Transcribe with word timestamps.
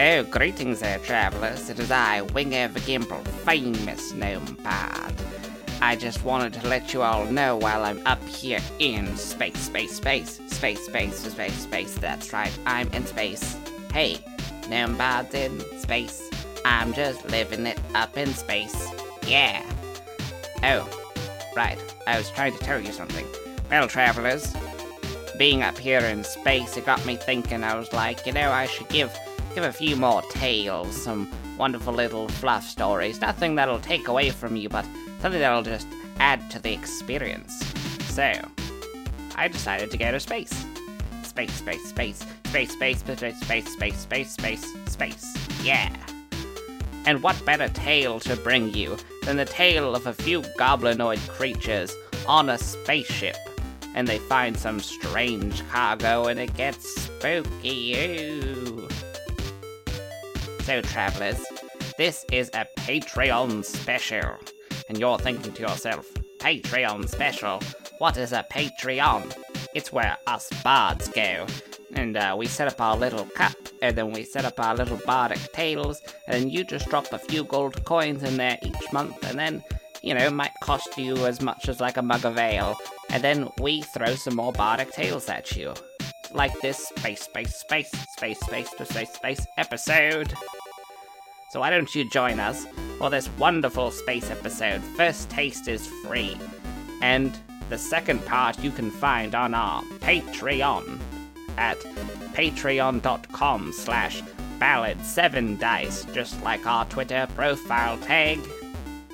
Oh, 0.00 0.22
greetings 0.22 0.78
there, 0.78 1.00
travelers. 1.00 1.68
It 1.68 1.80
is 1.80 1.90
I, 1.90 2.20
Winger 2.20 2.68
the 2.68 2.78
Gimple, 2.78 3.26
famous 3.26 4.12
gnome 4.12 4.56
bard. 4.62 5.12
I 5.82 5.96
just 5.96 6.22
wanted 6.22 6.52
to 6.52 6.68
let 6.68 6.94
you 6.94 7.02
all 7.02 7.24
know 7.24 7.56
while 7.56 7.82
I'm 7.82 8.00
up 8.06 8.22
here 8.22 8.60
in 8.78 9.16
space, 9.16 9.58
space, 9.58 9.96
space, 9.96 10.40
space, 10.46 10.86
space, 10.86 11.18
space, 11.18 11.54
space. 11.54 11.94
That's 11.96 12.32
right, 12.32 12.56
I'm 12.64 12.86
in 12.92 13.06
space. 13.06 13.56
Hey, 13.92 14.18
gnome 14.68 14.96
bard's 14.96 15.34
in 15.34 15.58
space. 15.80 16.30
I'm 16.64 16.92
just 16.92 17.28
living 17.30 17.66
it 17.66 17.80
up 17.96 18.16
in 18.16 18.32
space. 18.34 18.88
Yeah. 19.26 19.64
Oh, 20.62 20.88
right. 21.56 21.78
I 22.06 22.18
was 22.18 22.30
trying 22.30 22.52
to 22.52 22.60
tell 22.60 22.80
you 22.80 22.92
something. 22.92 23.26
Well, 23.68 23.88
travelers, 23.88 24.54
being 25.38 25.64
up 25.64 25.76
here 25.76 26.02
in 26.02 26.22
space, 26.22 26.76
it 26.76 26.86
got 26.86 27.04
me 27.04 27.16
thinking. 27.16 27.64
I 27.64 27.74
was 27.74 27.92
like, 27.92 28.26
you 28.26 28.32
know, 28.32 28.52
I 28.52 28.66
should 28.66 28.88
give 28.90 29.12
give 29.58 29.68
a 29.68 29.72
few 29.72 29.96
more 29.96 30.22
tales, 30.30 30.94
some 31.02 31.28
wonderful 31.56 31.92
little 31.92 32.28
fluff 32.28 32.62
stories. 32.62 33.20
Nothing 33.20 33.56
that'll 33.56 33.80
take 33.80 34.06
away 34.06 34.30
from 34.30 34.54
you, 34.54 34.68
but 34.68 34.84
something 35.18 35.40
that'll 35.40 35.64
just 35.64 35.88
add 36.20 36.48
to 36.52 36.60
the 36.60 36.72
experience. 36.72 37.52
So, 38.04 38.32
I 39.34 39.48
decided 39.48 39.90
to 39.90 39.96
go 39.96 40.12
to 40.12 40.20
space. 40.20 40.52
Space, 41.24 41.52
space, 41.54 41.88
space, 41.88 42.24
space, 42.44 42.70
space, 42.70 43.00
space, 43.00 43.40
space, 43.40 43.68
space, 43.68 43.98
space, 43.98 44.30
space, 44.30 44.74
space. 44.86 45.36
Yeah. 45.64 45.92
And 47.04 47.20
what 47.20 47.44
better 47.44 47.68
tale 47.70 48.20
to 48.20 48.36
bring 48.36 48.72
you 48.72 48.96
than 49.24 49.38
the 49.38 49.44
tale 49.44 49.96
of 49.96 50.06
a 50.06 50.12
few 50.12 50.42
goblinoid 50.56 51.26
creatures 51.30 51.92
on 52.28 52.48
a 52.48 52.58
spaceship? 52.58 53.36
And 53.96 54.06
they 54.06 54.18
find 54.18 54.56
some 54.56 54.78
strange 54.78 55.68
cargo 55.68 56.26
and 56.26 56.38
it 56.38 56.54
gets 56.54 56.88
spooky. 56.94 57.96
Ooh. 57.96 58.88
So, 60.68 60.82
travelers, 60.82 61.42
this 61.96 62.26
is 62.30 62.50
a 62.52 62.66
Patreon 62.80 63.64
special. 63.64 64.36
And 64.90 64.98
you're 64.98 65.18
thinking 65.18 65.54
to 65.54 65.62
yourself, 65.62 66.12
Patreon 66.40 67.08
special? 67.08 67.60
What 67.96 68.18
is 68.18 68.32
a 68.32 68.44
Patreon? 68.52 69.34
It's 69.74 69.94
where 69.94 70.18
us 70.26 70.50
bards 70.62 71.08
go. 71.08 71.46
And 71.94 72.18
uh, 72.18 72.36
we 72.38 72.46
set 72.46 72.68
up 72.68 72.82
our 72.82 72.98
little 72.98 73.24
cup, 73.24 73.56
and 73.80 73.96
then 73.96 74.12
we 74.12 74.24
set 74.24 74.44
up 74.44 74.60
our 74.60 74.76
little 74.76 75.00
bardic 75.06 75.40
tales, 75.54 76.02
and 76.26 76.52
you 76.52 76.64
just 76.64 76.90
drop 76.90 77.14
a 77.14 77.18
few 77.18 77.44
gold 77.44 77.82
coins 77.86 78.22
in 78.22 78.36
there 78.36 78.58
each 78.62 78.92
month, 78.92 79.24
and 79.24 79.38
then, 79.38 79.64
you 80.02 80.12
know, 80.12 80.28
might 80.28 80.52
cost 80.62 80.98
you 80.98 81.16
as 81.24 81.40
much 81.40 81.70
as 81.70 81.80
like 81.80 81.96
a 81.96 82.02
mug 82.02 82.26
of 82.26 82.36
ale. 82.36 82.76
And 83.08 83.24
then 83.24 83.48
we 83.58 83.80
throw 83.80 84.14
some 84.16 84.36
more 84.36 84.52
bardic 84.52 84.92
tales 84.92 85.30
at 85.30 85.56
you. 85.56 85.72
Like 86.34 86.60
this 86.60 86.88
space, 86.88 87.22
space, 87.22 87.54
space, 87.54 87.90
space, 87.90 88.38
space, 88.40 88.68
space, 88.68 89.14
space 89.14 89.46
episode. 89.56 90.34
So 91.50 91.60
why 91.60 91.70
don't 91.70 91.94
you 91.94 92.08
join 92.10 92.40
us 92.40 92.66
for 92.98 93.08
this 93.08 93.30
wonderful 93.38 93.90
space 93.90 94.30
episode? 94.30 94.82
First 94.82 95.30
taste 95.30 95.66
is 95.66 95.86
free, 95.86 96.36
and 97.00 97.36
the 97.70 97.78
second 97.78 98.24
part 98.26 98.62
you 98.62 98.70
can 98.70 98.90
find 98.90 99.34
on 99.34 99.54
our 99.54 99.82
Patreon 100.00 101.00
at 101.56 101.78
patreon.com 102.34 103.72
slash 103.72 104.22
ballad7dice, 104.58 106.12
just 106.12 106.42
like 106.42 106.66
our 106.66 106.84
Twitter 106.86 107.26
profile 107.34 107.96
tag. 107.98 108.38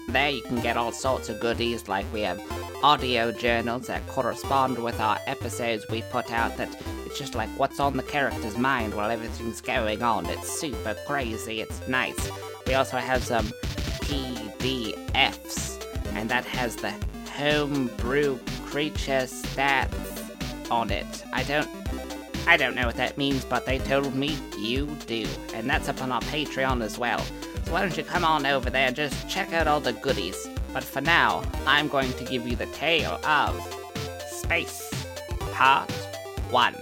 There 0.08 0.30
you 0.30 0.42
can 0.42 0.60
get 0.60 0.76
all 0.76 0.90
sorts 0.92 1.28
of 1.28 1.38
goodies, 1.38 1.88
like 1.88 2.06
we 2.12 2.22
have 2.22 2.40
audio 2.84 3.32
journals 3.32 3.86
that 3.86 4.06
correspond 4.06 4.76
with 4.78 5.00
our 5.00 5.18
episodes 5.26 5.88
we 5.88 6.02
put 6.10 6.30
out 6.30 6.54
that 6.58 6.68
it's 7.06 7.18
just 7.18 7.34
like 7.34 7.48
what's 7.58 7.80
on 7.80 7.96
the 7.96 8.02
character's 8.02 8.58
mind 8.58 8.92
while 8.92 9.10
everything's 9.10 9.62
going 9.62 10.02
on. 10.02 10.26
It's 10.26 10.60
super 10.60 10.94
crazy, 11.06 11.62
it's 11.62 11.88
nice. 11.88 12.30
We 12.66 12.74
also 12.74 12.98
have 12.98 13.24
some 13.24 13.46
PDFs, 14.02 15.82
and 16.14 16.28
that 16.28 16.44
has 16.44 16.76
the 16.76 16.92
homebrew 17.30 18.38
creature 18.66 19.22
stats 19.22 20.70
on 20.70 20.90
it. 20.90 21.24
I 21.32 21.42
don't 21.44 21.70
I 22.46 22.58
don't 22.58 22.74
know 22.74 22.84
what 22.84 22.96
that 22.96 23.16
means, 23.16 23.46
but 23.46 23.64
they 23.64 23.78
told 23.78 24.14
me 24.14 24.36
you 24.58 24.94
do. 25.06 25.26
And 25.54 25.70
that's 25.70 25.88
up 25.88 26.02
on 26.02 26.12
our 26.12 26.20
Patreon 26.20 26.82
as 26.82 26.98
well. 26.98 27.20
So 27.64 27.72
why 27.72 27.80
don't 27.80 27.96
you 27.96 28.04
come 28.04 28.26
on 28.26 28.44
over 28.44 28.68
there 28.68 28.88
and 28.88 28.94
just 28.94 29.26
check 29.26 29.54
out 29.54 29.66
all 29.66 29.80
the 29.80 29.94
goodies. 29.94 30.46
But 30.74 30.82
for 30.82 31.00
now, 31.00 31.44
I'm 31.66 31.86
going 31.86 32.12
to 32.14 32.24
give 32.24 32.48
you 32.48 32.56
the 32.56 32.66
tale 32.66 33.20
of 33.24 33.56
Space 34.26 34.90
Part 35.52 35.88
1. 36.50 36.74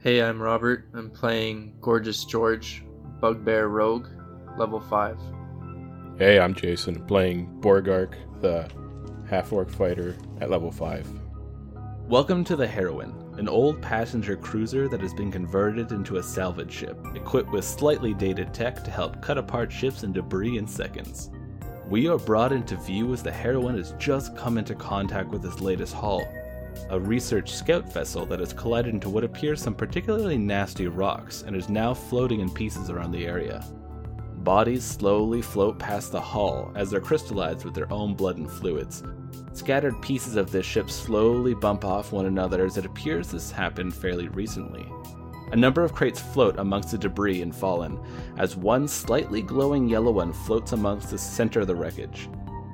Hey, 0.00 0.22
I'm 0.22 0.40
Robert. 0.40 0.88
I'm 0.94 1.10
playing 1.10 1.76
Gorgeous 1.82 2.24
George, 2.24 2.82
Bugbear 3.20 3.68
Rogue, 3.68 4.06
level 4.56 4.80
5. 4.80 5.18
Hey, 6.16 6.40
I'm 6.40 6.54
Jason, 6.54 7.04
playing 7.04 7.60
Borgark, 7.60 8.14
the 8.40 8.66
half 9.28 9.52
orc 9.52 9.68
fighter 9.68 10.16
at 10.40 10.48
level 10.48 10.72
5. 10.72 11.06
Welcome 12.08 12.44
to 12.44 12.56
the 12.56 12.66
Heroine, 12.66 13.12
an 13.38 13.48
old 13.48 13.80
passenger 13.80 14.36
cruiser 14.36 14.88
that 14.88 15.00
has 15.00 15.14
been 15.14 15.32
converted 15.32 15.92
into 15.92 16.16
a 16.16 16.22
salvage 16.22 16.72
ship, 16.72 16.98
equipped 17.14 17.50
with 17.50 17.64
slightly 17.64 18.12
dated 18.12 18.52
tech 18.52 18.84
to 18.84 18.90
help 18.90 19.20
cut 19.22 19.38
apart 19.38 19.72
ships 19.72 20.02
and 20.02 20.12
debris 20.12 20.58
in 20.58 20.66
seconds. 20.66 21.30
We 21.88 22.08
are 22.08 22.18
brought 22.18 22.52
into 22.52 22.76
view 22.76 23.12
as 23.12 23.22
the 23.22 23.32
Heroine 23.32 23.76
has 23.76 23.94
just 23.98 24.36
come 24.36 24.58
into 24.58 24.74
contact 24.74 25.28
with 25.30 25.44
its 25.44 25.60
latest 25.60 25.94
haul, 25.94 26.26
a 26.90 27.00
research 27.00 27.52
scout 27.52 27.92
vessel 27.92 28.26
that 28.26 28.40
has 28.40 28.52
collided 28.52 28.94
into 28.94 29.08
what 29.08 29.24
appears 29.24 29.62
some 29.62 29.74
particularly 29.74 30.38
nasty 30.38 30.86
rocks 30.86 31.42
and 31.42 31.56
is 31.56 31.68
now 31.68 31.94
floating 31.94 32.40
in 32.40 32.50
pieces 32.50 32.90
around 32.90 33.12
the 33.12 33.26
area. 33.26 33.64
Bodies 34.36 34.84
slowly 34.84 35.40
float 35.40 35.78
past 35.78 36.12
the 36.12 36.20
hull 36.20 36.72
as 36.74 36.90
they're 36.90 37.00
crystallized 37.00 37.64
with 37.64 37.74
their 37.74 37.92
own 37.92 38.14
blood 38.14 38.38
and 38.38 38.50
fluids. 38.50 39.02
Scattered 39.52 40.00
pieces 40.00 40.36
of 40.36 40.50
this 40.50 40.66
ship 40.66 40.90
slowly 40.90 41.54
bump 41.54 41.84
off 41.84 42.12
one 42.12 42.26
another 42.26 42.64
as 42.64 42.78
it 42.78 42.86
appears 42.86 43.28
this 43.28 43.50
happened 43.50 43.94
fairly 43.94 44.28
recently. 44.28 44.86
A 45.52 45.56
number 45.56 45.82
of 45.82 45.92
crates 45.92 46.18
float 46.18 46.58
amongst 46.58 46.92
the 46.92 46.98
debris 46.98 47.42
and 47.42 47.54
fallen, 47.54 48.00
as 48.38 48.56
one 48.56 48.88
slightly 48.88 49.42
glowing 49.42 49.86
yellow 49.86 50.10
one 50.10 50.32
floats 50.32 50.72
amongst 50.72 51.10
the 51.10 51.18
center 51.18 51.60
of 51.60 51.66
the 51.66 51.74
wreckage. 51.74 52.30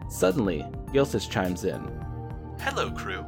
Suddenly, 0.08 0.64
Gilthus 0.92 1.28
chimes 1.28 1.64
in. 1.64 1.82
Hello, 2.60 2.90
crew. 2.92 3.24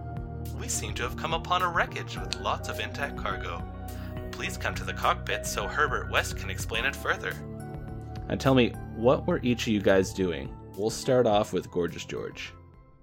We 0.60 0.68
seem 0.68 0.94
to 0.94 1.02
have 1.02 1.16
come 1.16 1.34
upon 1.34 1.62
a 1.62 1.68
wreckage 1.68 2.16
with 2.16 2.40
lots 2.40 2.68
of 2.68 2.78
intact 2.78 3.16
cargo. 3.16 3.62
Please 4.30 4.56
come 4.56 4.74
to 4.76 4.84
the 4.84 4.94
cockpit 4.94 5.44
so 5.44 5.66
Herbert 5.66 6.10
West 6.10 6.36
can 6.36 6.48
explain 6.48 6.84
it 6.84 6.94
further. 6.94 7.32
And 8.28 8.40
tell 8.40 8.54
me, 8.54 8.70
what 8.94 9.26
were 9.26 9.40
each 9.42 9.62
of 9.62 9.72
you 9.72 9.80
guys 9.80 10.14
doing? 10.14 10.54
We'll 10.76 10.90
start 10.90 11.26
off 11.26 11.52
with 11.52 11.70
Gorgeous 11.72 12.04
George. 12.04 12.52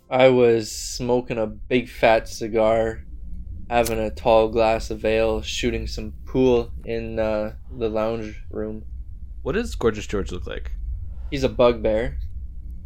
I 0.10 0.30
was 0.30 0.72
smoking 0.72 1.38
a 1.38 1.48
big 1.48 1.90
fat 1.90 2.30
cigar, 2.30 3.04
having 3.70 4.00
a 4.00 4.10
tall 4.10 4.48
glass 4.48 4.90
of 4.90 5.04
ale, 5.04 5.42
shooting 5.42 5.86
some 5.86 6.14
pool 6.26 6.72
in 6.86 7.20
uh, 7.20 7.56
the 7.78 7.90
lounge 7.90 8.42
room. 8.50 8.86
What 9.42 9.56
does 9.56 9.76
Gorgeous 9.76 10.08
George 10.08 10.32
look 10.32 10.48
like? 10.48 10.72
He's 11.30 11.44
a 11.44 11.50
bugbear. 11.50 12.20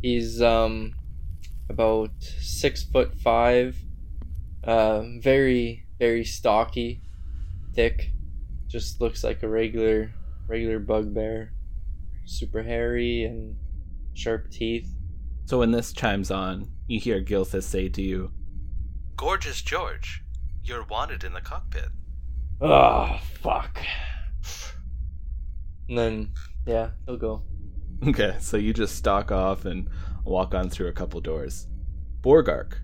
He's 0.01 0.41
um 0.41 0.95
about 1.69 2.09
six 2.19 2.83
foot 2.83 3.13
five, 3.19 3.77
uh, 4.63 5.03
very 5.19 5.85
very 5.99 6.25
stocky, 6.25 7.03
thick. 7.75 8.09
Just 8.67 8.99
looks 8.99 9.23
like 9.23 9.43
a 9.43 9.47
regular 9.47 10.11
regular 10.47 10.79
bugbear. 10.79 11.53
Super 12.25 12.63
hairy 12.63 13.25
and 13.25 13.55
sharp 14.15 14.49
teeth. 14.49 14.89
So 15.45 15.59
when 15.59 15.71
this 15.71 15.93
chimes 15.93 16.31
on, 16.31 16.71
you 16.91 16.99
hear 16.99 17.21
Gilthus 17.21 17.63
say 17.63 17.87
to 17.89 18.01
you, 18.01 18.31
Gorgeous 19.15 19.61
George, 19.61 20.23
you're 20.63 20.83
wanted 20.83 21.23
in 21.23 21.33
the 21.33 21.41
cockpit. 21.41 21.89
Oh 22.59 23.19
fuck. 23.41 23.79
And 25.87 25.97
then 25.97 26.31
yeah, 26.65 26.89
he'll 27.05 27.17
go. 27.17 27.43
Okay, 28.07 28.35
so 28.39 28.57
you 28.57 28.73
just 28.73 28.95
stalk 28.95 29.31
off 29.31 29.65
and 29.65 29.87
walk 30.25 30.53
on 30.53 30.69
through 30.69 30.87
a 30.87 30.93
couple 30.93 31.21
doors. 31.21 31.67
Borgark, 32.21 32.79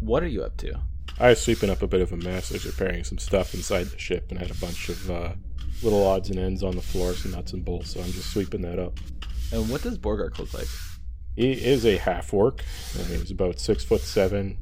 what 0.00 0.22
are 0.22 0.28
you 0.28 0.42
up 0.42 0.56
to? 0.58 0.80
I 1.18 1.30
was 1.30 1.40
sweeping 1.40 1.70
up 1.70 1.82
a 1.82 1.86
bit 1.86 2.00
of 2.00 2.12
a 2.12 2.16
mess. 2.16 2.50
I 2.50 2.54
was 2.54 2.66
repairing 2.66 3.04
some 3.04 3.18
stuff 3.18 3.54
inside 3.54 3.86
the 3.86 3.98
ship 3.98 4.30
and 4.30 4.38
had 4.38 4.50
a 4.50 4.54
bunch 4.54 4.88
of 4.88 5.10
uh, 5.10 5.32
little 5.82 6.06
odds 6.06 6.30
and 6.30 6.38
ends 6.38 6.62
on 6.62 6.76
the 6.76 6.82
floor, 6.82 7.14
some 7.14 7.32
nuts 7.32 7.52
and 7.52 7.64
bolts, 7.64 7.90
so 7.90 8.00
I'm 8.00 8.12
just 8.12 8.30
sweeping 8.30 8.62
that 8.62 8.78
up. 8.78 8.98
And 9.52 9.68
what 9.70 9.82
does 9.82 9.98
Borgark 9.98 10.38
look 10.38 10.52
like? 10.54 10.68
He 11.36 11.52
is 11.52 11.84
a 11.84 11.98
half 11.98 12.32
orc. 12.32 12.64
He's 13.08 13.30
about 13.30 13.60
six 13.60 13.84
foot 13.84 14.00
seven. 14.00 14.58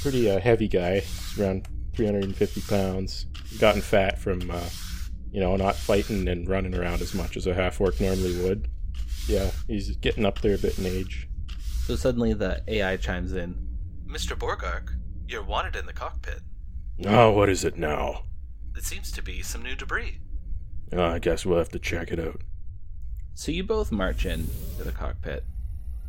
Pretty 0.00 0.30
uh, 0.30 0.40
heavy 0.40 0.68
guy. 0.68 1.00
He's 1.00 1.38
around 1.38 1.68
350 1.94 2.60
pounds. 2.62 3.26
Gotten 3.58 3.82
fat 3.82 4.18
from, 4.18 4.50
uh, 4.50 4.68
you 5.30 5.40
know, 5.40 5.56
not 5.56 5.76
fighting 5.76 6.28
and 6.28 6.48
running 6.48 6.74
around 6.74 7.02
as 7.02 7.14
much 7.14 7.36
as 7.36 7.46
a 7.46 7.54
half 7.54 7.80
orc 7.80 8.00
normally 8.00 8.40
would. 8.42 8.68
Yeah, 9.26 9.50
he's 9.66 9.96
getting 9.96 10.24
up 10.24 10.40
there 10.40 10.54
a 10.54 10.58
bit 10.58 10.78
in 10.78 10.86
age. 10.86 11.28
So 11.86 11.96
suddenly 11.96 12.32
the 12.32 12.62
AI 12.68 12.96
chimes 12.96 13.32
in. 13.32 13.56
Mr. 14.06 14.36
Borgark, 14.36 14.94
you're 15.26 15.42
wanted 15.42 15.76
in 15.76 15.86
the 15.86 15.92
cockpit. 15.92 16.40
Oh, 17.04 17.30
what 17.32 17.48
is 17.48 17.64
it 17.64 17.76
now? 17.76 18.24
It 18.76 18.84
seems 18.84 19.10
to 19.12 19.22
be 19.22 19.42
some 19.42 19.62
new 19.62 19.74
debris. 19.74 20.18
Uh, 20.92 21.02
I 21.02 21.18
guess 21.18 21.44
we'll 21.44 21.58
have 21.58 21.70
to 21.70 21.78
check 21.78 22.12
it 22.12 22.20
out. 22.20 22.42
So 23.34 23.50
you 23.50 23.64
both 23.64 23.90
march 23.90 24.26
in 24.26 24.48
to 24.78 24.84
the 24.84 24.92
cockpit, 24.92 25.44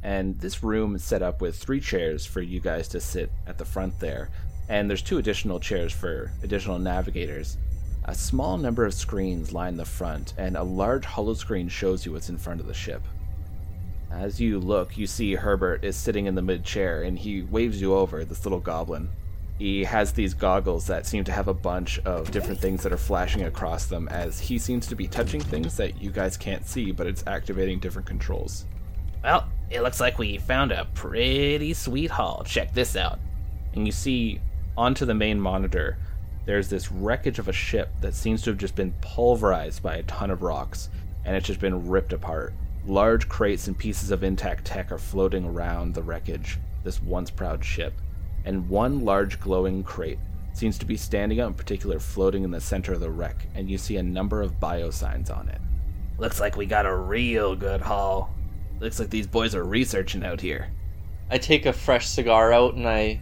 and 0.03 0.39
this 0.39 0.63
room 0.63 0.95
is 0.95 1.03
set 1.03 1.21
up 1.23 1.41
with 1.41 1.55
three 1.55 1.79
chairs 1.79 2.25
for 2.25 2.41
you 2.41 2.59
guys 2.59 2.87
to 2.89 2.99
sit 2.99 3.31
at 3.47 3.57
the 3.57 3.65
front 3.65 3.99
there, 3.99 4.29
and 4.69 4.89
there's 4.89 5.01
two 5.01 5.17
additional 5.17 5.59
chairs 5.59 5.91
for 5.91 6.31
additional 6.43 6.77
navigators. 6.77 7.57
A 8.05 8.13
small 8.13 8.57
number 8.57 8.85
of 8.85 8.93
screens 8.93 9.53
line 9.53 9.77
the 9.77 9.85
front, 9.85 10.33
and 10.37 10.57
a 10.57 10.63
large 10.63 11.05
holo 11.05 11.33
screen 11.33 11.69
shows 11.69 12.05
you 12.05 12.11
what's 12.11 12.29
in 12.29 12.37
front 12.37 12.59
of 12.59 12.67
the 12.67 12.73
ship. 12.73 13.01
As 14.11 14.39
you 14.39 14.59
look, 14.59 14.97
you 14.97 15.07
see 15.07 15.35
Herbert 15.35 15.83
is 15.83 15.95
sitting 15.95 16.25
in 16.25 16.35
the 16.35 16.41
mid 16.41 16.63
chair, 16.63 17.03
and 17.03 17.17
he 17.17 17.43
waves 17.43 17.81
you 17.81 17.95
over, 17.95 18.25
this 18.25 18.45
little 18.45 18.59
goblin. 18.59 19.09
He 19.57 19.83
has 19.85 20.11
these 20.11 20.33
goggles 20.33 20.85
that 20.87 21.05
seem 21.05 21.23
to 21.23 21.31
have 21.31 21.47
a 21.47 21.53
bunch 21.53 21.99
of 21.99 22.29
different 22.31 22.59
things 22.59 22.83
that 22.83 22.91
are 22.91 22.97
flashing 22.97 23.43
across 23.43 23.85
them 23.85 24.09
as 24.09 24.39
he 24.39 24.57
seems 24.57 24.85
to 24.87 24.95
be 24.95 25.07
touching 25.07 25.39
things 25.39 25.77
that 25.77 26.01
you 26.01 26.11
guys 26.11 26.35
can't 26.35 26.67
see, 26.67 26.91
but 26.91 27.07
it's 27.07 27.23
activating 27.27 27.79
different 27.79 28.07
controls. 28.07 28.65
Well, 29.23 29.47
it 29.73 29.81
looks 29.81 29.99
like 29.99 30.17
we 30.17 30.37
found 30.37 30.71
a 30.71 30.85
pretty 30.93 31.73
sweet 31.73 32.11
haul. 32.11 32.43
Check 32.45 32.73
this 32.73 32.95
out. 32.95 33.19
And 33.73 33.85
you 33.85 33.91
see 33.91 34.39
onto 34.77 35.05
the 35.05 35.13
main 35.13 35.39
monitor, 35.39 35.97
there's 36.45 36.69
this 36.69 36.91
wreckage 36.91 37.39
of 37.39 37.47
a 37.47 37.53
ship 37.53 37.89
that 38.01 38.13
seems 38.13 38.41
to 38.43 38.49
have 38.51 38.59
just 38.59 38.75
been 38.75 38.93
pulverized 39.01 39.81
by 39.81 39.95
a 39.95 40.03
ton 40.03 40.29
of 40.29 40.41
rocks, 40.41 40.89
and 41.25 41.35
it's 41.35 41.47
just 41.47 41.59
been 41.59 41.87
ripped 41.87 42.13
apart. 42.13 42.53
Large 42.85 43.29
crates 43.29 43.67
and 43.67 43.77
pieces 43.77 44.11
of 44.11 44.23
intact 44.23 44.65
tech 44.65 44.91
are 44.91 44.97
floating 44.97 45.45
around 45.45 45.93
the 45.93 46.03
wreckage, 46.03 46.59
this 46.83 47.01
once 47.01 47.29
proud 47.29 47.63
ship 47.63 47.93
and 48.45 48.69
one 48.69 49.05
large 49.05 49.39
glowing 49.39 49.83
crate 49.83 50.19
seems 50.53 50.77
to 50.77 50.85
be 50.85 50.97
standing 50.97 51.39
out 51.39 51.47
in 51.47 51.53
particular 51.53 51.99
floating 51.99 52.43
in 52.43 52.51
the 52.51 52.61
center 52.61 52.93
of 52.93 52.99
the 52.99 53.09
wreck, 53.09 53.47
and 53.55 53.69
you 53.69 53.77
see 53.77 53.97
a 53.97 54.03
number 54.03 54.41
of 54.41 54.59
bio 54.59 54.91
signs 54.91 55.29
on 55.29 55.49
it. 55.49 55.59
Looks 56.19 56.39
like 56.39 56.55
we 56.55 56.65
got 56.65 56.85
a 56.85 56.95
real 56.95 57.55
good 57.55 57.81
haul. 57.81 58.33
Looks 58.83 58.99
like 58.99 59.09
these 59.09 59.27
boys 59.27 59.55
are 59.55 59.63
researching 59.63 60.25
out 60.25 60.41
here. 60.41 60.69
I 61.31 61.37
take 61.37 61.65
a 61.65 61.71
fresh 61.71 62.05
cigar 62.05 62.51
out 62.51 62.73
and 62.73 62.85
I 62.85 63.21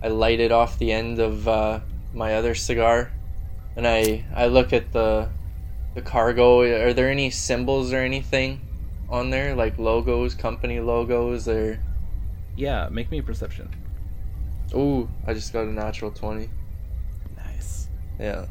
I 0.00 0.06
light 0.06 0.38
it 0.38 0.52
off 0.52 0.78
the 0.78 0.92
end 0.92 1.18
of 1.18 1.48
uh, 1.48 1.80
my 2.14 2.36
other 2.36 2.54
cigar, 2.54 3.10
and 3.74 3.88
I 3.88 4.24
I 4.32 4.46
look 4.46 4.72
at 4.72 4.92
the 4.92 5.28
the 5.96 6.00
cargo. 6.00 6.60
Are 6.60 6.92
there 6.92 7.10
any 7.10 7.28
symbols 7.28 7.92
or 7.92 7.96
anything 7.96 8.60
on 9.08 9.30
there, 9.30 9.56
like 9.56 9.80
logos, 9.80 10.36
company 10.36 10.78
logos, 10.78 11.48
or? 11.48 11.80
Yeah, 12.56 12.88
make 12.88 13.10
me 13.10 13.18
a 13.18 13.22
perception. 13.24 13.68
Ooh, 14.76 15.10
I 15.26 15.34
just 15.34 15.52
got 15.52 15.66
a 15.66 15.72
natural 15.72 16.12
twenty. 16.12 16.50
Nice. 17.36 17.88
Yeah. 18.20 18.46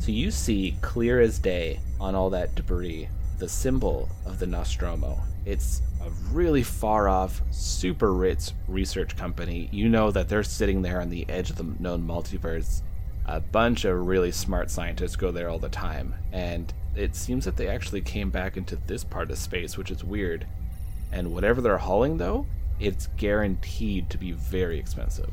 So 0.00 0.10
you 0.10 0.32
see 0.32 0.76
clear 0.80 1.20
as 1.20 1.38
day 1.38 1.78
on 2.00 2.16
all 2.16 2.30
that 2.30 2.56
debris 2.56 3.08
the 3.38 3.48
symbol 3.48 4.08
of 4.26 4.40
the 4.40 4.48
Nostromo. 4.48 5.20
It's 5.44 5.82
a 6.04 6.10
really 6.32 6.62
far 6.62 7.08
off, 7.08 7.42
super 7.50 8.12
rich 8.12 8.52
research 8.68 9.16
company. 9.16 9.68
You 9.72 9.88
know 9.88 10.10
that 10.10 10.28
they're 10.28 10.42
sitting 10.42 10.82
there 10.82 11.00
on 11.00 11.10
the 11.10 11.28
edge 11.28 11.50
of 11.50 11.56
the 11.56 11.66
known 11.78 12.06
multiverse. 12.06 12.82
A 13.26 13.40
bunch 13.40 13.84
of 13.84 14.06
really 14.06 14.32
smart 14.32 14.70
scientists 14.70 15.16
go 15.16 15.30
there 15.30 15.48
all 15.48 15.58
the 15.58 15.68
time, 15.68 16.14
and 16.32 16.72
it 16.96 17.14
seems 17.14 17.44
that 17.44 17.56
they 17.56 17.68
actually 17.68 18.00
came 18.00 18.30
back 18.30 18.56
into 18.56 18.76
this 18.76 19.04
part 19.04 19.30
of 19.30 19.38
space, 19.38 19.76
which 19.76 19.90
is 19.90 20.02
weird. 20.02 20.46
And 21.12 21.32
whatever 21.32 21.60
they're 21.60 21.78
hauling, 21.78 22.18
though, 22.18 22.46
it's 22.78 23.08
guaranteed 23.16 24.10
to 24.10 24.18
be 24.18 24.32
very 24.32 24.78
expensive. 24.78 25.30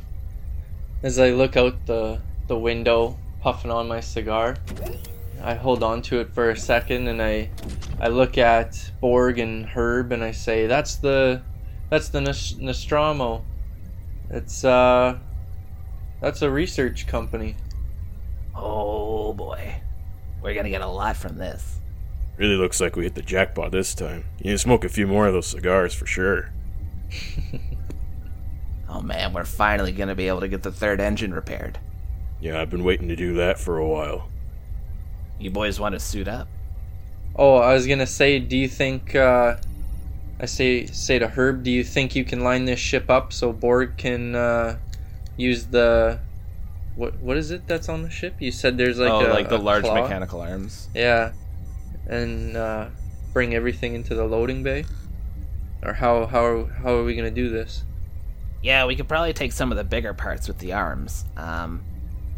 As 1.03 1.19
I 1.19 1.31
look 1.31 1.55
out 1.55 1.85
the 1.85 2.19
the 2.47 2.57
window, 2.57 3.17
puffing 3.41 3.71
on 3.71 3.87
my 3.87 3.99
cigar, 3.99 4.57
I 5.41 5.53
hold 5.55 5.83
on 5.83 6.01
to 6.03 6.19
it 6.19 6.33
for 6.33 6.49
a 6.49 6.57
second 6.57 7.07
and 7.07 7.21
I 7.21 7.49
I 7.99 8.09
look 8.09 8.37
at 8.37 8.91
Borg 9.01 9.39
and 9.39 9.65
Herb 9.65 10.11
and 10.11 10.23
I 10.23 10.31
say, 10.31 10.67
"That's 10.67 10.95
the 10.95 11.41
that's 11.89 12.09
the 12.09 12.21
Nostromo. 12.21 13.43
It's 14.29 14.63
uh 14.63 15.17
that's 16.21 16.41
a 16.41 16.49
research 16.49 17.07
company." 17.07 17.55
Oh 18.55 19.33
boy. 19.33 19.81
We're 20.41 20.53
going 20.53 20.65
to 20.65 20.69
get 20.69 20.81
a 20.81 20.87
lot 20.87 21.17
from 21.17 21.37
this. 21.37 21.79
Really 22.37 22.55
looks 22.55 22.79
like 22.79 22.95
we 22.95 23.03
hit 23.03 23.15
the 23.15 23.21
jackpot 23.21 23.71
this 23.71 23.95
time. 23.95 24.25
You 24.37 24.45
need 24.45 24.51
to 24.51 24.57
smoke 24.59 24.85
a 24.85 24.89
few 24.89 25.07
more 25.07 25.27
of 25.27 25.33
those 25.33 25.47
cigars 25.47 25.93
for 25.93 26.05
sure. 26.05 26.51
oh 28.89 29.01
man, 29.01 29.33
we're 29.33 29.43
finally 29.43 29.91
going 29.91 30.09
to 30.09 30.15
be 30.15 30.27
able 30.27 30.41
to 30.41 30.47
get 30.47 30.61
the 30.61 30.71
third 30.71 30.99
engine 30.99 31.33
repaired. 31.33 31.79
Yeah, 32.39 32.61
I've 32.61 32.69
been 32.69 32.83
waiting 32.83 33.07
to 33.07 33.15
do 33.15 33.33
that 33.33 33.59
for 33.59 33.77
a 33.77 33.87
while. 33.87 34.29
You 35.39 35.51
boys 35.51 35.79
want 35.79 35.93
to 35.93 35.99
suit 35.99 36.27
up? 36.27 36.47
Oh, 37.35 37.57
I 37.57 37.73
was 37.73 37.85
gonna 37.85 38.07
say, 38.07 38.39
do 38.39 38.57
you 38.57 38.67
think? 38.67 39.15
Uh, 39.15 39.57
I 40.39 40.45
say 40.45 40.85
say 40.87 41.19
to 41.19 41.27
Herb, 41.27 41.63
do 41.63 41.71
you 41.71 41.83
think 41.83 42.15
you 42.15 42.23
can 42.23 42.41
line 42.41 42.65
this 42.65 42.79
ship 42.79 43.09
up 43.09 43.33
so 43.33 43.51
Borg 43.51 43.97
can 43.97 44.35
uh, 44.35 44.77
use 45.35 45.67
the 45.67 46.19
what 46.95 47.19
what 47.19 47.37
is 47.37 47.51
it 47.51 47.67
that's 47.67 47.89
on 47.89 48.01
the 48.01 48.09
ship? 48.09 48.35
You 48.39 48.51
said 48.51 48.77
there's 48.77 48.99
like 48.99 49.11
oh, 49.11 49.31
a, 49.31 49.33
like 49.33 49.49
the 49.49 49.57
large 49.57 49.83
claw? 49.83 50.01
mechanical 50.01 50.41
arms. 50.41 50.89
Yeah, 50.95 51.31
and 52.07 52.57
uh, 52.57 52.87
bring 53.33 53.53
everything 53.53 53.93
into 53.93 54.15
the 54.15 54.25
loading 54.25 54.63
bay. 54.63 54.85
Or 55.83 55.93
how 55.93 56.25
how 56.25 56.45
are, 56.45 56.65
how 56.65 56.95
are 56.95 57.03
we 57.03 57.15
gonna 57.15 57.29
do 57.29 57.49
this? 57.49 57.83
Yeah, 58.63 58.85
we 58.85 58.95
could 58.95 59.07
probably 59.07 59.33
take 59.33 59.51
some 59.51 59.71
of 59.71 59.77
the 59.77 59.83
bigger 59.83 60.13
parts 60.15 60.47
with 60.47 60.57
the 60.57 60.73
arms. 60.73 61.23
Um, 61.37 61.83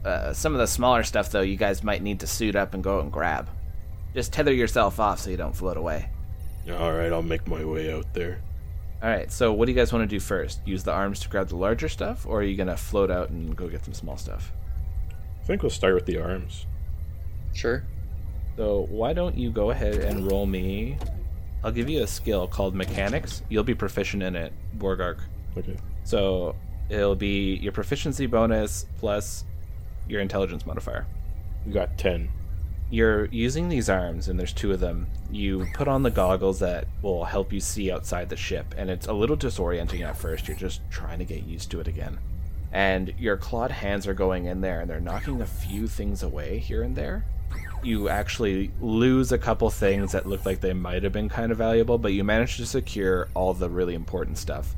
uh, 0.06 0.34
some 0.34 0.54
of 0.54 0.60
the 0.60 0.68
smaller 0.68 1.04
stuff, 1.04 1.32
though, 1.32 1.42
you 1.42 1.56
guys 1.56 1.84
might 1.84 2.02
need 2.02 2.20
to 2.22 2.28
suit 2.28 2.56
up 2.56 2.74
and 2.74 2.84
go 2.84 2.98
out 2.98 3.04
and 3.04 3.12
grab. 3.12 3.50
Just 4.14 4.34
tether 4.34 4.54
yourself 4.54 5.00
off 5.00 5.20
so 5.20 5.30
you 5.30 5.38
don't 5.38 5.56
float 5.56 5.78
away. 5.78 6.10
Alright, 6.70 7.12
I'll 7.12 7.22
make 7.22 7.48
my 7.48 7.64
way 7.64 7.92
out 7.92 8.14
there. 8.14 8.42
All 9.02 9.10
right. 9.10 9.32
So, 9.32 9.54
what 9.54 9.66
do 9.66 9.72
you 9.72 9.78
guys 9.78 9.94
want 9.94 10.04
to 10.04 10.16
do 10.16 10.20
first? 10.20 10.60
Use 10.68 10.84
the 10.84 10.92
arms 10.92 11.20
to 11.22 11.30
grab 11.30 11.48
the 11.48 11.56
larger 11.56 11.90
stuff, 11.90 12.26
or 12.26 12.42
are 12.42 12.44
you 12.44 12.58
gonna 12.58 12.78
float 12.78 13.10
out 13.10 13.30
and 13.30 13.56
go 13.56 13.68
get 13.68 13.86
some 13.86 13.94
small 13.94 14.18
stuff? 14.18 14.52
I 15.42 15.46
think 15.46 15.64
we'll 15.64 15.70
start 15.70 15.96
with 15.96 16.06
the 16.06 16.20
arms. 16.20 16.66
Sure. 17.54 17.84
So, 18.58 18.88
why 18.90 19.14
don't 19.14 19.38
you 19.38 19.52
go 19.52 19.72
ahead 19.72 19.96
and 19.96 20.30
roll 20.30 20.46
me? 20.46 20.98
I'll 21.64 21.72
give 21.72 21.90
you 21.90 22.04
a 22.04 22.08
skill 22.08 22.48
called 22.48 22.74
Mechanics. 22.74 23.42
You'll 23.50 23.64
be 23.64 23.76
proficient 23.76 24.24
in 24.24 24.36
it, 24.36 24.54
Borgark. 24.78 25.20
Okay. 25.58 25.76
So 26.04 26.56
it'll 26.90 27.16
be 27.16 27.56
your 27.56 27.72
proficiency 27.72 28.28
bonus 28.28 28.86
plus 28.98 29.44
your 30.10 30.22
intelligence 30.22 30.66
modifier. 30.66 31.06
We 31.66 31.72
got 31.72 31.98
10. 31.98 32.30
You're 32.92 33.26
using 33.26 33.70
these 33.70 33.90
arms, 33.90 34.28
and 34.28 34.40
there's 34.40 34.54
two 34.54 34.72
of 34.72 34.80
them. 34.80 35.08
You 35.30 35.68
put 35.76 35.88
on 35.88 36.02
the 36.02 36.10
goggles 36.10 36.60
that 36.60 36.88
will 37.04 37.24
help 37.24 37.54
you 37.54 37.60
see 37.60 37.92
outside 37.92 38.30
the 38.30 38.36
ship, 38.36 38.74
and 38.76 38.90
it's 38.90 39.08
a 39.08 39.14
little 39.14 39.38
disorienting 39.38 40.02
at 40.02 40.18
first. 40.18 40.48
You're 40.48 40.58
just 40.58 40.82
trying 40.90 41.20
to 41.20 41.26
get 41.26 41.44
used 41.44 41.70
to 41.72 41.80
it 41.80 41.88
again. 41.88 42.18
And 42.72 43.14
your 43.20 43.38
clawed 43.38 43.72
hands 43.72 44.08
are 44.08 44.14
going 44.16 44.46
in 44.46 44.62
there, 44.62 44.82
and 44.82 44.90
they're 44.90 45.00
knocking 45.00 45.42
a 45.42 45.46
few 45.46 45.88
things 45.88 46.24
away 46.24 46.58
here 46.58 46.82
and 46.82 46.96
there. 46.96 47.26
You 47.84 48.10
actually 48.10 48.72
lose 48.82 49.32
a 49.32 49.38
couple 49.38 49.70
things 49.70 50.12
that 50.12 50.26
look 50.26 50.46
like 50.46 50.60
they 50.60 50.74
might 50.74 51.04
have 51.04 51.14
been 51.14 51.30
kind 51.30 51.52
of 51.52 51.60
valuable, 51.60 51.98
but 52.00 52.14
you 52.14 52.24
manage 52.24 52.58
to 52.58 52.66
secure 52.66 53.30
all 53.36 53.54
the 53.54 53.70
really 53.70 53.94
important 53.94 54.38
stuff. 54.38 54.76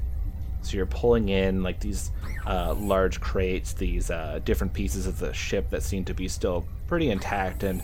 So 0.62 0.78
you're 0.78 0.86
pulling 0.86 1.30
in 1.30 1.64
like 1.64 1.80
these 1.80 2.12
uh, 2.46 2.74
large 2.76 3.20
crates, 3.20 3.74
these 3.74 4.12
uh, 4.12 4.40
different 4.46 4.74
pieces 4.74 5.08
of 5.08 5.20
the 5.20 5.34
ship 5.34 5.70
that 5.70 5.84
seem 5.84 6.06
to 6.06 6.14
be 6.14 6.28
still 6.28 6.66
pretty 6.88 7.10
intact, 7.10 7.64
and 7.64 7.82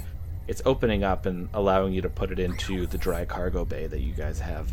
it's 0.47 0.61
opening 0.65 1.03
up 1.03 1.25
and 1.25 1.49
allowing 1.53 1.93
you 1.93 2.01
to 2.01 2.09
put 2.09 2.31
it 2.31 2.39
into 2.39 2.85
the 2.87 2.97
dry 2.97 3.25
cargo 3.25 3.65
bay 3.65 3.87
that 3.87 4.01
you 4.01 4.13
guys 4.13 4.39
have. 4.39 4.69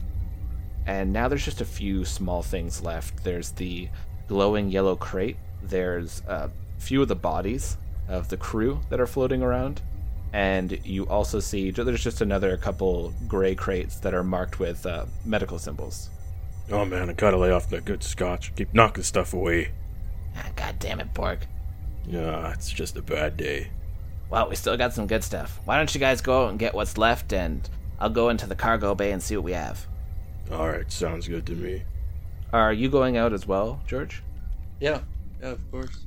And 0.86 1.12
now 1.12 1.28
there's 1.28 1.44
just 1.44 1.60
a 1.60 1.64
few 1.64 2.04
small 2.04 2.42
things 2.42 2.82
left. 2.82 3.24
There's 3.24 3.50
the 3.50 3.88
glowing 4.28 4.70
yellow 4.70 4.96
crate. 4.96 5.36
There's 5.62 6.22
a 6.28 6.50
few 6.78 7.02
of 7.02 7.08
the 7.08 7.16
bodies 7.16 7.78
of 8.08 8.28
the 8.28 8.36
crew 8.36 8.80
that 8.90 9.00
are 9.00 9.06
floating 9.06 9.42
around. 9.42 9.80
And 10.32 10.78
you 10.84 11.06
also 11.06 11.40
see 11.40 11.70
there's 11.70 12.02
just 12.02 12.20
another 12.20 12.56
couple 12.56 13.14
gray 13.28 13.54
crates 13.54 14.00
that 14.00 14.14
are 14.14 14.24
marked 14.24 14.58
with 14.58 14.84
uh, 14.84 15.06
medical 15.24 15.58
symbols. 15.58 16.10
Oh 16.70 16.84
man, 16.84 17.10
I 17.10 17.12
gotta 17.12 17.36
lay 17.36 17.50
off 17.50 17.68
that 17.70 17.84
good 17.84 18.02
scotch. 18.02 18.54
Keep 18.54 18.74
knocking 18.74 19.04
stuff 19.04 19.34
away. 19.34 19.72
Ah, 20.36 20.50
God 20.56 20.78
damn 20.78 21.00
it, 21.00 21.12
Borg. 21.12 21.46
Yeah, 22.06 22.52
it's 22.52 22.70
just 22.70 22.96
a 22.96 23.02
bad 23.02 23.36
day. 23.36 23.70
Well, 24.30 24.48
we 24.48 24.56
still 24.56 24.76
got 24.76 24.92
some 24.92 25.06
good 25.06 25.22
stuff. 25.22 25.60
Why 25.64 25.76
don't 25.76 25.94
you 25.94 26.00
guys 26.00 26.20
go 26.20 26.44
out 26.44 26.50
and 26.50 26.58
get 26.58 26.74
what's 26.74 26.98
left, 26.98 27.32
and 27.32 27.68
I'll 28.00 28.10
go 28.10 28.30
into 28.30 28.46
the 28.46 28.54
cargo 28.54 28.94
bay 28.94 29.12
and 29.12 29.22
see 29.22 29.36
what 29.36 29.44
we 29.44 29.52
have. 29.52 29.86
Alright, 30.50 30.90
sounds 30.90 31.28
good 31.28 31.46
to 31.46 31.52
me. 31.52 31.82
Are 32.52 32.72
you 32.72 32.88
going 32.88 33.16
out 33.16 33.32
as 33.32 33.46
well, 33.46 33.80
George? 33.86 34.22
Yeah. 34.80 35.00
Yeah, 35.40 35.50
of 35.50 35.70
course. 35.70 36.06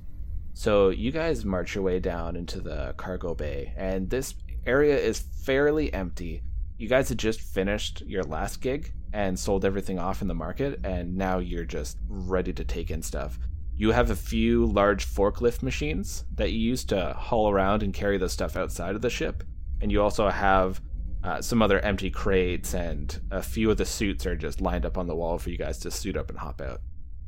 So 0.54 0.90
you 0.90 1.12
guys 1.12 1.46
march 1.46 1.76
your 1.76 1.84
way 1.84 2.00
down 2.00 2.36
into 2.36 2.60
the 2.60 2.94
cargo 2.98 3.36
bay, 3.36 3.74
and 3.78 4.10
this 4.10 4.34
area 4.66 4.98
is 4.98 5.20
fairly 5.20 5.94
empty. 5.94 6.42
You 6.78 6.88
guys 6.88 7.10
had 7.10 7.20
just 7.20 7.42
finished 7.42 8.02
your 8.02 8.24
last 8.24 8.62
gig 8.62 8.92
and 9.14 9.38
sold 9.38 9.66
everything 9.66 10.00
off 10.00 10.22
in 10.22 10.28
the 10.28 10.34
market, 10.34 10.80
and 10.84 11.16
now 11.16 11.40
you're 11.40 11.66
just 11.66 11.98
ready 12.08 12.54
to 12.54 12.64
take 12.64 12.92
in 12.92 13.02
stuff. 13.02 13.40
You 13.76 13.92
have 13.92 14.10
a 14.10 14.16
few 14.16 14.66
large 14.66 15.06
forklift 15.06 15.62
machines 15.62 16.26
that 16.36 16.52
you 16.52 16.60
use 16.60 16.84
to 16.86 17.14
haul 17.14 17.50
around 17.50 17.84
and 17.84 17.94
carry 17.94 18.18
the 18.18 18.30
stuff 18.30 18.58
outside 18.58 18.96
of 18.96 19.02
the 19.02 19.10
ship. 19.10 19.44
And 19.82 19.92
you 19.92 20.02
also 20.02 20.30
have 20.30 20.82
uh, 21.24 21.42
some 21.42 21.62
other 21.62 21.80
empty 21.80 22.10
crates, 22.10 22.74
and 22.74 23.20
a 23.32 23.42
few 23.42 23.70
of 23.70 23.78
the 23.78 23.86
suits 23.86 24.26
are 24.26 24.36
just 24.36 24.62
lined 24.62 24.86
up 24.86 24.98
on 24.98 25.08
the 25.08 25.16
wall 25.16 25.38
for 25.38 25.50
you 25.50 25.58
guys 25.58 25.78
to 25.80 25.92
suit 25.92 26.18
up 26.18 26.30
and 26.30 26.40
hop 26.40 26.62
out. 26.62 26.82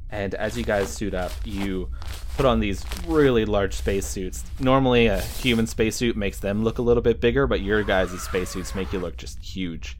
And 0.09 0.33
as 0.35 0.57
you 0.57 0.63
guys 0.63 0.89
suit 0.89 1.13
up, 1.13 1.31
you 1.45 1.89
put 2.35 2.45
on 2.45 2.59
these 2.59 2.83
really 3.05 3.45
large 3.45 3.75
spacesuits. 3.75 4.43
Normally, 4.59 5.05
a 5.05 5.21
human 5.21 5.67
spacesuit 5.67 6.17
makes 6.17 6.39
them 6.39 6.63
look 6.63 6.79
a 6.79 6.81
little 6.81 7.03
bit 7.03 7.21
bigger, 7.21 7.45
but 7.45 7.61
your 7.61 7.83
guys' 7.83 8.19
spacesuits 8.21 8.73
make 8.73 8.91
you 8.91 8.99
look 8.99 9.17
just 9.17 9.39
huge. 9.39 9.99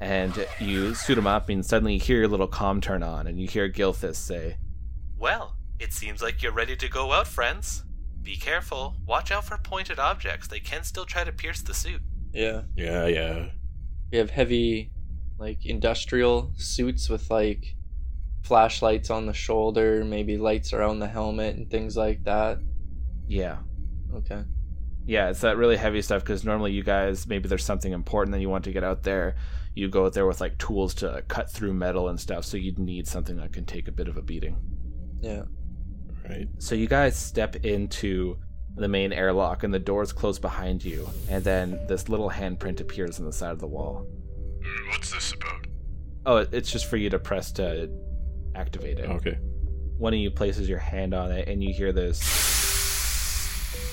And 0.00 0.46
you 0.60 0.94
suit 0.94 1.14
them 1.14 1.26
up, 1.26 1.48
and 1.48 1.64
suddenly 1.64 1.94
you 1.94 2.00
hear 2.00 2.18
your 2.18 2.28
little 2.28 2.48
comm 2.48 2.82
turn 2.82 3.02
on, 3.02 3.26
and 3.26 3.40
you 3.40 3.46
hear 3.46 3.70
Gilthus 3.70 4.16
say, 4.16 4.56
Well, 5.16 5.56
it 5.78 5.92
seems 5.92 6.22
like 6.22 6.42
you're 6.42 6.52
ready 6.52 6.76
to 6.76 6.88
go 6.88 7.12
out, 7.12 7.26
friends. 7.26 7.84
Be 8.22 8.36
careful. 8.36 8.96
Watch 9.06 9.30
out 9.30 9.44
for 9.44 9.58
pointed 9.58 9.98
objects. 9.98 10.48
They 10.48 10.60
can 10.60 10.84
still 10.84 11.04
try 11.04 11.24
to 11.24 11.32
pierce 11.32 11.62
the 11.62 11.74
suit. 11.74 12.00
Yeah. 12.32 12.62
Yeah, 12.74 13.06
yeah. 13.06 13.46
We 14.10 14.18
have 14.18 14.30
heavy, 14.30 14.90
like, 15.38 15.64
industrial 15.64 16.52
suits 16.56 17.08
with, 17.08 17.30
like, 17.30 17.76
flashlights 18.42 19.10
on 19.10 19.26
the 19.26 19.32
shoulder, 19.32 20.04
maybe 20.04 20.36
lights 20.36 20.72
around 20.72 20.98
the 20.98 21.08
helmet 21.08 21.56
and 21.56 21.70
things 21.70 21.96
like 21.96 22.24
that. 22.24 22.58
Yeah. 23.26 23.58
Okay. 24.14 24.42
Yeah, 25.06 25.30
it's 25.30 25.40
that 25.40 25.56
really 25.56 25.76
heavy 25.76 26.02
stuff 26.02 26.22
because 26.22 26.44
normally 26.44 26.72
you 26.72 26.82
guys, 26.82 27.26
maybe 27.26 27.48
there's 27.48 27.64
something 27.64 27.92
important 27.92 28.32
that 28.32 28.40
you 28.40 28.48
want 28.48 28.64
to 28.64 28.72
get 28.72 28.84
out 28.84 29.02
there. 29.02 29.36
You 29.74 29.88
go 29.88 30.06
out 30.06 30.12
there 30.12 30.26
with 30.26 30.40
like 30.40 30.56
tools 30.58 30.94
to 30.94 31.24
cut 31.28 31.50
through 31.50 31.74
metal 31.74 32.08
and 32.08 32.18
stuff, 32.20 32.44
so 32.44 32.56
you'd 32.56 32.78
need 32.78 33.08
something 33.08 33.36
that 33.38 33.52
can 33.52 33.64
take 33.64 33.88
a 33.88 33.92
bit 33.92 34.08
of 34.08 34.16
a 34.16 34.22
beating. 34.22 34.56
Yeah. 35.20 35.42
Right. 36.28 36.48
So 36.58 36.74
you 36.74 36.86
guys 36.86 37.16
step 37.16 37.56
into 37.64 38.38
the 38.76 38.88
main 38.88 39.12
airlock 39.12 39.62
and 39.62 39.72
the 39.72 39.78
doors 39.78 40.12
close 40.12 40.38
behind 40.38 40.84
you, 40.84 41.08
and 41.28 41.42
then 41.44 41.80
this 41.88 42.08
little 42.08 42.30
handprint 42.30 42.80
appears 42.80 43.18
on 43.18 43.26
the 43.26 43.32
side 43.32 43.52
of 43.52 43.58
the 43.58 43.66
wall. 43.66 44.06
What's 44.88 45.12
this 45.12 45.32
about? 45.32 45.66
Oh, 46.26 46.36
it's 46.38 46.70
just 46.70 46.86
for 46.86 46.96
you 46.96 47.10
to 47.10 47.18
press 47.18 47.52
to 47.52 47.90
activate 48.54 48.98
it. 48.98 49.10
Okay. 49.10 49.38
One 49.98 50.14
of 50.14 50.20
you 50.20 50.30
places 50.30 50.68
your 50.68 50.78
hand 50.78 51.14
on 51.14 51.30
it, 51.30 51.48
and 51.48 51.62
you 51.62 51.72
hear 51.72 51.92
this 51.92 52.22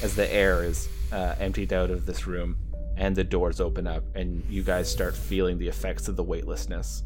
as 0.03 0.15
the 0.15 0.31
air 0.33 0.63
is 0.63 0.89
uh, 1.11 1.35
emptied 1.39 1.73
out 1.73 1.91
of 1.91 2.05
this 2.05 2.25
room, 2.25 2.57
and 2.97 3.15
the 3.15 3.23
doors 3.23 3.59
open 3.59 3.87
up, 3.87 4.03
and 4.15 4.43
you 4.49 4.63
guys 4.63 4.91
start 4.91 5.15
feeling 5.15 5.57
the 5.57 5.67
effects 5.67 6.07
of 6.07 6.15
the 6.15 6.23
weightlessness. 6.23 7.03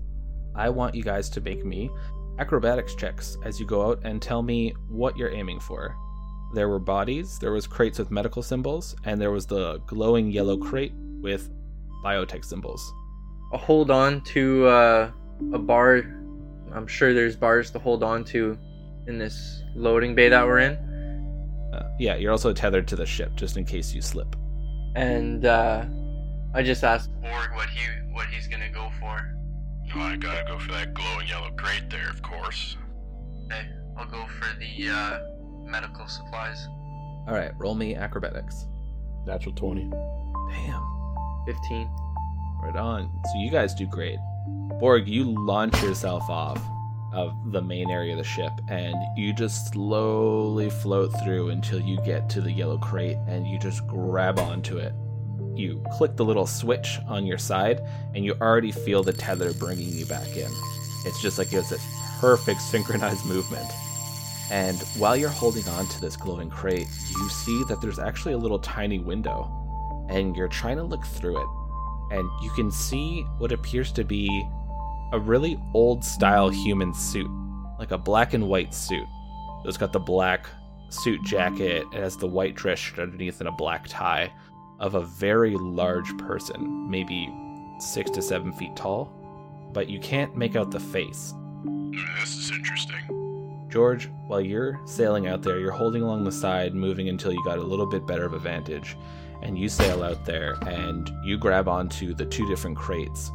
I 0.56 0.70
want 0.70 0.96
you 0.96 1.04
guys 1.04 1.30
to 1.32 1.42
make 1.42 1.66
me 1.66 1.90
acrobatics 2.40 2.96
checks 2.96 3.38
as 3.44 3.60
you 3.60 3.66
go 3.66 3.90
out 3.90 4.00
and 4.04 4.22
tell 4.22 4.42
me 4.42 4.74
what 4.90 5.18
you're 5.18 5.34
aiming 5.34 5.60
for. 5.60 5.96
There 6.54 6.70
were 6.70 6.80
bodies, 6.80 7.40
there 7.40 7.52
was 7.52 7.68
crates 7.68 8.00
with 8.00 8.12
medical 8.12 8.42
symbols, 8.42 8.96
and 9.04 9.20
there 9.20 9.32
was 9.32 9.46
the 9.46 9.80
glowing 9.88 10.32
yellow 10.32 10.58
crate 10.58 10.94
with 11.22 11.50
biotech 12.04 12.46
symbols. 12.46 12.94
I'll 13.52 13.60
hold 13.60 13.92
on 13.92 14.22
to 14.26 14.66
uh, 14.68 15.12
a 15.54 15.60
bar. 15.60 15.98
I'm 16.74 16.88
sure 16.88 17.14
there's 17.14 17.36
bars 17.36 17.72
to 17.72 17.80
hold 17.80 18.04
on 18.04 18.24
to 18.26 18.58
in 19.08 19.18
this 19.18 19.64
loading 19.76 20.16
bay 20.16 20.30
that 20.30 20.46
we're 20.46 20.60
in. 20.60 20.74
Uh, 21.74 21.90
yeah, 22.00 22.16
you're 22.16 22.32
also 22.32 22.54
tethered 22.54 22.88
to 22.88 22.96
the 22.96 23.06
ship 23.06 23.36
just 23.36 23.58
in 23.58 23.66
case 23.66 23.94
you 23.94 24.02
slip. 24.02 24.36
And 24.96 25.46
uh, 25.46 25.86
I 26.54 26.64
just 26.64 26.84
asked 26.84 27.12
Borg 27.22 27.54
what 27.54 27.70
he 27.70 27.82
what 28.14 28.28
he's 28.28 28.48
gonna 28.48 28.70
go 28.70 28.90
for. 29.00 29.32
Oh, 29.96 30.00
I 30.02 30.16
gotta 30.16 30.46
go 30.48 30.58
for 30.60 30.72
that 30.72 30.94
glowing 30.94 31.28
yellow 31.28 31.52
crate 31.58 31.90
there, 31.90 32.10
of 32.10 32.22
course. 32.22 32.78
Okay, 33.46 33.68
I'll 33.98 34.08
go 34.08 34.26
for 34.28 34.58
the 34.60 34.90
uh, 34.90 35.20
medical 35.64 36.08
supplies. 36.08 36.68
All 37.28 37.34
right, 37.34 37.52
roll 37.58 37.76
me 37.76 37.96
acrobatics. 37.96 38.66
Natural 39.26 39.56
20. 39.56 39.90
Damn. 39.90 40.96
Fifteen. 41.46 41.90
Right 42.62 42.76
on. 42.76 43.12
So 43.32 43.40
you 43.40 43.52
guys 43.52 43.74
do 43.74 43.86
great. 43.86 44.20
Borg, 44.80 45.08
you 45.08 45.24
launch 45.46 45.82
yourself 45.82 46.30
off 46.30 46.62
of 47.16 47.34
the 47.52 47.62
main 47.62 47.90
area 47.90 48.12
of 48.12 48.18
the 48.18 48.24
ship 48.24 48.52
and 48.70 48.96
you 49.16 49.34
just 49.34 49.72
slowly 49.72 50.70
float 50.70 51.12
through 51.24 51.50
until 51.50 51.80
you 51.80 51.98
get 52.06 52.30
to 52.30 52.42
the 52.42 52.52
yellow 52.52 52.78
crate 52.78 53.18
and 53.28 53.48
you 53.48 53.58
just 53.58 53.88
grab 53.88 54.38
onto 54.38 54.78
it. 54.78 54.94
You 55.56 55.82
click 55.94 56.18
the 56.18 56.26
little 56.26 56.46
switch 56.46 57.00
on 57.08 57.26
your 57.26 57.38
side 57.38 57.82
and 58.14 58.26
you 58.26 58.34
already 58.42 58.72
feel 58.72 59.02
the 59.02 59.14
tether 59.14 59.54
bringing 59.54 59.90
you 59.90 60.06
back 60.06 60.36
in. 60.36 60.52
It's 61.06 61.22
just 61.22 61.38
like 61.38 61.54
it's 61.54 61.70
this 61.70 61.86
perfect 62.20 62.62
synchronized 62.62 63.26
movement. 63.28 63.72
And 64.52 64.80
while 64.98 65.16
you're 65.16 65.30
holding 65.30 65.68
on 65.70 65.88
to 65.88 66.02
this 66.02 66.18
glowing 66.18 66.50
crate, 66.50 66.88
you 67.12 67.30
see 67.30 67.64
that 67.70 67.82
there's 67.82 67.98
actually 67.98 68.34
a 68.34 68.38
little 68.38 68.60
tiny 68.60 69.00
window 69.00 69.50
and 70.10 70.36
you're 70.36 70.48
trying 70.48 70.78
to 70.78 70.84
look 70.84 71.06
through 71.06 71.38
it 71.40 71.48
and 72.12 72.30
you 72.44 72.52
can 72.52 72.72
see 72.72 73.24
what 73.40 73.52
appears 73.52 73.92
to 73.94 74.04
be 74.04 74.48
a 75.12 75.20
really 75.20 75.60
old 75.74 76.04
style 76.04 76.50
human 76.50 76.94
suit, 76.94 77.30
like 77.80 77.92
a 77.92 77.98
black 77.98 78.34
and 78.34 78.48
white 78.48 78.74
suit. 78.74 79.08
It's 79.64 79.78
got 79.78 79.94
the 79.94 80.00
black 80.00 80.48
suit 80.90 81.24
jacket, 81.24 81.86
it 81.94 82.00
has 82.02 82.18
the 82.18 82.28
white 82.28 82.56
dress 82.56 82.80
shirt 82.80 83.00
underneath, 83.00 83.40
and 83.40 83.50
a 83.50 83.54
black 83.54 83.86
tie 83.88 84.32
of 84.80 84.96
a 84.96 85.02
very 85.02 85.56
large 85.56 86.18
person, 86.18 86.90
maybe 86.90 87.34
six 87.80 88.12
to 88.12 88.22
seven 88.22 88.54
feet 88.54 88.76
tall, 88.76 89.12
but 89.74 89.90
you 89.90 90.00
can't 90.00 90.36
make 90.36 90.56
out 90.56 90.72
the 90.72 90.80
face. 90.80 91.34
This 92.20 92.36
is 92.36 92.52
interesting. 92.52 93.68
George, 93.70 94.10
while 94.28 94.42
you're 94.42 94.80
sailing 94.86 95.28
out 95.28 95.42
there, 95.42 95.60
you're 95.60 95.72
holding 95.72 96.02
along 96.02 96.24
the 96.24 96.32
side, 96.32 96.74
moving 96.74 97.10
until 97.10 97.34
you 97.34 97.44
got 97.44 97.58
a 97.58 97.64
little 97.64 97.86
bit 97.86 98.08
better 98.08 98.26
of 98.26 98.34
a 98.34 98.40
vantage, 98.40 98.96
and 99.42 99.58
you 99.58 99.68
sail 99.68 100.02
out 100.04 100.26
there 100.26 100.56
and 100.66 101.12
you 101.26 101.38
grab 101.38 101.68
onto 101.68 102.14
the 102.14 102.26
two 102.26 102.48
different 102.48 102.78
crates. 102.78 103.32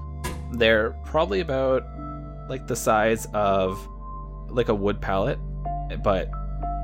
They're 0.52 0.90
probably 1.04 1.40
about 1.40 1.84
like 2.48 2.66
the 2.66 2.76
size 2.76 3.26
of 3.32 3.78
like 4.48 4.68
a 4.68 4.74
wood 4.74 5.00
pallet, 5.00 5.38
but 6.02 6.30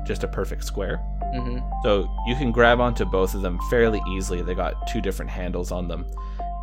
just 0.05 0.23
a 0.23 0.27
perfect 0.27 0.63
square. 0.63 1.01
Mm-hmm. 1.35 1.59
So 1.83 2.09
you 2.25 2.35
can 2.35 2.51
grab 2.51 2.79
onto 2.79 3.03
both 3.03 3.35
of 3.35 3.41
them 3.41 3.59
fairly 3.69 4.01
easily. 4.09 4.41
They 4.41 4.55
got 4.55 4.87
two 4.87 5.01
different 5.01 5.29
handles 5.29 5.71
on 5.71 5.87
them. 5.87 6.05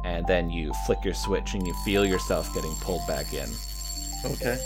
And 0.05 0.27
then 0.27 0.51
you 0.51 0.73
flick 0.87 1.05
your 1.05 1.15
switch 1.15 1.55
and 1.55 1.67
you 1.67 1.75
feel 1.85 2.05
yourself 2.05 2.53
getting 2.55 2.75
pulled 2.77 3.07
back 3.07 3.33
in. 3.33 3.49
Okay. 4.25 4.59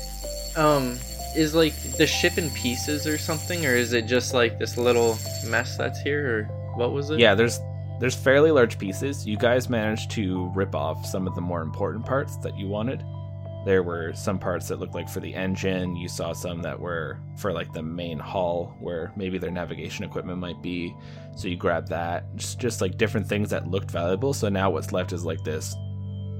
Um, 0.57 0.99
is 1.37 1.54
like 1.54 1.75
the 1.97 2.07
ship 2.07 2.38
in 2.38 2.50
pieces 2.50 3.07
or 3.07 3.18
something, 3.18 3.64
or 3.64 3.75
is 3.75 3.92
it 3.92 4.07
just 4.07 4.35
like 4.35 4.59
this 4.59 4.76
little 4.76 5.18
mess 5.47 5.76
that's 5.76 6.00
here, 6.00 6.26
or 6.26 6.42
what 6.75 6.92
was 6.92 7.11
it? 7.11 7.21
Yeah, 7.21 7.35
there's 7.35 7.61
there's 8.00 8.14
fairly 8.14 8.50
large 8.50 8.78
pieces. 8.78 9.26
You 9.26 9.37
guys 9.37 9.69
managed 9.69 10.11
to 10.12 10.50
rip 10.55 10.75
off 10.75 11.05
some 11.05 11.26
of 11.26 11.35
the 11.35 11.40
more 11.40 11.62
important 11.62 12.07
parts 12.07 12.37
that 12.38 12.57
you 12.59 12.69
wanted. 12.69 13.05
There 13.64 13.83
were 13.83 14.12
some 14.14 14.38
parts 14.38 14.69
that 14.69 14.78
looked 14.78 14.95
like 14.95 15.09
for 15.09 15.21
the 15.21 15.35
engine. 15.35 15.97
You 15.97 16.09
saw 16.09 16.33
some 16.33 16.62
that 16.62 16.78
were 16.78 17.19
for 17.37 17.52
like 17.52 17.73
the 17.73 17.83
main 17.83 18.19
hull, 18.19 18.76
where 18.81 19.12
maybe 19.17 19.37
their 19.37 19.50
navigation 19.50 20.05
equipment 20.05 20.38
might 20.38 20.62
be. 20.62 20.95
So 21.37 21.49
you 21.49 21.57
grabbed 21.57 21.88
that. 21.88 22.35
Just 22.37 22.61
just 22.61 22.81
like 22.81 22.97
different 22.97 23.26
things 23.26 23.50
that 23.50 23.69
looked 23.69 23.90
valuable. 23.90 24.33
So 24.33 24.49
now 24.49 24.71
what's 24.71 24.93
left 24.93 25.12
is 25.12 25.25
like 25.25 25.43
this 25.45 25.75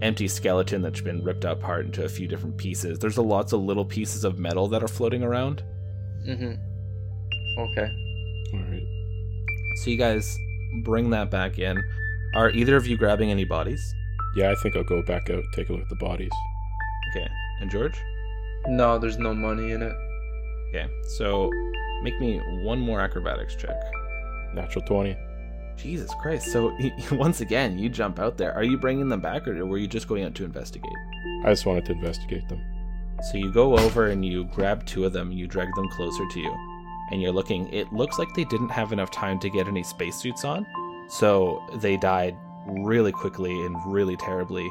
empty 0.00 0.29
skeleton 0.29 0.81
that's 0.81 1.00
been 1.00 1.25
ripped 1.25 1.45
apart 1.45 1.87
into 1.87 2.05
a 2.05 2.09
few 2.09 2.29
different 2.29 2.57
pieces. 2.57 3.00
There's 3.00 3.17
a 3.17 3.23
lots 3.23 3.53
of 3.53 3.61
little 3.62 3.85
pieces 3.85 4.23
of 4.25 4.38
metal 4.38 4.69
that 4.69 4.83
are 4.83 4.88
floating 4.88 5.25
around. 5.25 5.65
Mm-hmm. 6.27 6.55
Okay. 7.61 7.91
All 8.55 8.61
right. 8.61 8.87
So 9.83 9.91
you 9.91 9.99
guys 9.99 10.38
bring 10.84 11.10
that 11.10 11.30
back 11.30 11.58
in. 11.58 11.82
Are 12.34 12.50
either 12.50 12.76
of 12.76 12.87
you 12.87 12.96
grabbing 12.96 13.30
any 13.30 13.44
bodies? 13.44 13.94
Yeah, 14.37 14.50
I 14.50 14.54
think 14.62 14.76
I'll 14.76 14.84
go 14.84 15.02
back 15.02 15.30
out, 15.30 15.42
take 15.54 15.68
a 15.68 15.72
look 15.72 15.82
at 15.82 15.88
the 15.88 15.96
bodies. 15.96 16.30
Okay. 17.10 17.26
And 17.60 17.70
George? 17.70 17.98
No, 18.66 18.98
there's 18.98 19.18
no 19.18 19.34
money 19.34 19.72
in 19.72 19.82
it. 19.82 19.92
Okay. 20.68 20.87
So 21.16 21.50
make 22.02 22.18
me 22.20 22.38
one 22.62 22.78
more 22.78 23.00
acrobatics 23.00 23.54
check. 23.54 23.76
Natural 24.54 24.84
20. 24.84 25.16
Jesus 25.76 26.10
Christ. 26.20 26.52
So 26.52 26.76
once 27.12 27.40
again, 27.40 27.78
you 27.78 27.88
jump 27.88 28.18
out 28.18 28.37
there. 28.37 28.52
Are 28.54 28.64
you 28.64 28.76
bringing 28.76 29.08
them 29.08 29.20
back 29.20 29.46
or 29.48 29.64
were 29.64 29.78
you 29.78 29.88
just 29.88 30.08
going 30.08 30.25
out 30.25 30.34
to 30.37 30.44
investigate? 30.44 30.92
I 31.44 31.50
just 31.50 31.66
wanted 31.66 31.87
to 31.87 31.92
investigate 31.92 32.48
them. 32.48 32.60
So 33.30 33.38
you 33.38 33.52
go 33.52 33.76
over 33.76 34.08
and 34.08 34.25
you 34.25 34.44
grab 34.44 34.87
two 34.87 35.04
of 35.04 35.12
them, 35.12 35.32
you 35.32 35.46
drag 35.46 35.75
them 35.75 35.88
closer 35.88 36.25
to 36.28 36.40
you, 36.40 36.54
and 37.11 37.21
you're 37.21 37.33
looking. 37.33 37.73
It 37.73 37.93
looks 37.93 38.19
like 38.19 38.35
they 38.35 38.45
didn't 38.45 38.71
have 38.71 38.93
enough 38.93 39.11
time 39.11 39.38
to 39.41 39.50
get 39.50 39.69
any 39.69 39.83
spacesuits 39.83 40.45
on, 40.45 40.67
so 41.09 41.62
they 41.75 41.97
died 41.97 42.37
really 42.67 43.12
quickly 43.12 43.53
and 43.65 43.77
really 43.87 44.17
terribly. 44.17 44.71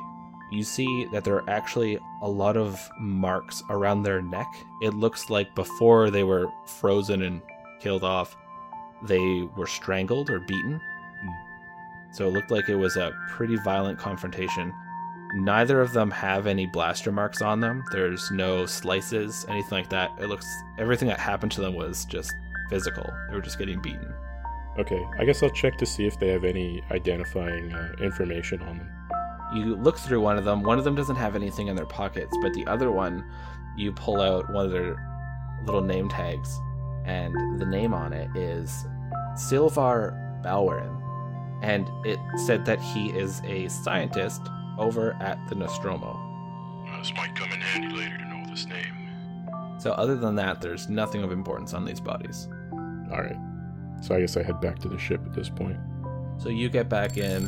You 0.52 0.64
see 0.64 1.06
that 1.12 1.24
there 1.24 1.36
are 1.36 1.50
actually 1.50 2.00
a 2.22 2.30
lot 2.30 2.56
of 2.56 2.80
marks 3.00 3.62
around 3.70 4.04
their 4.04 4.22
neck. 4.22 4.48
It 4.82 4.94
looks 4.94 5.30
like 5.30 5.54
before 5.56 6.10
they 6.10 6.24
were 6.24 6.48
frozen 6.66 7.24
and 7.24 7.42
killed 7.82 8.04
off, 8.04 8.38
they 9.04 9.48
were 9.56 9.68
strangled 9.68 10.30
or 10.30 10.40
beaten. 10.40 10.80
Hmm. 11.22 12.14
So 12.14 12.28
it 12.28 12.34
looked 12.34 12.52
like 12.52 12.70
it 12.70 12.76
was 12.76 12.96
a 12.96 13.12
pretty 13.30 13.58
violent 13.58 14.00
confrontation. 14.00 14.74
Neither 15.34 15.82
of 15.82 15.94
them 15.94 16.10
have 16.12 16.48
any 16.48 16.66
blaster 16.66 17.12
marks 17.12 17.42
on 17.42 17.60
them. 17.60 17.84
There's 17.92 18.32
no 18.32 18.66
slices, 18.66 19.46
anything 19.50 19.78
like 19.80 19.90
that. 19.90 20.12
It 20.20 20.28
looks 20.28 20.48
everything 20.80 21.08
that 21.10 21.20
happened 21.20 21.52
to 21.54 21.62
them 21.62 21.76
was 21.76 22.06
just 22.06 22.34
physical. 22.70 23.12
They 23.30 23.36
were 23.36 23.42
just 23.42 23.60
getting 23.60 23.82
beaten. 23.82 24.14
Okay, 24.80 25.04
I 25.20 25.26
guess 25.26 25.42
I'll 25.42 25.50
check 25.50 25.78
to 25.78 25.86
see 25.86 26.06
if 26.06 26.20
they 26.20 26.28
have 26.30 26.44
any 26.44 26.84
identifying 26.92 27.74
uh, 27.74 27.94
information 28.00 28.62
on 28.62 28.78
them. 28.78 28.90
You 29.54 29.76
look 29.76 29.98
through 29.98 30.22
one 30.22 30.38
of 30.38 30.46
them. 30.46 30.62
One 30.62 30.78
of 30.78 30.84
them 30.84 30.96
doesn't 30.96 31.16
have 31.16 31.36
anything 31.36 31.68
in 31.68 31.76
their 31.76 31.86
pockets, 31.86 32.36
but 32.42 32.54
the 32.54 32.66
other 32.68 32.92
one, 32.92 33.26
you 33.76 33.92
pull 33.92 34.22
out 34.22 34.52
one 34.54 34.66
of 34.66 34.72
their 34.72 34.96
little 35.66 35.82
name 35.82 36.10
tags, 36.10 36.58
and 37.06 37.60
the 37.60 37.66
name 37.66 37.94
on 37.94 38.14
it 38.14 38.30
is 38.36 38.86
Silvar 39.34 40.44
Balwerin. 40.44 41.02
And 41.64 41.90
it 42.06 42.20
said 42.46 42.66
that 42.66 42.80
he 42.80 43.10
is 43.10 43.42
a 43.46 43.68
scientist 43.68 44.42
over 44.78 45.16
at 45.20 45.40
the 45.50 45.56
Nostromo. 45.56 46.18
Uh, 46.88 47.00
this 47.00 47.14
might 47.16 47.36
come 47.36 47.52
in 47.52 47.60
handy 47.60 47.96
later 47.96 48.18
to 48.18 48.26
know 48.26 48.50
this 48.50 48.66
name. 48.66 49.78
So, 49.80 49.92
other 49.92 50.16
than 50.16 50.36
that, 50.36 50.62
there's 50.62 50.90
nothing 50.90 51.24
of 51.24 51.32
importance 51.32 51.74
on 51.74 51.86
these 51.86 52.00
bodies. 52.00 52.48
All 53.12 53.22
right. 53.22 53.38
So 54.02 54.16
I 54.16 54.22
guess 54.22 54.38
I 54.38 54.44
head 54.44 54.62
back 54.62 54.80
to 54.80 54.90
the 54.90 54.98
ship 54.98 55.22
at 55.26 55.34
this 55.34 55.50
point. 55.50 55.78
So, 56.38 56.50
you 56.50 56.70
get 56.70 56.90
back 56.90 57.18
in, 57.18 57.48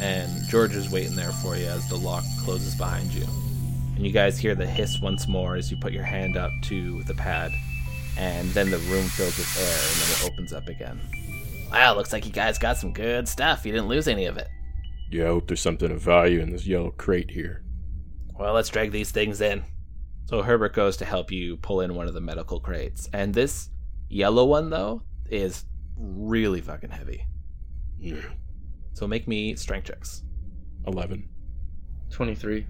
and 0.00 0.30
George 0.48 0.74
is 0.74 0.90
waiting 0.90 1.16
there 1.16 1.32
for 1.32 1.56
you 1.56 1.66
as 1.66 1.88
the 1.88 1.96
lock 1.96 2.24
closes 2.44 2.74
behind 2.74 3.12
you. 3.12 3.26
And 3.96 4.06
you 4.06 4.12
guys 4.12 4.38
hear 4.38 4.54
the 4.54 4.66
hiss 4.66 5.00
once 5.00 5.28
more 5.28 5.56
as 5.56 5.70
you 5.70 5.76
put 5.76 5.92
your 5.92 6.04
hand 6.04 6.36
up 6.36 6.50
to 6.64 7.02
the 7.04 7.14
pad, 7.14 7.52
and 8.16 8.48
then 8.50 8.70
the 8.70 8.78
room 8.78 9.04
fills 9.04 9.36
with 9.36 9.58
air, 9.58 9.66
and 9.66 10.00
then 10.00 10.10
it 10.10 10.32
opens 10.32 10.52
up 10.52 10.68
again. 10.68 11.00
Wow, 11.70 11.94
looks 11.94 12.12
like 12.12 12.26
you 12.26 12.32
guys 12.32 12.58
got 12.58 12.78
some 12.78 12.92
good 12.92 13.28
stuff. 13.28 13.64
You 13.64 13.72
didn't 13.72 13.88
lose 13.88 14.08
any 14.08 14.24
of 14.24 14.36
it. 14.36 14.48
Yeah, 15.10 15.24
I 15.24 15.28
hope 15.28 15.48
there's 15.48 15.60
something 15.60 15.90
of 15.90 16.00
value 16.00 16.40
in 16.40 16.50
this 16.50 16.66
yellow 16.66 16.90
crate 16.90 17.32
here. 17.32 17.64
Well, 18.38 18.54
let's 18.54 18.68
drag 18.68 18.92
these 18.92 19.10
things 19.10 19.40
in. 19.40 19.64
So 20.26 20.42
Herbert 20.42 20.72
goes 20.72 20.96
to 20.98 21.04
help 21.04 21.32
you 21.32 21.56
pull 21.56 21.80
in 21.80 21.94
one 21.94 22.06
of 22.06 22.14
the 22.14 22.20
medical 22.20 22.60
crates. 22.60 23.08
And 23.12 23.34
this 23.34 23.70
yellow 24.08 24.44
one, 24.44 24.70
though, 24.70 25.02
is 25.28 25.64
really 25.96 26.60
fucking 26.60 26.90
heavy. 26.90 27.26
Yeah. 27.98 28.22
So 28.92 29.08
make 29.08 29.26
me 29.26 29.56
strength 29.56 29.86
checks. 29.86 30.22
11. 30.86 31.28
23. 32.10 32.66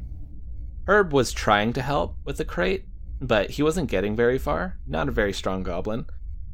Herb 0.86 1.12
was 1.12 1.32
trying 1.32 1.74
to 1.74 1.82
help 1.82 2.16
with 2.24 2.38
the 2.38 2.44
crate, 2.44 2.86
but 3.20 3.50
he 3.50 3.62
wasn't 3.62 3.90
getting 3.90 4.16
very 4.16 4.38
far. 4.38 4.78
Not 4.86 5.08
a 5.08 5.12
very 5.12 5.34
strong 5.34 5.62
goblin. 5.62 6.06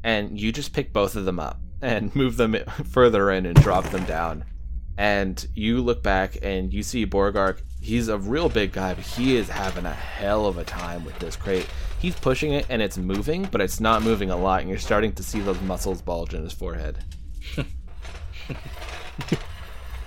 And 0.03 0.39
you 0.39 0.51
just 0.51 0.73
pick 0.73 0.91
both 0.91 1.15
of 1.15 1.25
them 1.25 1.39
up 1.39 1.59
and 1.81 2.13
move 2.17 2.35
them 2.35 2.55
further 2.91 3.31
in 3.31 3.45
and 3.45 3.55
drop 3.55 3.85
them 3.85 4.03
down. 4.03 4.43
And 4.97 5.47
you 5.53 5.81
look 5.81 6.01
back 6.01 6.37
and 6.41 6.73
you 6.73 6.81
see 6.83 7.05
Borgark. 7.05 7.61
He's 7.79 8.07
a 8.07 8.17
real 8.17 8.49
big 8.49 8.71
guy, 8.71 8.95
but 8.95 9.03
he 9.05 9.35
is 9.35 9.49
having 9.49 9.85
a 9.85 9.93
hell 9.93 10.47
of 10.47 10.57
a 10.57 10.63
time 10.63 11.05
with 11.05 11.17
this 11.19 11.35
crate. 11.35 11.67
He's 11.99 12.15
pushing 12.15 12.53
it 12.53 12.65
and 12.69 12.81
it's 12.81 12.97
moving, 12.97 13.47
but 13.51 13.61
it's 13.61 13.79
not 13.79 14.01
moving 14.01 14.29
a 14.31 14.37
lot, 14.37 14.61
and 14.61 14.69
you're 14.69 14.79
starting 14.79 15.13
to 15.13 15.23
see 15.23 15.39
those 15.39 15.61
muscles 15.61 16.01
bulge 16.01 16.33
in 16.33 16.43
his 16.43 16.53
forehead. 16.53 17.03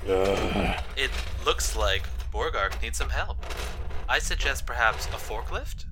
It 0.07 1.11
looks 1.45 1.77
like 1.77 2.03
Borgark 2.33 2.81
needs 2.83 2.99
some 2.99 3.11
help. 3.11 3.37
I 4.09 4.19
suggest 4.19 4.67
perhaps 4.67 5.07
a 5.07 5.11
forklift? 5.11 5.85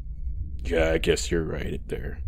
yeah, 0.64 0.90
I 0.90 0.98
guess 0.98 1.30
you're 1.30 1.44
right 1.44 1.80
there. 1.86 2.18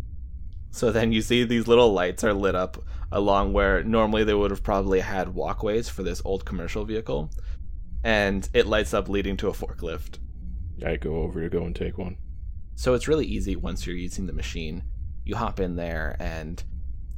So 0.71 0.91
then 0.91 1.11
you 1.11 1.21
see 1.21 1.43
these 1.43 1.67
little 1.67 1.91
lights 1.91 2.23
are 2.23 2.33
lit 2.33 2.55
up 2.55 2.83
along 3.11 3.53
where 3.53 3.83
normally 3.83 4.23
they 4.23 4.33
would 4.33 4.51
have 4.51 4.63
probably 4.63 4.99
had 4.99 5.33
walkways 5.33 5.89
for 5.89 6.03
this 6.03 6.21
old 6.23 6.45
commercial 6.45 6.85
vehicle. 6.85 7.29
And 8.03 8.47
it 8.53 8.65
lights 8.65 8.93
up 8.93 9.09
leading 9.09 9.37
to 9.37 9.49
a 9.49 9.53
forklift. 9.53 10.17
I 10.85 10.95
go 10.95 11.17
over 11.17 11.41
to 11.41 11.49
go 11.49 11.65
and 11.65 11.75
take 11.75 11.97
one. 11.97 12.17
So 12.75 12.93
it's 12.93 13.07
really 13.07 13.27
easy 13.27 13.55
once 13.55 13.85
you're 13.85 13.95
using 13.95 14.25
the 14.25 14.33
machine. 14.33 14.83
You 15.23 15.35
hop 15.35 15.59
in 15.59 15.75
there 15.75 16.15
and 16.19 16.63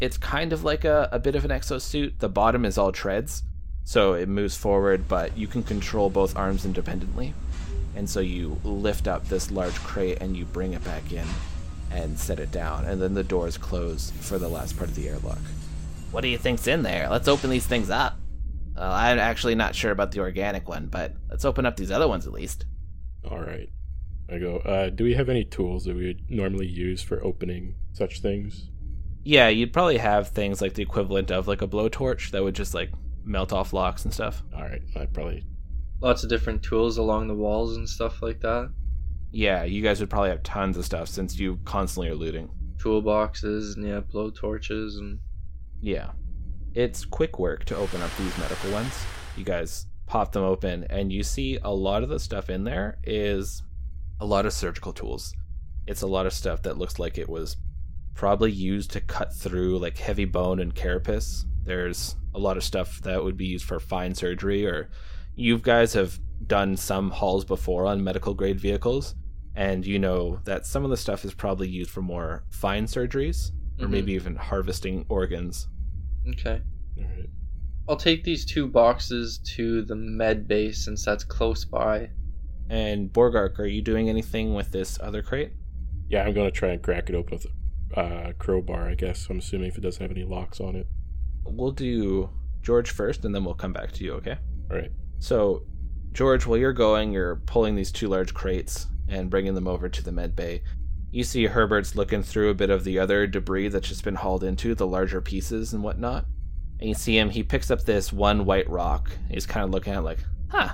it's 0.01 0.17
kind 0.17 0.51
of 0.51 0.65
like 0.65 0.83
a, 0.83 1.07
a 1.11 1.19
bit 1.19 1.35
of 1.35 1.45
an 1.45 1.51
exosuit. 1.51 2.19
The 2.19 2.27
bottom 2.27 2.65
is 2.65 2.77
all 2.77 2.91
treads, 2.91 3.43
so 3.85 4.13
it 4.13 4.27
moves 4.27 4.57
forward, 4.57 5.07
but 5.07 5.37
you 5.37 5.47
can 5.47 5.63
control 5.63 6.09
both 6.09 6.35
arms 6.35 6.65
independently. 6.65 7.33
And 7.95 8.09
so 8.09 8.19
you 8.19 8.59
lift 8.63 9.07
up 9.07 9.27
this 9.29 9.51
large 9.51 9.75
crate 9.75 10.17
and 10.19 10.35
you 10.35 10.45
bring 10.45 10.73
it 10.73 10.83
back 10.83 11.13
in 11.13 11.25
and 11.91 12.19
set 12.19 12.39
it 12.39 12.51
down, 12.51 12.85
and 12.85 13.01
then 13.01 13.13
the 13.13 13.23
doors 13.23 13.57
close 13.57 14.11
for 14.19 14.39
the 14.39 14.49
last 14.49 14.75
part 14.77 14.89
of 14.89 14.95
the 14.95 15.07
airlock. 15.07 15.37
What 16.13 16.21
do 16.21 16.27
you 16.27 16.37
think's 16.37 16.67
in 16.67 16.83
there? 16.83 17.09
Let's 17.09 17.27
open 17.27 17.49
these 17.49 17.65
things 17.65 17.89
up. 17.89 18.19
Well, 18.75 18.91
I'm 18.91 19.17
actually 19.17 19.55
not 19.55 19.73
sure 19.73 19.89
about 19.89 20.11
the 20.11 20.19
organic 20.19 20.69
one, 20.69 20.85
but 20.85 21.11
let's 21.27 21.43
open 21.43 21.65
up 21.65 21.75
these 21.75 21.89
other 21.89 22.07
ones 22.07 22.27
at 22.27 22.33
least. 22.33 22.67
All 23.29 23.39
right. 23.39 23.67
I 24.31 24.37
go, 24.37 24.57
uh, 24.57 24.91
do 24.91 25.05
we 25.05 25.15
have 25.15 25.27
any 25.27 25.43
tools 25.43 25.85
that 25.85 25.95
we 25.95 26.05
would 26.05 26.29
normally 26.29 26.67
use 26.67 27.01
for 27.01 27.23
opening 27.23 27.73
such 27.93 28.21
things? 28.21 28.69
Yeah, 29.23 29.47
you'd 29.47 29.73
probably 29.73 29.97
have 29.97 30.27
things 30.27 30.61
like 30.61 30.75
the 30.75 30.83
equivalent 30.83 31.31
of 31.31 31.47
like 31.47 31.63
a 31.63 31.67
blowtorch 31.67 32.29
that 32.29 32.43
would 32.43 32.53
just 32.53 32.75
like 32.75 32.91
melt 33.23 33.51
off 33.51 33.73
locks 33.73 34.05
and 34.05 34.13
stuff. 34.13 34.43
All 34.55 34.61
right. 34.61 34.83
I 34.95 35.07
probably. 35.07 35.43
Lots 35.99 36.21
of 36.21 36.29
different 36.29 36.61
tools 36.61 36.99
along 36.99 37.27
the 37.27 37.33
walls 37.33 37.75
and 37.75 37.89
stuff 37.89 38.21
like 38.21 38.39
that. 38.41 38.71
Yeah, 39.31 39.63
you 39.63 39.81
guys 39.81 39.99
would 39.99 40.11
probably 40.11 40.29
have 40.29 40.43
tons 40.43 40.77
of 40.77 40.85
stuff 40.85 41.07
since 41.07 41.39
you 41.39 41.59
constantly 41.65 42.09
are 42.09 42.15
looting. 42.15 42.51
Toolboxes 42.77 43.77
and 43.77 43.87
yeah, 43.87 44.01
blow 44.01 44.29
torches 44.29 44.97
and 44.97 45.17
Yeah. 45.83 46.11
It's 46.73 47.05
quick 47.05 47.37
work 47.37 47.65
to 47.65 47.75
open 47.75 48.01
up 48.01 48.09
these 48.17 48.35
medical 48.39 48.71
ones. 48.71 48.93
You 49.37 49.43
guys 49.43 49.85
pop 50.07 50.31
them 50.31 50.43
open 50.43 50.85
and 50.89 51.11
you 51.11 51.23
see 51.23 51.59
a 51.61 51.71
lot 51.71 52.03
of 52.03 52.09
the 52.09 52.19
stuff 52.19 52.49
in 52.49 52.63
there 52.63 52.97
is 53.03 53.61
a 54.19 54.25
lot 54.25 54.45
of 54.45 54.53
surgical 54.53 54.93
tools. 54.93 55.33
It's 55.85 56.01
a 56.01 56.07
lot 56.07 56.25
of 56.25 56.33
stuff 56.33 56.61
that 56.63 56.77
looks 56.77 56.97
like 56.99 57.17
it 57.17 57.29
was 57.29 57.57
probably 58.15 58.51
used 58.51 58.91
to 58.91 59.01
cut 59.01 59.33
through 59.35 59.77
like 59.79 59.97
heavy 59.97 60.25
bone 60.25 60.59
and 60.59 60.73
carapace. 60.73 61.45
There's 61.65 62.15
a 62.33 62.39
lot 62.39 62.57
of 62.57 62.63
stuff 62.63 63.01
that 63.01 63.23
would 63.23 63.37
be 63.37 63.45
used 63.45 63.65
for 63.65 63.79
fine 63.79 64.15
surgery 64.15 64.65
or 64.65 64.89
you 65.35 65.57
guys 65.59 65.93
have 65.93 66.17
done 66.47 66.77
some 66.77 67.09
hauls 67.09 67.43
before 67.45 67.85
on 67.85 68.03
medical 68.03 68.33
grade 68.33 68.59
vehicles 68.59 69.15
and 69.55 69.85
you 69.85 69.99
know 69.99 70.39
that 70.45 70.65
some 70.65 70.83
of 70.83 70.89
the 70.89 70.97
stuff 70.97 71.25
is 71.25 71.33
probably 71.33 71.67
used 71.67 71.89
for 71.91 72.01
more 72.01 72.43
fine 72.49 72.85
surgeries 72.85 73.51
or 73.79 73.85
Mhm. 73.87 73.89
maybe 73.91 74.13
even 74.13 74.35
harvesting 74.35 75.05
organs. 75.09 75.67
Okay. 76.29 76.61
All 76.97 77.03
right. 77.03 77.29
I'll 77.87 77.97
take 77.97 78.23
these 78.23 78.45
two 78.45 78.67
boxes 78.67 79.39
to 79.55 79.81
the 79.83 79.95
med 79.95 80.47
base 80.47 80.85
since 80.85 81.03
that's 81.03 81.23
close 81.23 81.65
by. 81.65 82.09
And 82.69 83.11
Borgark, 83.11 83.59
are 83.59 83.65
you 83.65 83.81
doing 83.81 84.09
anything 84.09 84.53
with 84.53 84.71
this 84.71 84.97
other 85.01 85.21
crate? 85.21 85.51
Yeah, 86.07 86.23
I'm 86.23 86.33
going 86.33 86.49
to 86.49 86.57
try 86.57 86.69
and 86.69 86.81
crack 86.81 87.09
it 87.09 87.15
open 87.15 87.37
with 87.37 87.47
a 87.95 87.99
uh, 87.99 88.33
crowbar, 88.33 88.89
I 88.89 88.95
guess. 88.95 89.27
I'm 89.29 89.39
assuming 89.39 89.67
if 89.67 89.77
it 89.77 89.81
doesn't 89.81 90.01
have 90.01 90.11
any 90.11 90.23
locks 90.23 90.59
on 90.59 90.75
it. 90.75 90.87
We'll 91.43 91.71
do 91.71 92.29
George 92.61 92.89
first 92.89 93.25
and 93.25 93.35
then 93.35 93.43
we'll 93.43 93.53
come 93.53 93.73
back 93.73 93.91
to 93.93 94.03
you, 94.03 94.13
okay? 94.13 94.37
All 94.71 94.77
right. 94.77 94.91
So, 95.19 95.63
George, 96.13 96.45
while 96.45 96.57
you're 96.57 96.73
going, 96.73 97.11
you're 97.11 97.37
pulling 97.45 97.75
these 97.75 97.91
two 97.91 98.07
large 98.07 98.33
crates 98.33 98.87
and 99.09 99.29
bringing 99.29 99.55
them 99.55 99.67
over 99.67 99.89
to 99.89 100.03
the 100.03 100.11
med 100.11 100.35
bay. 100.35 100.63
You 101.13 101.23
see 101.23 101.45
Herbert's 101.45 101.95
looking 101.95 102.23
through 102.23 102.49
a 102.49 102.55
bit 102.55 102.71
of 102.71 102.83
the 102.83 102.97
other 102.97 103.27
debris 103.27 103.67
that's 103.67 103.87
just 103.87 104.03
been 104.03 104.15
hauled 104.15 104.43
into, 104.43 104.73
the 104.73 104.87
larger 104.87 105.21
pieces 105.21 105.71
and 105.71 105.83
whatnot. 105.83 106.25
And 106.79 106.89
you 106.89 106.95
see 106.95 107.15
him, 107.15 107.29
he 107.29 107.43
picks 107.43 107.69
up 107.69 107.83
this 107.83 108.11
one 108.11 108.45
white 108.45 108.67
rock. 108.67 109.11
He's 109.29 109.45
kind 109.45 109.63
of 109.63 109.69
looking 109.69 109.93
at 109.93 109.99
it 109.99 110.01
like, 110.01 110.17
huh, 110.49 110.69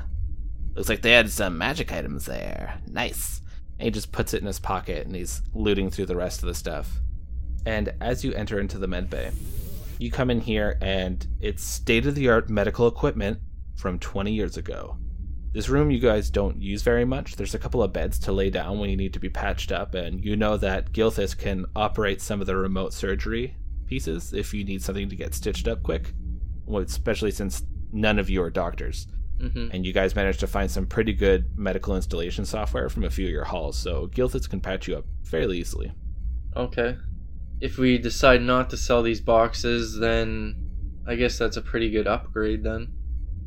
looks 0.75 0.87
like 0.87 1.01
they 1.01 1.11
had 1.11 1.29
some 1.29 1.57
magic 1.57 1.91
items 1.91 2.25
there. 2.25 2.79
Nice. 2.87 3.41
And 3.79 3.87
he 3.87 3.91
just 3.91 4.13
puts 4.13 4.33
it 4.33 4.39
in 4.39 4.47
his 4.47 4.61
pocket 4.61 5.05
and 5.05 5.13
he's 5.13 5.41
looting 5.53 5.89
through 5.89 6.05
the 6.05 6.15
rest 6.15 6.41
of 6.41 6.47
the 6.47 6.55
stuff. 6.55 7.01
And 7.65 7.93
as 7.99 8.23
you 8.23 8.31
enter 8.31 8.61
into 8.61 8.77
the 8.77 8.87
med 8.87 9.09
bay, 9.09 9.31
you 9.97 10.09
come 10.09 10.29
in 10.29 10.39
here 10.39 10.77
and 10.81 11.27
it's 11.41 11.65
state 11.65 12.05
of 12.05 12.15
the 12.15 12.29
art 12.29 12.49
medical 12.49 12.87
equipment 12.87 13.39
from 13.75 13.99
20 13.99 14.31
years 14.31 14.55
ago. 14.55 14.95
This 15.51 15.69
room 15.69 15.89
you 15.89 15.99
guys 15.99 16.29
don't 16.29 16.61
use 16.61 16.83
very 16.83 17.05
much. 17.05 17.35
There's 17.35 17.55
a 17.55 17.59
couple 17.59 17.81
of 17.81 17.91
beds 17.91 18.19
to 18.19 18.31
lay 18.31 18.51
down 18.51 18.77
when 18.77 18.89
you 18.89 18.95
need 18.95 19.13
to 19.13 19.19
be 19.19 19.29
patched 19.29 19.71
up, 19.71 19.95
and 19.95 20.23
you 20.23 20.35
know 20.35 20.57
that 20.57 20.91
Gilthus 20.91 21.35
can 21.35 21.65
operate 21.75 22.21
some 22.21 22.39
of 22.39 22.47
the 22.47 22.55
remote 22.55 22.93
surgery 22.93 23.55
pieces 23.87 24.31
if 24.31 24.53
you 24.53 24.63
need 24.63 24.83
something 24.83 25.09
to 25.09 25.15
get 25.15 25.33
stitched 25.33 25.67
up 25.67 25.81
quick, 25.81 26.13
well, 26.65 26.83
especially 26.83 27.31
since 27.31 27.63
none 27.91 28.19
of 28.19 28.29
you 28.29 28.43
are 28.43 28.51
doctors. 28.51 29.07
Mm-hmm. 29.39 29.69
And 29.71 29.85
you 29.85 29.93
guys 29.93 30.15
managed 30.15 30.41
to 30.41 30.47
find 30.47 30.69
some 30.69 30.85
pretty 30.85 31.13
good 31.13 31.57
medical 31.57 31.95
installation 31.95 32.45
software 32.45 32.89
from 32.89 33.05
a 33.05 33.09
few 33.09 33.25
of 33.25 33.31
your 33.31 33.45
hauls, 33.45 33.77
so 33.77 34.07
Gilthus 34.07 34.47
can 34.47 34.61
patch 34.61 34.87
you 34.87 34.97
up 34.97 35.05
fairly 35.23 35.57
easily. 35.57 35.91
Okay. 36.55 36.97
If 37.59 37.77
we 37.77 37.97
decide 37.97 38.43
not 38.43 38.69
to 38.69 38.77
sell 38.77 39.01
these 39.01 39.21
boxes, 39.21 39.97
then 39.97 41.01
I 41.07 41.15
guess 41.15 41.39
that's 41.39 41.57
a 41.57 41.61
pretty 41.61 41.89
good 41.89 42.05
upgrade 42.05 42.63
then. 42.63 42.93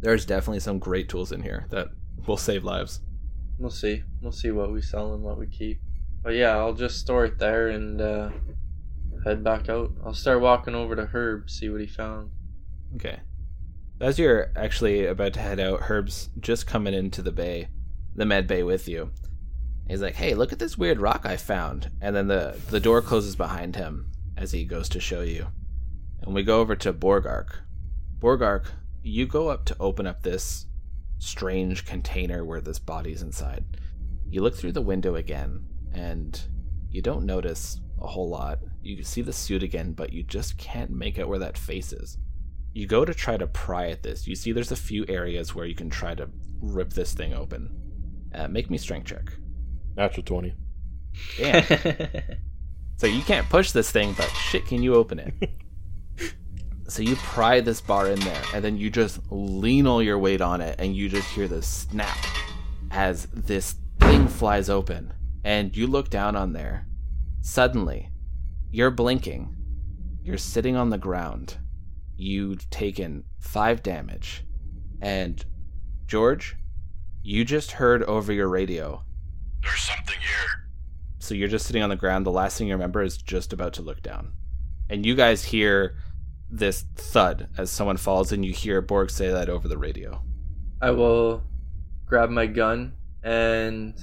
There's 0.03 0.27
definitely 0.27 0.61
some 0.61 0.79
great 0.79 1.09
tools 1.09 1.33
in 1.33 1.43
here 1.43 1.67
that 1.71 1.89
will 2.27 2.37
save 2.37 2.65
lives. 2.65 3.01
We'll 3.59 3.71
see. 3.71 4.03
We'll 4.21 4.33
see 4.33 4.51
what 4.51 4.73
we 4.73 4.83
sell 4.83 5.15
and 5.15 5.23
what 5.23 5.39
we 5.39 5.47
keep. 5.47 5.81
But 6.23 6.35
yeah, 6.35 6.57
I'll 6.57 6.75
just 6.75 6.99
store 6.99 7.25
it 7.25 7.39
there 7.39 7.69
and 7.69 8.01
uh, 8.01 8.31
head 9.25 9.45
back 9.45 9.69
out. 9.69 9.93
I'll 10.05 10.15
start 10.15 10.41
walking 10.41 10.75
over 10.75 10.97
to 10.97 11.07
Herb, 11.07 11.49
see 11.49 11.69
what 11.69 11.81
he 11.81 11.87
found. 11.87 12.31
Okay. 12.97 13.21
As 14.01 14.19
you're 14.19 14.51
actually 14.57 15.07
about 15.07 15.35
to 15.35 15.41
head 15.41 15.61
out, 15.61 15.83
Herb's 15.83 16.31
just 16.41 16.67
coming 16.67 16.95
into 16.95 17.23
the 17.23 17.31
bay, 17.31 17.69
the 18.17 18.27
med 18.27 18.49
bay 18.49 18.65
with 18.65 18.89
you. 18.89 19.13
He's 19.89 20.03
like, 20.03 20.17
"Hey, 20.17 20.35
look 20.35 20.53
at 20.53 20.59
this 20.59 20.77
weird 20.77 21.01
rock 21.01 21.23
I 21.25 21.37
found." 21.37 21.91
And 22.01 22.15
then 22.17 22.27
the 22.27 22.59
the 22.71 22.81
door 22.81 23.01
closes 23.03 23.37
behind 23.37 23.77
him 23.77 24.11
as 24.37 24.51
he 24.51 24.65
goes 24.65 24.89
to 24.91 25.01
show 25.01 25.21
you. 25.21 25.49
And 26.23 26.35
we 26.35 26.43
go 26.43 26.61
over 26.61 26.75
to 26.77 26.93
Borgark. 26.93 27.59
Borgark, 28.19 28.67
you 29.03 29.27
go 29.27 29.49
up 29.49 29.65
to 29.67 29.77
open 29.81 30.07
up 30.07 30.23
this 30.23 30.67
strange 31.19 31.85
container 31.85 32.45
where 32.45 32.61
this 32.61 32.79
body's 32.79 33.23
inside. 33.23 33.65
You 34.29 34.43
look 34.43 34.57
through 34.57 34.73
the 34.73 34.81
window 34.81 35.17
again, 35.17 35.65
and 35.93 36.41
you 36.91 37.03
don't 37.03 37.27
notice 37.27 37.81
a 38.01 38.07
whole 38.07 38.29
lot. 38.29 38.61
You 38.83 39.03
see 39.03 39.23
the 39.23 39.33
suit 39.33 39.63
again, 39.63 39.93
but 39.93 40.13
you 40.13 40.23
just 40.23 40.57
can't 40.59 40.91
make 40.91 41.19
out 41.19 41.29
where 41.29 41.39
that 41.39 41.59
face 41.59 41.93
is. 41.93 42.19
You 42.73 42.87
go 42.87 43.05
to 43.05 43.13
try 43.15 43.37
to 43.37 43.47
pry 43.47 43.91
at 43.91 44.03
this. 44.03 44.27
You 44.27 44.35
see 44.35 44.53
there's 44.53 44.73
a 44.73 44.77
few 44.77 45.05
areas 45.09 45.55
where 45.55 45.67
you 45.67 45.75
can 45.75 45.91
try 45.91 46.15
to 46.15 46.29
rip 46.61 46.93
this 46.93 47.13
thing 47.13 47.35
open. 47.35 47.71
Uh, 48.35 48.49
make 48.49 48.71
me 48.71 48.79
strength 48.79 49.09
check. 49.09 49.33
Natural 49.97 50.25
20. 50.25 50.55
Damn. 51.37 51.65
so 52.97 53.07
you 53.07 53.23
can't 53.23 53.49
push 53.51 53.73
this 53.73 53.91
thing, 53.91 54.15
but 54.15 54.29
shit, 54.31 54.67
can 54.67 54.83
you 54.83 54.95
open 54.95 55.19
it? 55.19 55.51
so 56.93 57.01
you 57.01 57.17
pry 57.17 57.59
this 57.61 57.81
bar 57.81 58.09
in 58.09 58.21
there, 58.21 58.43
and 58.55 58.63
then 58.63 58.77
you 58.77 58.91
just 58.91 59.19
lean 59.31 59.87
all 59.87 60.03
your 60.03 60.19
weight 60.19 60.43
on 60.43 60.61
it, 60.61 60.77
and 60.79 60.95
you 60.95 61.09
just 61.09 61.27
hear 61.29 61.49
the 61.49 61.63
snap 61.63 62.19
as 62.91 63.25
this 63.33 63.77
thing 63.99 64.29
flies 64.29 64.69
open. 64.69 65.15
And 65.43 65.75
you 65.75 65.87
look 65.87 66.11
down 66.11 66.37
on 66.37 66.53
there. 66.53 66.87
Suddenly, 67.41 68.11
you're 68.71 68.91
blinking. 68.91 69.57
You're 70.23 70.37
sitting 70.37 70.77
on 70.77 70.91
the 70.91 70.99
ground. 70.99 71.57
You've 72.15 72.69
taken 72.69 73.25
five 73.41 73.83
damage. 73.83 74.45
And, 75.01 75.43
George, 76.07 76.57
you 77.23 77.47
just 77.47 77.73
heard 77.73 78.03
over 78.03 78.35
your 78.35 78.49
radio. 78.49 79.03
There's 79.63 79.81
something 79.81 80.19
here. 80.21 80.69
So 81.21 81.35
you're 81.35 81.49
just 81.49 81.67
sitting 81.67 81.83
on 81.83 81.89
the 81.89 81.97
ground. 81.97 82.27
The 82.27 82.31
last 82.31 82.59
thing 82.59 82.67
you 82.67 82.75
remember 82.75 83.03
is 83.03 83.17
just 83.17 83.55
about 83.55 83.73
to 83.75 83.83
look 83.83 84.03
down. 84.03 84.33
And 84.91 85.07
you 85.07 85.15
guys 85.15 85.47
hear 85.47 85.97
this 86.53 86.85
thud 86.95 87.49
as 87.57 87.71
someone 87.71 87.97
falls, 87.97 88.31
and 88.31 88.45
you 88.45 88.53
hear 88.53 88.83
Borg 88.83 89.11
say 89.11 89.31
that 89.31 89.49
over 89.49 89.67
the 89.67 89.79
radio. 89.79 90.23
I 90.81 90.91
will 90.91 91.43
grab 92.07 92.29
my 92.29 92.47
gun 92.47 92.93
and 93.23 93.95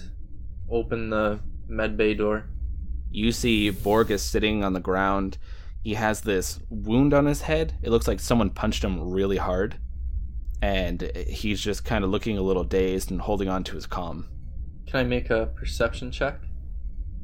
open 0.70 1.12
the 1.12 1.40
med 1.68 1.96
bay 1.96 2.16
door. 2.16 2.46
You 3.12 3.32
see 3.32 3.70
Borg 3.70 4.12
is 4.12 4.24
sitting 4.24 4.64
on 4.64 4.74
the 4.74 4.80
ground. 4.80 5.38
He 5.84 5.94
has 5.94 6.22
this 6.22 6.60
wound 6.70 7.14
on 7.14 7.26
his 7.26 7.44
head. 7.44 7.74
It 7.82 7.92
looks 7.92 8.08
like 8.08 8.20
someone 8.20 8.50
punched 8.50 8.84
him 8.84 9.12
really 9.12 9.38
hard. 9.38 9.78
And 10.62 11.12
he's 11.28 11.62
just 11.62 11.86
kind 11.86 12.04
of 12.04 12.10
looking 12.10 12.38
a 12.38 12.42
little 12.42 12.66
dazed 12.66 13.12
and 13.12 13.22
holding 13.22 13.48
on 13.48 13.64
to 13.66 13.76
his 13.76 13.88
comm. 13.88 14.26
Can 14.88 15.00
I 15.00 15.04
make 15.04 15.30
a 15.30 15.52
perception 15.56 16.12
check? 16.12 16.40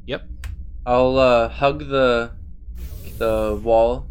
Yep. 0.06 0.22
I'll 0.86 1.18
uh, 1.18 1.48
hug 1.48 1.88
the 1.88 2.32
the 3.18 3.60
wall 3.62 4.06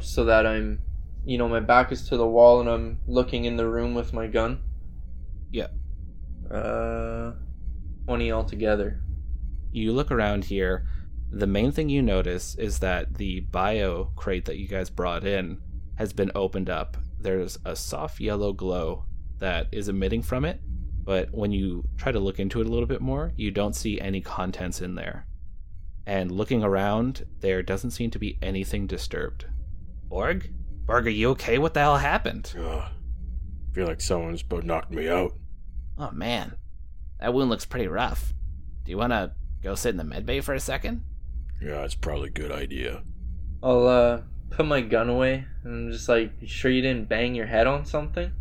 so 0.00 0.24
that 0.24 0.46
I'm, 0.46 0.80
you 1.24 1.38
know, 1.38 1.48
my 1.48 1.60
back 1.60 1.92
is 1.92 2.08
to 2.08 2.16
the 2.16 2.26
wall 2.26 2.60
and 2.60 2.68
I'm 2.68 2.98
looking 3.06 3.44
in 3.44 3.56
the 3.56 3.68
room 3.68 3.94
with 3.94 4.12
my 4.12 4.26
gun. 4.26 4.60
Yeah. 5.50 5.68
Uh, 6.50 7.32
twenty 8.06 8.32
altogether. 8.32 9.00
You 9.72 9.92
look 9.92 10.10
around 10.10 10.44
here. 10.44 10.86
The 11.30 11.46
main 11.46 11.70
thing 11.70 11.88
you 11.88 12.02
notice 12.02 12.56
is 12.56 12.80
that 12.80 13.14
the 13.14 13.40
bio 13.40 14.10
crate 14.16 14.46
that 14.46 14.58
you 14.58 14.66
guys 14.66 14.90
brought 14.90 15.24
in 15.24 15.60
has 15.94 16.12
been 16.12 16.32
opened 16.34 16.68
up. 16.68 16.96
There's 17.20 17.58
a 17.64 17.76
soft 17.76 18.18
yellow 18.18 18.52
glow 18.52 19.04
that 19.38 19.68
is 19.70 19.88
emitting 19.88 20.22
from 20.22 20.44
it, 20.44 20.60
but 21.04 21.28
when 21.32 21.52
you 21.52 21.84
try 21.98 22.10
to 22.10 22.18
look 22.18 22.40
into 22.40 22.60
it 22.60 22.66
a 22.66 22.70
little 22.70 22.86
bit 22.86 23.00
more, 23.00 23.32
you 23.36 23.50
don't 23.50 23.76
see 23.76 24.00
any 24.00 24.20
contents 24.20 24.80
in 24.80 24.96
there. 24.96 25.26
And 26.06 26.32
looking 26.32 26.64
around, 26.64 27.26
there 27.40 27.62
doesn't 27.62 27.92
seem 27.92 28.10
to 28.10 28.18
be 28.18 28.38
anything 28.42 28.88
disturbed. 28.88 29.44
Borg? 30.10 30.52
Borg, 30.86 31.06
are 31.06 31.10
you 31.10 31.30
okay? 31.30 31.56
What 31.56 31.72
the 31.72 31.80
hell 31.80 31.96
happened? 31.96 32.52
Ugh. 32.58 32.90
feel 33.72 33.86
like 33.86 34.00
someone's 34.00 34.42
about 34.42 34.64
knocked 34.64 34.90
me 34.90 35.08
out. 35.08 35.32
Oh 35.96 36.10
man, 36.10 36.56
that 37.20 37.32
wound 37.32 37.48
looks 37.48 37.64
pretty 37.64 37.86
rough. 37.86 38.34
Do 38.84 38.90
you 38.90 38.98
want 38.98 39.12
to 39.12 39.32
go 39.62 39.76
sit 39.76 39.90
in 39.90 39.96
the 39.98 40.04
med 40.04 40.26
bay 40.26 40.40
for 40.40 40.52
a 40.52 40.60
second? 40.60 41.04
Yeah, 41.62 41.84
it's 41.84 41.94
probably 41.94 42.28
a 42.28 42.32
good 42.32 42.50
idea. 42.50 43.02
I'll 43.62 43.86
uh 43.86 44.22
put 44.50 44.66
my 44.66 44.80
gun 44.80 45.08
away 45.08 45.44
and 45.62 45.72
I'm 45.86 45.92
just 45.92 46.08
like, 46.08 46.32
you 46.40 46.48
sure 46.48 46.72
you 46.72 46.82
didn't 46.82 47.08
bang 47.08 47.36
your 47.36 47.46
head 47.46 47.68
on 47.68 47.86
something? 47.86 48.32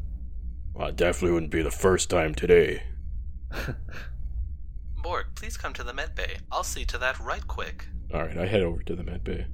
Well, 0.74 0.88
it 0.88 0.96
definitely 0.96 1.34
wouldn't 1.34 1.52
be 1.52 1.62
the 1.62 1.70
first 1.70 2.10
time 2.10 2.34
today. 2.34 2.82
Borg, 5.04 5.28
please 5.36 5.56
come 5.56 5.74
to 5.74 5.84
the 5.84 5.94
med 5.94 6.16
bay. 6.16 6.38
I'll 6.52 6.64
see 6.64 6.86
to 6.86 6.98
that 6.98 7.20
right 7.20 7.46
quick. 7.48 7.86
All 8.12 8.22
right, 8.22 8.38
I 8.38 8.48
head 8.48 8.64
over 8.64 8.82
to 8.84 8.96
the 8.96 9.04
med 9.04 9.24
bay. 9.24 9.46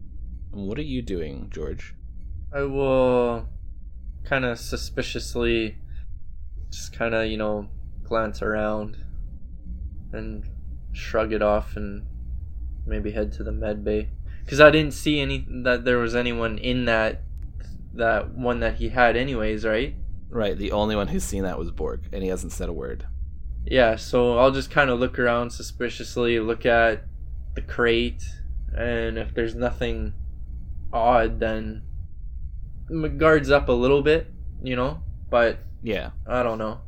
What 0.51 0.79
are 0.79 0.83
you 0.83 1.01
doing, 1.01 1.49
George? 1.53 1.93
I 2.55 2.63
will 2.63 3.49
kind 4.23 4.45
of 4.45 4.57
suspiciously 4.57 5.77
just 6.69 6.93
kind 6.93 7.13
of, 7.13 7.27
you 7.27 7.35
know, 7.35 7.67
glance 8.03 8.41
around 8.41 8.95
and 10.13 10.45
shrug 10.93 11.33
it 11.33 11.41
off 11.41 11.75
and 11.75 12.05
maybe 12.85 13.11
head 13.11 13.33
to 13.33 13.43
the 13.43 13.51
med 13.51 13.83
bay 13.83 14.07
cuz 14.47 14.61
I 14.61 14.71
didn't 14.71 14.93
see 14.93 15.19
any 15.19 15.45
that 15.63 15.83
there 15.83 15.97
was 15.97 16.15
anyone 16.15 16.57
in 16.57 16.85
that 16.85 17.23
that 17.93 18.33
one 18.33 18.61
that 18.61 18.75
he 18.75 18.89
had 18.89 19.17
anyways, 19.17 19.65
right? 19.65 19.95
Right, 20.29 20.57
the 20.57 20.71
only 20.71 20.95
one 20.95 21.09
who's 21.09 21.23
seen 21.23 21.43
that 21.43 21.59
was 21.59 21.71
Borg, 21.71 22.03
and 22.13 22.23
he 22.23 22.29
hasn't 22.29 22.53
said 22.53 22.69
a 22.69 22.73
word. 22.73 23.05
Yeah, 23.65 23.95
so 23.97 24.37
I'll 24.37 24.51
just 24.51 24.71
kind 24.71 24.89
of 24.89 24.99
look 24.99 25.19
around 25.19 25.51
suspiciously, 25.51 26.39
look 26.39 26.65
at 26.65 27.03
the 27.55 27.61
crate, 27.61 28.23
and 28.73 29.17
if 29.17 29.33
there's 29.33 29.55
nothing 29.55 30.13
odd, 30.93 31.39
then 31.39 31.83
guards 33.17 33.49
up 33.49 33.69
a 33.69 33.73
little 33.73 34.01
bit, 34.01 34.31
you 34.63 34.75
know. 34.75 35.01
But 35.29 35.59
Yeah. 35.81 36.11
I 36.27 36.43
don't 36.43 36.57
know. 36.57 36.79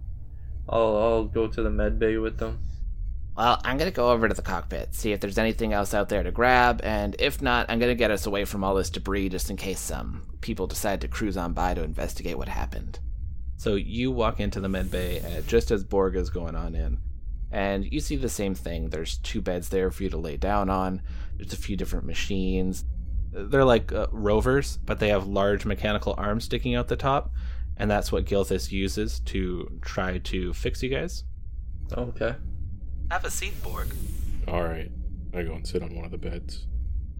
I'll 0.69 0.97
I'll 0.97 1.25
go 1.25 1.47
to 1.47 1.61
the 1.61 1.69
med 1.69 1.99
bay 1.99 2.17
with 2.17 2.37
them. 2.37 2.59
Well, 3.35 3.61
I'm 3.63 3.77
gonna 3.77 3.91
go 3.91 4.11
over 4.11 4.27
to 4.27 4.33
the 4.33 4.41
cockpit, 4.41 4.95
see 4.95 5.11
if 5.11 5.19
there's 5.19 5.37
anything 5.37 5.71
else 5.71 5.93
out 5.93 6.09
there 6.09 6.23
to 6.23 6.31
grab, 6.31 6.81
and 6.83 7.15
if 7.19 7.41
not, 7.41 7.67
I'm 7.69 7.77
gonna 7.79 7.93
get 7.95 8.09
us 8.11 8.25
away 8.25 8.45
from 8.45 8.63
all 8.63 8.73
this 8.73 8.89
debris 8.89 9.29
just 9.29 9.49
in 9.51 9.57
case 9.57 9.79
some 9.79 10.23
people 10.41 10.65
decide 10.65 11.01
to 11.01 11.07
cruise 11.07 11.37
on 11.37 11.53
by 11.53 11.73
to 11.75 11.83
investigate 11.83 12.37
what 12.37 12.47
happened. 12.49 12.99
So 13.55 13.75
you 13.75 14.11
walk 14.11 14.39
into 14.39 14.59
the 14.59 14.69
med 14.69 14.89
bay 14.91 15.19
uh, 15.19 15.41
just 15.41 15.71
as 15.71 15.83
Borg 15.83 16.15
is 16.15 16.29
going 16.31 16.55
on 16.55 16.73
in, 16.73 16.97
and 17.51 17.85
you 17.85 17.99
see 17.99 18.15
the 18.15 18.29
same 18.29 18.55
thing. 18.55 18.89
There's 18.89 19.17
two 19.17 19.41
beds 19.41 19.69
there 19.69 19.91
for 19.91 20.03
you 20.03 20.09
to 20.09 20.17
lay 20.17 20.37
down 20.37 20.69
on. 20.69 21.01
There's 21.37 21.53
a 21.53 21.57
few 21.57 21.77
different 21.77 22.05
machines. 22.05 22.85
They're 23.37 23.65
like 23.65 23.91
uh, 23.91 24.07
rovers, 24.11 24.77
but 24.85 24.99
they 24.99 25.09
have 25.09 25.27
large 25.27 25.65
mechanical 25.65 26.15
arms 26.17 26.45
sticking 26.45 26.75
out 26.75 26.87
the 26.87 26.95
top, 26.95 27.31
and 27.77 27.89
that's 27.89 28.11
what 28.11 28.25
Gilthus 28.25 28.71
uses 28.71 29.19
to 29.21 29.79
try 29.81 30.17
to 30.19 30.53
fix 30.53 30.81
you 30.81 30.89
guys. 30.89 31.23
Okay. 31.93 32.35
Have 33.11 33.23
a 33.25 33.31
seat, 33.31 33.61
Borg. 33.63 33.93
All 34.47 34.63
right, 34.63 34.89
I 35.33 35.43
go 35.43 35.53
and 35.53 35.65
sit 35.67 35.81
on 35.83 35.95
one 35.95 36.05
of 36.05 36.11
the 36.11 36.17
beds. 36.17 36.65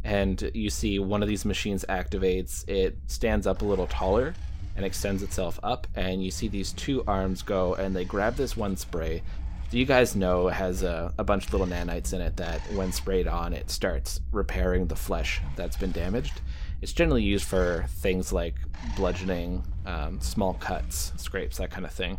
and 0.04 0.52
you 0.54 0.70
see 0.70 1.00
one 1.00 1.22
of 1.22 1.28
these 1.28 1.44
machines 1.46 1.84
activates 1.90 2.68
it 2.70 2.98
stands 3.08 3.46
up 3.48 3.62
a 3.62 3.66
little 3.66 3.88
taller 3.88 4.34
and 4.76 4.86
extends 4.86 5.24
itself 5.24 5.60
up 5.64 5.88
and 5.96 6.24
you 6.24 6.32
see 6.32 6.48
these 6.48 6.72
two 6.74 7.04
arms 7.08 7.42
go 7.42 7.74
and 7.76 7.96
they 7.96 8.06
grab 8.06 8.36
this 8.36 8.56
one 8.56 8.78
spray 8.78 9.22
do 9.70 9.78
you 9.78 9.86
guys 9.86 10.16
know 10.16 10.48
has 10.48 10.84
a, 10.84 11.14
a 11.18 11.24
bunch 11.24 11.46
of 11.46 11.54
little 11.54 11.68
nanites 11.68 12.14
in 12.14 12.22
it 12.22 12.38
that 12.38 12.62
when 12.74 12.92
sprayed 12.92 13.28
on 13.28 13.54
it 13.54 13.70
starts 13.70 14.22
repairing 14.32 14.88
the 14.88 14.96
flesh 14.96 15.42
that's 15.56 15.78
been 15.78 15.92
damaged 15.92 16.42
it's 16.82 16.94
generally 16.94 17.24
used 17.24 17.46
for 17.46 17.86
things 17.90 18.32
like 18.32 18.56
bludgeoning 18.96 19.64
um, 19.86 20.20
small 20.22 20.54
cuts 20.56 21.12
scrapes 21.18 21.58
that 21.58 21.72
kind 21.72 21.86
of 21.86 21.92
thing 21.92 22.18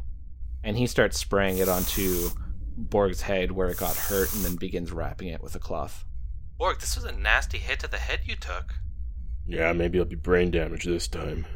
and 0.65 0.77
he 0.77 0.87
starts 0.87 1.19
spraying 1.19 1.59
it 1.59 1.69
onto 1.69 2.29
borg's 2.77 3.23
head 3.23 3.51
where 3.51 3.69
it 3.69 3.79
got 3.79 3.97
hurt 3.97 4.33
and 4.35 4.45
then 4.45 4.57
begins 4.57 4.93
wrapping 4.93 5.29
it 5.29 5.43
with 5.43 5.55
a 5.55 5.59
cloth 5.59 6.05
Borg, 6.59 6.81
this 6.81 6.97
was 6.97 7.05
a 7.05 7.13
nasty 7.13 7.59
hit 7.59 7.79
to 7.81 7.89
the 7.89 7.99
head 7.99 8.23
you 8.25 8.35
took. 8.35 8.75
Yeah, 9.47 9.73
maybe 9.73 9.99
it'll 9.99 10.11
be 10.11 10.17
brain 10.17 10.51
damage 10.51 10.85
this 10.85 11.07
time. 11.07 11.47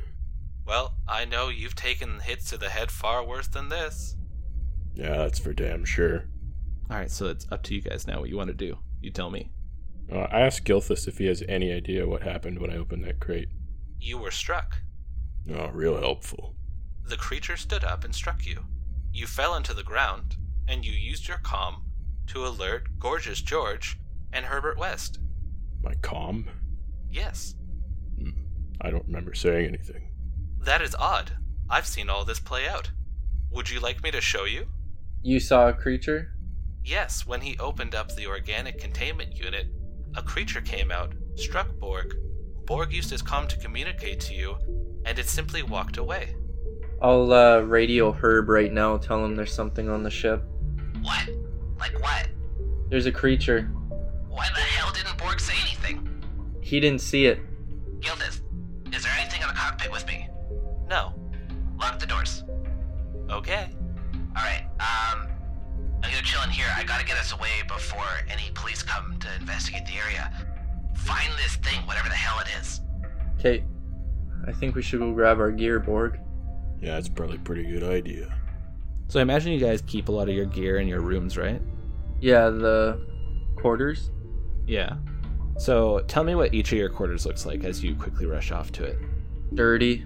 Well, 0.64 0.94
I 1.08 1.24
know 1.24 1.48
you've 1.48 1.74
taken 1.74 2.20
hits 2.20 2.48
to 2.50 2.56
the 2.56 2.68
head 2.68 2.92
far 2.92 3.24
worse 3.24 3.48
than 3.48 3.68
this. 3.68 4.14
Yeah, 4.94 5.16
that's 5.18 5.38
for 5.38 5.52
damn 5.52 5.84
sure. 5.84 6.24
All 6.90 6.96
right, 6.98 7.10
so 7.10 7.26
it's 7.26 7.46
up 7.50 7.62
to 7.64 7.74
you 7.74 7.80
guys 7.80 8.06
now 8.06 8.20
what 8.20 8.28
you 8.28 8.36
want 8.36 8.48
to 8.48 8.54
do. 8.54 8.78
You 9.00 9.10
tell 9.10 9.30
me. 9.30 9.50
Uh, 10.12 10.26
I 10.30 10.40
asked 10.40 10.64
Gilthus 10.64 11.08
if 11.08 11.18
he 11.18 11.26
has 11.26 11.42
any 11.48 11.72
idea 11.72 12.06
what 12.08 12.22
happened 12.22 12.58
when 12.58 12.70
I 12.70 12.76
opened 12.76 13.04
that 13.04 13.20
crate. 13.20 13.48
You 13.98 14.18
were 14.18 14.30
struck. 14.30 14.76
Oh, 15.50 15.68
real 15.68 15.98
helpful. 15.98 16.54
The 17.04 17.16
creature 17.16 17.56
stood 17.56 17.84
up 17.84 18.04
and 18.04 18.14
struck 18.14 18.44
you. 18.46 18.64
You 19.12 19.26
fell 19.26 19.54
into 19.54 19.74
the 19.74 19.82
ground, 19.82 20.36
and 20.68 20.84
you 20.84 20.92
used 20.92 21.28
your 21.28 21.38
comm 21.38 21.82
to 22.28 22.46
alert 22.46 22.88
Gorgeous 22.98 23.40
George 23.40 23.98
and 24.32 24.44
Herbert 24.46 24.78
West. 24.78 25.18
My 25.82 25.94
comm? 25.94 26.46
Yes, 27.10 27.54
I 28.80 28.90
don't 28.90 29.06
remember 29.06 29.34
saying 29.34 29.66
anything. 29.66 30.08
that 30.64 30.82
is 30.82 30.94
odd. 30.96 31.32
I've 31.70 31.86
seen 31.86 32.10
all 32.10 32.24
this 32.24 32.40
play 32.40 32.66
out. 32.68 32.90
Would 33.50 33.70
you 33.70 33.80
like 33.80 34.02
me 34.02 34.10
to 34.10 34.20
show 34.20 34.44
you? 34.44 34.66
You 35.24 35.38
saw 35.38 35.68
a 35.68 35.72
creature? 35.72 36.32
Yes, 36.84 37.24
when 37.24 37.40
he 37.40 37.56
opened 37.58 37.94
up 37.94 38.14
the 38.16 38.26
organic 38.26 38.80
containment 38.80 39.36
unit, 39.36 39.68
a 40.16 40.22
creature 40.22 40.60
came 40.60 40.90
out, 40.90 41.14
struck 41.36 41.78
Borg. 41.78 42.16
Borg 42.66 42.92
used 42.92 43.10
his 43.10 43.22
comm 43.22 43.48
to 43.48 43.56
communicate 43.58 44.18
to 44.22 44.34
you, 44.34 44.56
and 45.04 45.16
it 45.16 45.28
simply 45.28 45.62
walked 45.62 45.96
away. 45.96 46.34
I'll 47.00 47.32
uh, 47.32 47.60
radio 47.60 48.10
Herb 48.10 48.48
right 48.48 48.72
now, 48.72 48.96
tell 48.96 49.24
him 49.24 49.36
there's 49.36 49.52
something 49.54 49.88
on 49.88 50.02
the 50.02 50.10
ship. 50.10 50.42
What? 51.02 51.28
Like 51.78 52.00
what? 52.02 52.28
There's 52.88 53.06
a 53.06 53.12
creature. 53.12 53.62
Why 54.28 54.48
the 54.54 54.60
hell 54.60 54.92
didn't 54.92 55.18
Borg 55.18 55.38
say 55.38 55.54
anything? 55.62 56.08
He 56.60 56.80
didn't 56.80 57.00
see 57.00 57.26
it. 57.26 57.38
Gilthus, 58.00 58.40
is 58.92 59.04
there 59.04 59.12
anything 59.20 59.40
in 59.40 59.46
the 59.46 59.54
cockpit 59.54 59.92
with 59.92 60.04
me? 60.08 60.28
No. 60.88 61.14
Lock 61.78 62.00
the 62.00 62.06
doors. 62.06 62.42
Okay. 63.30 63.70
Alright, 64.36 64.64
um, 64.80 65.28
I'm 66.02 66.10
gonna 66.10 66.22
chill 66.22 66.42
in 66.42 66.50
here. 66.50 66.66
I 66.76 66.84
gotta 66.84 67.04
get 67.04 67.18
us 67.18 67.32
away 67.32 67.62
before 67.68 68.06
any 68.28 68.50
police 68.54 68.82
come 68.82 69.18
to 69.20 69.28
investigate 69.40 69.86
the 69.86 69.94
area. 69.94 70.32
Find 70.96 71.32
this 71.36 71.56
thing, 71.56 71.80
whatever 71.86 72.08
the 72.08 72.14
hell 72.14 72.40
it 72.40 72.48
is. 72.60 72.80
Okay. 73.38 73.64
I 74.46 74.52
think 74.52 74.74
we 74.74 74.82
should 74.82 75.00
go 75.00 75.12
grab 75.12 75.38
our 75.38 75.50
gear, 75.50 75.78
Borg. 75.78 76.18
Yeah, 76.80 76.94
that's 76.94 77.08
probably 77.08 77.36
a 77.36 77.40
pretty 77.40 77.64
good 77.64 77.84
idea. 77.84 78.34
So 79.08 79.18
I 79.18 79.22
imagine 79.22 79.52
you 79.52 79.60
guys 79.60 79.82
keep 79.82 80.08
a 80.08 80.12
lot 80.12 80.28
of 80.28 80.34
your 80.34 80.46
gear 80.46 80.78
in 80.78 80.88
your 80.88 81.00
rooms, 81.00 81.36
right? 81.36 81.60
Yeah, 82.20 82.48
the 82.48 83.06
quarters. 83.56 84.10
Yeah. 84.66 84.96
So 85.58 86.00
tell 86.08 86.24
me 86.24 86.34
what 86.34 86.54
each 86.54 86.72
of 86.72 86.78
your 86.78 86.88
quarters 86.88 87.26
looks 87.26 87.44
like 87.44 87.62
as 87.64 87.84
you 87.84 87.94
quickly 87.94 88.26
rush 88.26 88.50
off 88.50 88.72
to 88.72 88.84
it. 88.84 88.98
Dirty, 89.54 90.04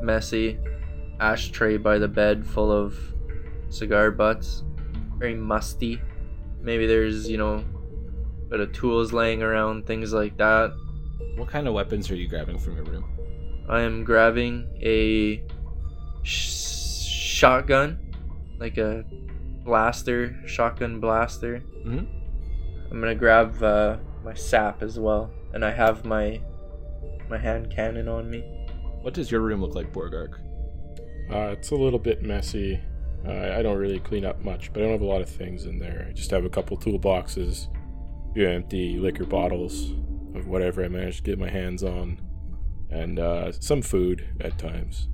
messy, 0.00 0.58
ashtray 1.20 1.78
by 1.78 1.98
the 1.98 2.08
bed 2.08 2.46
full 2.46 2.70
of 2.70 2.96
cigar 3.68 4.10
butts. 4.10 4.64
Very 5.18 5.34
musty. 5.34 6.00
Maybe 6.60 6.86
there's, 6.86 7.28
you 7.28 7.36
know, 7.38 7.64
a 8.46 8.50
bit 8.50 8.60
of 8.60 8.72
tools 8.72 9.12
laying 9.12 9.42
around, 9.42 9.86
things 9.86 10.12
like 10.12 10.36
that. 10.38 10.72
What 11.36 11.48
kind 11.48 11.66
of 11.68 11.74
weapons 11.74 12.10
are 12.10 12.16
you 12.16 12.28
grabbing 12.28 12.58
from 12.58 12.76
your 12.76 12.84
room? 12.84 13.04
I 13.68 13.80
am 13.82 14.02
grabbing 14.04 14.66
a 14.82 15.42
sh- 16.22 17.04
shotgun, 17.08 17.98
like 18.58 18.78
a 18.78 19.04
blaster, 19.64 20.36
shotgun 20.46 21.00
blaster. 21.00 21.62
Mhm. 21.84 22.06
I'm 22.90 23.00
gonna 23.00 23.14
grab 23.14 23.62
uh, 23.62 23.98
my 24.24 24.34
sap 24.34 24.82
as 24.82 24.98
well, 24.98 25.30
and 25.52 25.64
I 25.64 25.70
have 25.70 26.04
my 26.04 26.40
my 27.28 27.36
hand 27.38 27.70
cannon 27.70 28.08
on 28.08 28.30
me. 28.30 28.40
What 29.02 29.12
does 29.14 29.30
your 29.30 29.42
room 29.42 29.60
look 29.60 29.74
like, 29.74 29.92
Borgark? 29.92 30.38
Uh, 31.30 31.52
it's 31.52 31.70
a 31.70 31.74
little 31.76 31.98
bit 31.98 32.22
messy. 32.22 32.80
Uh, 33.26 33.56
I 33.58 33.62
don't 33.62 33.76
really 33.76 34.00
clean 34.00 34.24
up 34.24 34.42
much, 34.42 34.72
but 34.72 34.80
I 34.80 34.84
don't 34.84 34.92
have 34.92 35.02
a 35.02 35.06
lot 35.06 35.20
of 35.20 35.28
things 35.28 35.64
in 35.64 35.78
there. 35.78 36.06
I 36.08 36.12
just 36.12 36.30
have 36.30 36.44
a 36.44 36.50
couple 36.50 36.76
toolboxes, 36.76 37.68
a 38.30 38.34
few 38.34 38.48
empty 38.48 38.98
liquor 38.98 39.24
bottles 39.24 39.90
of 40.34 40.46
whatever 40.46 40.84
I 40.84 40.88
managed 40.88 41.18
to 41.18 41.30
get 41.30 41.38
my 41.38 41.50
hands 41.50 41.82
on, 41.82 42.20
and 42.90 43.18
uh, 43.18 43.52
some 43.52 43.82
food 43.82 44.26
at 44.40 44.58
times. 44.58 45.08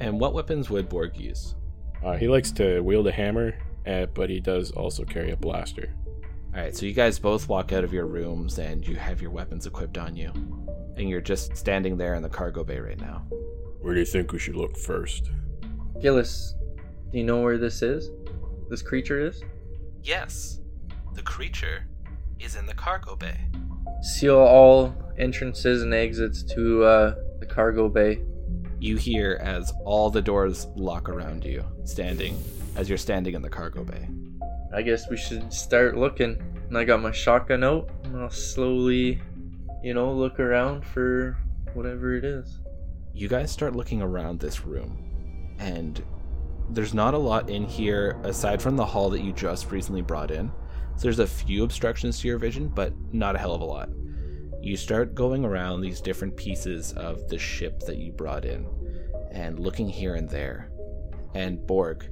And 0.00 0.20
what 0.20 0.34
weapons 0.34 0.68
would 0.70 0.88
Borg 0.88 1.16
use? 1.16 1.54
Uh, 2.04 2.14
he 2.14 2.28
likes 2.28 2.52
to 2.52 2.80
wield 2.80 3.06
a 3.06 3.12
hammer, 3.12 3.54
uh, 3.86 4.06
but 4.06 4.28
he 4.28 4.40
does 4.40 4.70
also 4.72 5.04
carry 5.04 5.30
a 5.30 5.36
blaster. 5.36 5.92
All 6.54 6.62
right, 6.62 6.74
so 6.74 6.86
you 6.86 6.92
guys 6.92 7.18
both 7.18 7.48
walk 7.48 7.72
out 7.72 7.84
of 7.84 7.92
your 7.92 8.06
rooms 8.06 8.58
and 8.58 8.86
you 8.86 8.96
have 8.96 9.20
your 9.20 9.30
weapons 9.30 9.66
equipped 9.66 9.98
on 9.98 10.16
you. 10.16 10.32
And 10.96 11.08
you're 11.08 11.20
just 11.20 11.56
standing 11.56 11.96
there 11.96 12.14
in 12.14 12.22
the 12.22 12.28
cargo 12.28 12.64
bay 12.64 12.78
right 12.78 12.98
now. 12.98 13.26
Where 13.80 13.94
do 13.94 14.00
you 14.00 14.06
think 14.06 14.32
we 14.32 14.38
should 14.38 14.56
look 14.56 14.76
first? 14.76 15.30
Gillis, 16.00 16.54
do 17.12 17.18
you 17.18 17.24
know 17.24 17.40
where 17.40 17.58
this 17.58 17.82
is? 17.82 18.10
This 18.68 18.82
creature 18.82 19.24
is? 19.24 19.42
Yes. 20.02 20.60
The 21.14 21.22
creature 21.22 21.86
is 22.40 22.56
in 22.56 22.66
the 22.66 22.74
cargo 22.74 23.16
bay. 23.16 23.38
Seal 24.02 24.38
all 24.38 24.94
entrances 25.18 25.82
and 25.82 25.94
exits 25.94 26.42
to 26.54 26.84
uh, 26.84 27.14
the 27.40 27.46
cargo 27.46 27.88
bay. 27.88 28.22
You 28.78 28.96
hear 28.96 29.38
as 29.42 29.72
all 29.84 30.10
the 30.10 30.20
doors 30.20 30.66
lock 30.76 31.08
around 31.08 31.44
you, 31.44 31.64
standing 31.84 32.36
as 32.76 32.88
you're 32.88 32.98
standing 32.98 33.34
in 33.34 33.42
the 33.42 33.48
cargo 33.48 33.84
bay. 33.84 34.08
I 34.74 34.82
guess 34.82 35.08
we 35.08 35.16
should 35.16 35.52
start 35.52 35.96
looking. 35.96 36.42
And 36.68 36.76
I 36.76 36.84
got 36.84 37.00
my 37.00 37.12
shotgun 37.12 37.64
out, 37.64 37.88
and 38.04 38.16
I'll 38.16 38.28
slowly, 38.28 39.20
you 39.82 39.94
know, 39.94 40.12
look 40.12 40.40
around 40.40 40.84
for 40.84 41.38
whatever 41.74 42.16
it 42.16 42.24
is. 42.24 42.58
You 43.14 43.28
guys 43.28 43.50
start 43.50 43.74
looking 43.76 44.02
around 44.02 44.40
this 44.40 44.66
room, 44.66 45.56
and 45.58 46.02
there's 46.70 46.94
not 46.94 47.14
a 47.14 47.18
lot 47.18 47.48
in 47.48 47.64
here 47.64 48.18
aside 48.24 48.60
from 48.60 48.76
the 48.76 48.84
haul 48.84 49.10
that 49.10 49.22
you 49.22 49.32
just 49.32 49.70
recently 49.70 50.02
brought 50.02 50.30
in. 50.30 50.50
So 50.96 51.02
there's 51.02 51.18
a 51.18 51.26
few 51.26 51.64
obstructions 51.64 52.20
to 52.20 52.28
your 52.28 52.38
vision, 52.38 52.68
but 52.68 52.92
not 53.12 53.36
a 53.36 53.38
hell 53.38 53.54
of 53.54 53.60
a 53.60 53.64
lot. 53.64 53.90
You 54.62 54.76
start 54.76 55.14
going 55.14 55.44
around 55.44 55.80
these 55.80 56.00
different 56.00 56.36
pieces 56.36 56.92
of 56.94 57.28
the 57.28 57.38
ship 57.38 57.80
that 57.80 57.98
you 57.98 58.12
brought 58.12 58.44
in 58.44 58.66
and 59.30 59.58
looking 59.58 59.88
here 59.88 60.14
and 60.14 60.28
there. 60.28 60.70
And 61.34 61.64
Borg, 61.66 62.08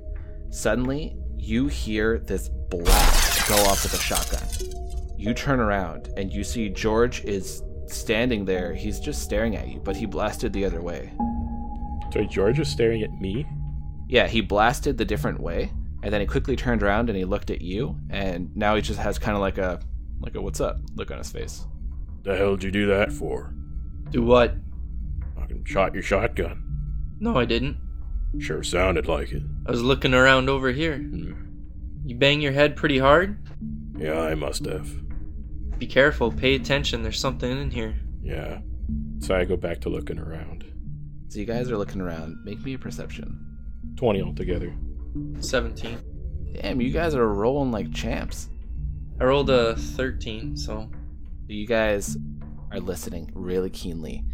suddenly 0.50 1.16
you 1.36 1.66
hear 1.66 2.18
this 2.18 2.48
blast 2.48 3.48
go 3.48 3.56
off 3.64 3.82
with 3.82 3.94
a 3.94 3.98
shotgun. 3.98 4.46
You 5.16 5.34
turn 5.34 5.60
around 5.60 6.12
and 6.16 6.32
you 6.32 6.44
see 6.44 6.68
George 6.68 7.24
is 7.24 7.62
standing 7.86 8.44
there. 8.44 8.74
He's 8.74 9.00
just 9.00 9.22
staring 9.22 9.56
at 9.56 9.68
you, 9.68 9.80
but 9.80 9.96
he 9.96 10.06
blasted 10.06 10.52
the 10.52 10.64
other 10.64 10.82
way. 10.82 11.12
Sorry, 12.12 12.26
George 12.26 12.60
is 12.60 12.68
staring 12.68 13.02
at 13.02 13.12
me. 13.20 13.46
Yeah, 14.08 14.26
he 14.26 14.40
blasted 14.40 14.98
the 14.98 15.04
different 15.04 15.40
way, 15.40 15.72
and 16.02 16.12
then 16.12 16.20
he 16.20 16.26
quickly 16.26 16.56
turned 16.56 16.82
around 16.82 17.08
and 17.08 17.18
he 17.18 17.24
looked 17.24 17.50
at 17.50 17.62
you, 17.62 17.98
and 18.10 18.54
now 18.56 18.74
he 18.76 18.82
just 18.82 18.98
has 18.98 19.18
kind 19.18 19.34
of 19.34 19.40
like 19.40 19.58
a 19.58 19.80
like 20.20 20.34
a 20.34 20.40
what's 20.40 20.60
up 20.60 20.78
look 20.94 21.10
on 21.10 21.18
his 21.18 21.30
face. 21.30 21.66
The 22.22 22.36
hell 22.36 22.56
did 22.56 22.64
you 22.64 22.70
do 22.70 22.86
that 22.86 23.12
for? 23.12 23.54
Do 24.10 24.22
what? 24.22 24.54
Fucking 25.36 25.64
shot 25.64 25.94
your 25.94 26.02
shotgun. 26.02 26.62
No, 27.20 27.36
I 27.36 27.44
didn't. 27.44 27.76
Sure 28.38 28.62
sounded 28.62 29.06
like 29.06 29.32
it. 29.32 29.42
I 29.66 29.70
was 29.70 29.82
looking 29.82 30.14
around 30.14 30.48
over 30.48 30.70
here. 30.70 30.96
Hmm. 30.96 31.32
You 32.04 32.16
bang 32.16 32.40
your 32.40 32.52
head 32.52 32.76
pretty 32.76 32.98
hard? 32.98 33.38
Yeah, 33.96 34.20
I 34.20 34.34
must 34.34 34.64
have. 34.66 34.88
Be 35.78 35.86
careful, 35.86 36.30
pay 36.32 36.54
attention, 36.54 37.02
there's 37.02 37.18
something 37.18 37.50
in 37.50 37.70
here. 37.70 37.94
Yeah. 38.22 38.60
So 39.20 39.34
I 39.34 39.44
go 39.44 39.56
back 39.56 39.80
to 39.82 39.88
looking 39.88 40.18
around. 40.18 40.64
So 41.28 41.38
you 41.38 41.46
guys 41.46 41.70
are 41.70 41.78
looking 41.78 42.00
around. 42.00 42.36
Make 42.44 42.62
me 42.62 42.74
a 42.74 42.78
perception. 42.78 43.53
20 43.96 44.22
altogether. 44.22 44.74
17. 45.40 45.98
Damn, 46.54 46.80
you 46.80 46.90
guys 46.90 47.14
are 47.14 47.26
rolling 47.32 47.70
like 47.70 47.92
champs. 47.92 48.48
I 49.20 49.24
rolled 49.24 49.50
a 49.50 49.76
13, 49.76 50.56
so. 50.56 50.90
You 51.46 51.66
guys 51.66 52.16
are 52.72 52.80
listening 52.80 53.30
really 53.34 53.70
keenly, 53.70 54.24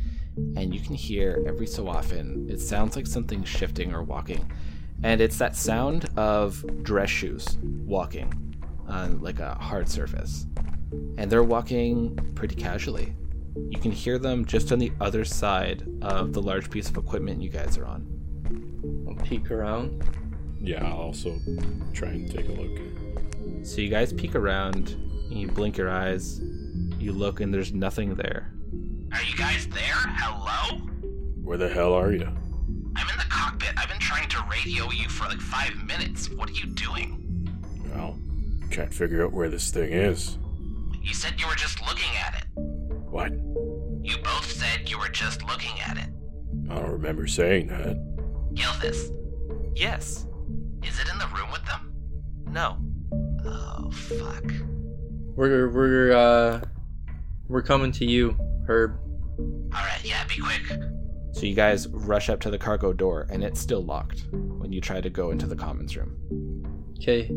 and 0.56 0.72
you 0.74 0.80
can 0.80 0.94
hear 0.94 1.42
every 1.46 1.66
so 1.66 1.88
often 1.88 2.48
it 2.48 2.60
sounds 2.60 2.94
like 2.94 3.06
something 3.06 3.42
shifting 3.42 3.92
or 3.92 4.02
walking. 4.02 4.50
And 5.02 5.20
it's 5.20 5.38
that 5.38 5.56
sound 5.56 6.08
of 6.16 6.64
dress 6.82 7.10
shoes 7.10 7.58
walking 7.62 8.32
on 8.86 9.20
like 9.20 9.40
a 9.40 9.54
hard 9.54 9.88
surface. 9.88 10.46
And 11.18 11.30
they're 11.30 11.42
walking 11.42 12.16
pretty 12.34 12.54
casually. 12.54 13.14
You 13.70 13.80
can 13.80 13.92
hear 13.92 14.18
them 14.18 14.44
just 14.44 14.72
on 14.72 14.78
the 14.78 14.92
other 15.00 15.24
side 15.24 15.86
of 16.02 16.32
the 16.32 16.42
large 16.42 16.70
piece 16.70 16.88
of 16.88 16.96
equipment 16.96 17.42
you 17.42 17.48
guys 17.50 17.76
are 17.76 17.86
on. 17.86 18.06
I'll 19.20 19.26
peek 19.26 19.50
around. 19.50 20.02
Yeah, 20.60 20.84
I'll 20.84 20.98
also 20.98 21.38
try 21.92 22.08
and 22.08 22.30
take 22.30 22.48
a 22.48 22.52
look. 22.52 23.66
So 23.66 23.80
you 23.80 23.88
guys 23.88 24.12
peek 24.12 24.34
around, 24.34 24.90
and 25.30 25.34
you 25.38 25.48
blink 25.48 25.76
your 25.76 25.90
eyes, 25.90 26.40
you 26.98 27.12
look, 27.12 27.40
and 27.40 27.52
there's 27.52 27.72
nothing 27.72 28.14
there. 28.14 28.52
Are 29.12 29.22
you 29.22 29.36
guys 29.36 29.66
there? 29.68 29.80
Hello? 29.82 30.78
Where 31.42 31.58
the 31.58 31.68
hell 31.68 31.92
are 31.92 32.12
you? 32.12 32.26
I'm 32.96 33.08
in 33.08 33.16
the 33.18 33.26
cockpit. 33.28 33.72
I've 33.76 33.88
been 33.88 33.98
trying 33.98 34.28
to 34.30 34.42
radio 34.50 34.90
you 34.90 35.08
for 35.08 35.24
like 35.28 35.40
five 35.40 35.74
minutes. 35.86 36.30
What 36.30 36.48
are 36.48 36.54
you 36.54 36.66
doing? 36.66 37.48
Well, 37.92 38.16
can't 38.70 38.92
figure 38.92 39.24
out 39.24 39.32
where 39.32 39.48
this 39.48 39.70
thing 39.70 39.92
is. 39.92 40.38
You 41.02 41.14
said 41.14 41.34
you 41.38 41.46
were 41.46 41.54
just 41.54 41.80
looking 41.82 42.16
at 42.16 42.42
it. 42.42 42.60
What? 43.10 43.32
You 43.32 44.16
both 44.22 44.50
said 44.50 44.88
you 44.88 44.98
were 44.98 45.08
just 45.08 45.42
looking 45.44 45.78
at 45.86 45.96
it. 45.98 46.08
I 46.70 46.76
don't 46.76 46.90
remember 46.90 47.26
saying 47.26 47.68
that. 47.68 48.09
Gilthus, 48.54 49.10
Yes. 49.74 50.26
is 50.82 50.98
it 50.98 51.08
in 51.12 51.18
the 51.18 51.26
room 51.36 51.50
with 51.52 51.64
them? 51.66 51.92
No. 52.48 52.76
Oh, 53.44 53.90
fuck. 53.90 54.44
We're, 55.36 55.68
we're, 55.70 56.12
uh. 56.12 56.60
We're 57.48 57.62
coming 57.62 57.90
to 57.92 58.04
you, 58.04 58.36
Herb. 58.68 58.96
Alright, 59.74 60.04
yeah, 60.04 60.24
be 60.28 60.40
quick. 60.40 60.62
So 61.32 61.46
you 61.46 61.54
guys 61.54 61.88
rush 61.88 62.28
up 62.28 62.38
to 62.40 62.50
the 62.50 62.58
cargo 62.58 62.92
door, 62.92 63.26
and 63.30 63.42
it's 63.42 63.58
still 63.60 63.82
locked 63.82 64.24
when 64.30 64.72
you 64.72 64.80
try 64.80 65.00
to 65.00 65.10
go 65.10 65.30
into 65.30 65.46
the 65.46 65.56
commons 65.56 65.96
room. 65.96 66.92
Okay. 66.98 67.30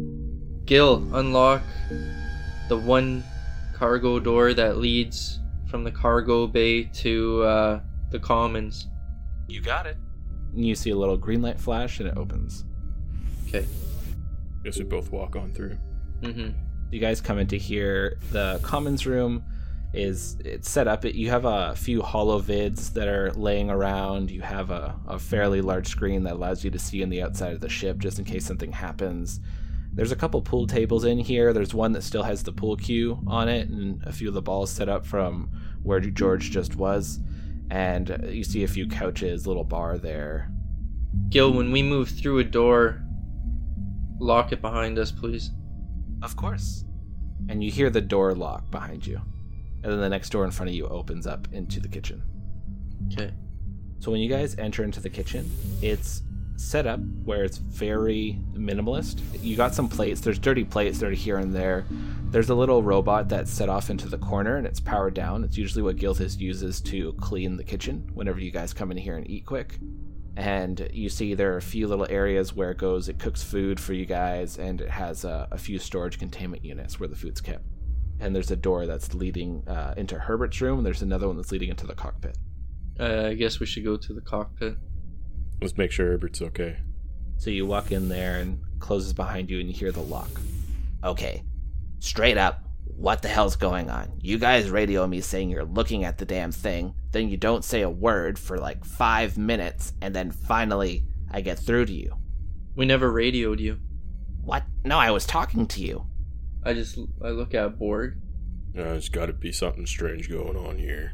Gil, 0.66 0.98
unlock 1.16 1.62
the 2.70 2.78
one 2.78 3.24
cargo 3.74 4.20
door 4.20 4.54
that 4.54 4.78
leads 4.78 5.40
from 5.68 5.84
the 5.84 5.92
cargo 5.92 6.46
bay 6.48 6.84
to 6.84 7.42
uh, 7.44 7.80
the 8.12 8.20
commons. 8.20 8.88
You 9.48 9.62
got 9.62 9.88
it. 9.88 9.98
And 10.54 10.66
you 10.66 10.76
see 10.76 10.92
a 10.92 10.96
little 10.96 11.18
green 11.18 11.42
light 11.42 11.60
flash, 11.60 12.00
and 12.00 12.08
it 12.08 12.18
opens. 12.18 12.66
Okay. 13.48 13.66
Guess 14.64 14.78
we 14.78 14.86
both 14.86 15.12
walk 15.12 15.36
on 15.36 15.52
through. 15.52 15.78
Mm-hmm. 16.22 16.50
You 16.92 17.00
guys 17.00 17.22
come 17.22 17.40
into 17.40 17.58
here. 17.58 18.18
The 18.32 18.60
commons 18.64 19.06
room 19.06 19.44
is 19.94 20.38
it's 20.44 20.70
set 20.70 20.88
up. 20.88 21.06
You 21.06 21.30
have 21.30 21.46
a 21.46 21.76
few 21.76 22.02
holo 22.02 22.40
vids 22.40 22.94
that 22.94 23.08
are 23.08 23.32
laying 23.34 23.70
around. 23.70 24.32
You 24.32 24.42
have 24.42 24.72
a, 24.72 25.00
a 25.08 25.20
fairly 25.20 25.62
large 25.62 25.88
screen 25.88 26.24
that 26.24 26.34
allows 26.34 26.64
you 26.64 26.72
to 26.72 26.80
see 26.80 27.04
on 27.04 27.10
the 27.10 27.22
outside 27.22 27.54
of 27.54 27.62
the 27.62 27.70
ship 27.70 28.00
just 28.00 28.20
in 28.20 28.26
case 28.26 28.46
something 28.46 28.72
happens. 28.72 29.40
There's 29.96 30.12
a 30.12 30.16
couple 30.16 30.42
pool 30.42 30.66
tables 30.66 31.04
in 31.04 31.20
here. 31.20 31.54
There's 31.54 31.74
one 31.74 31.92
that 31.92 32.02
still 32.02 32.24
has 32.24 32.42
the 32.42 32.52
pool 32.52 32.76
cue 32.76 33.20
on 33.28 33.48
it, 33.48 33.70
and 33.70 34.04
a 34.04 34.12
few 34.12 34.28
of 34.28 34.34
the 34.34 34.42
balls 34.42 34.72
set 34.72 34.90
up 34.90 35.06
from 35.06 35.52
where 35.84 36.00
George 36.00 36.50
just 36.50 36.76
was. 36.76 37.20
And 37.74 38.28
you 38.30 38.44
see 38.44 38.64
a 38.64 38.68
few 38.68 38.88
couches, 38.88 39.48
little 39.48 39.64
bar 39.64 39.98
there. 39.98 40.52
Gil, 41.30 41.52
when 41.52 41.72
we 41.72 41.82
move 41.82 42.08
through 42.08 42.38
a 42.38 42.44
door, 42.44 43.02
lock 44.20 44.52
it 44.52 44.62
behind 44.62 45.00
us, 45.00 45.12
please. 45.12 45.50
Of 46.22 46.36
course. 46.36 46.86
And 47.50 47.64
you 47.64 47.72
hear 47.72 47.90
the 47.90 48.00
door 48.00 48.36
lock 48.36 48.70
behind 48.70 49.08
you. 49.08 49.20
And 49.82 49.92
then 49.92 50.00
the 50.00 50.10
next 50.10 50.30
door 50.30 50.46
in 50.46 50.52
front 50.52 50.70
of 50.70 50.76
you 50.76 50.86
opens 50.86 51.26
up 51.26 51.48
into 51.52 51.80
the 51.80 51.88
kitchen. 51.88 52.22
Okay. 53.12 53.34
So 53.98 54.12
when 54.12 54.22
you 54.22 54.30
guys 54.30 54.56
enter 54.60 54.84
into 54.84 55.02
the 55.02 55.10
kitchen, 55.10 55.50
it's 55.82 56.22
set 56.56 56.88
up 56.88 57.00
where 57.24 57.44
it's 57.44 57.58
very 57.58 58.40
minimalist. 58.54 59.22
You 59.42 59.56
got 59.56 59.74
some 59.74 59.90
plates. 59.90 60.22
There's 60.22 60.40
dirty 60.40 60.64
plates 60.64 61.00
that 61.00 61.08
are 61.08 61.12
here 61.12 61.38
and 61.38 61.54
there. 61.54 61.86
There's 62.30 62.50
a 62.50 62.56
little 62.56 62.82
robot 62.82 63.30
that's 63.30 63.52
set 63.52 63.70
off 63.70 63.90
into 63.90 64.08
the 64.08 64.18
corner 64.18 64.58
and 64.58 64.66
it's 64.66 64.80
powered 64.80 65.14
down. 65.14 65.44
It's 65.44 65.58
usually 65.58 65.84
what 65.84 65.98
Gilthus 65.98 66.40
uses 66.40 66.82
to 66.82 67.14
clean 67.14 67.58
the 67.58 67.64
kitchen 67.64 68.10
whenever 68.14 68.40
you 68.40 68.52
guys 68.52 68.74
come 68.74 68.92
in 68.92 68.98
here 68.98 69.18
and 69.18 69.30
eat 69.30 69.46
quick. 69.46 69.78
And 70.36 70.90
you 70.92 71.10
see 71.10 71.36
there 71.36 71.54
are 71.54 71.58
a 71.58 71.62
few 71.62 71.88
little 71.88 72.08
areas 72.10 72.56
where 72.56 72.72
it 72.72 72.78
goes, 72.78 73.08
it 73.08 73.20
cooks 73.20 73.44
food 73.44 73.80
for 73.80 73.94
you 73.94 74.06
guys, 74.06 74.58
and 74.58 74.82
it 74.82 74.90
has 74.90 75.26
a, 75.26 75.48
a 75.52 75.60
few 75.60 75.78
storage 75.78 76.18
containment 76.18 76.66
units 76.66 77.00
where 77.00 77.08
the 77.08 77.16
food's 77.16 77.40
kept. 77.40 77.64
And 78.20 78.36
there's 78.36 78.50
a 78.50 78.56
door 78.56 78.88
that's 78.88 79.14
leading 79.14 79.68
uh, 79.68 79.94
into 79.96 80.18
Herbert's 80.18 80.60
room, 80.60 80.80
and 80.80 80.86
there's 80.86 81.04
another 81.04 81.28
one 81.28 81.38
that's 81.38 81.52
leading 81.52 81.70
into 81.70 81.86
the 81.86 81.94
cockpit. 81.94 82.38
Uh, 83.00 83.28
I 83.28 83.34
guess 83.36 83.60
we 83.60 83.68
should 83.68 83.84
go 83.84 83.96
to 83.98 84.14
the 84.14 84.22
cockpit. 84.22 84.76
Let's 85.64 85.78
make 85.78 85.92
sure 85.92 86.08
Herbert's 86.08 86.42
okay. 86.42 86.78
So 87.38 87.50
you 87.50 87.66
walk 87.66 87.92
in 87.94 88.10
there 88.10 88.40
and 88.40 88.60
closes 88.80 89.14
behind 89.14 89.50
you, 89.50 89.60
and 89.60 89.70
you 89.70 89.74
hear 89.74 89.94
the 89.94 90.02
lock. 90.02 90.30
Okay, 91.04 91.44
straight 92.00 92.38
up, 92.38 92.64
what 92.86 93.22
the 93.22 93.30
hell's 93.30 93.56
going 93.56 93.90
on? 93.90 94.12
You 94.22 94.38
guys 94.38 94.70
radio 94.70 95.08
me 95.08 95.22
saying 95.22 95.50
you're 95.50 95.64
looking 95.64 96.04
at 96.04 96.18
the 96.18 96.26
damn 96.26 96.52
thing, 96.52 96.96
then 97.12 97.30
you 97.30 97.38
don't 97.38 97.64
say 97.64 97.82
a 97.82 97.90
word 97.90 98.38
for 98.38 98.58
like 98.58 98.84
five 98.84 99.38
minutes, 99.38 99.94
and 100.02 100.14
then 100.14 100.32
finally 100.32 101.06
I 101.32 101.40
get 101.40 101.60
through 101.60 101.86
to 101.86 101.94
you. 101.94 102.14
We 102.76 102.86
never 102.86 103.10
radioed 103.10 103.60
you. 103.60 103.80
What? 104.44 104.64
No, 104.84 105.00
I 105.00 105.12
was 105.12 105.26
talking 105.26 105.66
to 105.68 105.82
you. 105.82 106.06
I 106.64 106.74
just 106.74 107.00
I 107.24 107.30
look 107.30 107.54
at 107.54 107.80
Borg. 107.80 108.18
Uh, 108.78 108.84
there's 108.84 109.08
got 109.10 109.28
to 109.28 109.34
be 109.34 109.54
something 109.54 109.86
strange 109.86 110.30
going 110.30 110.58
on 110.58 110.78
here. 110.78 111.14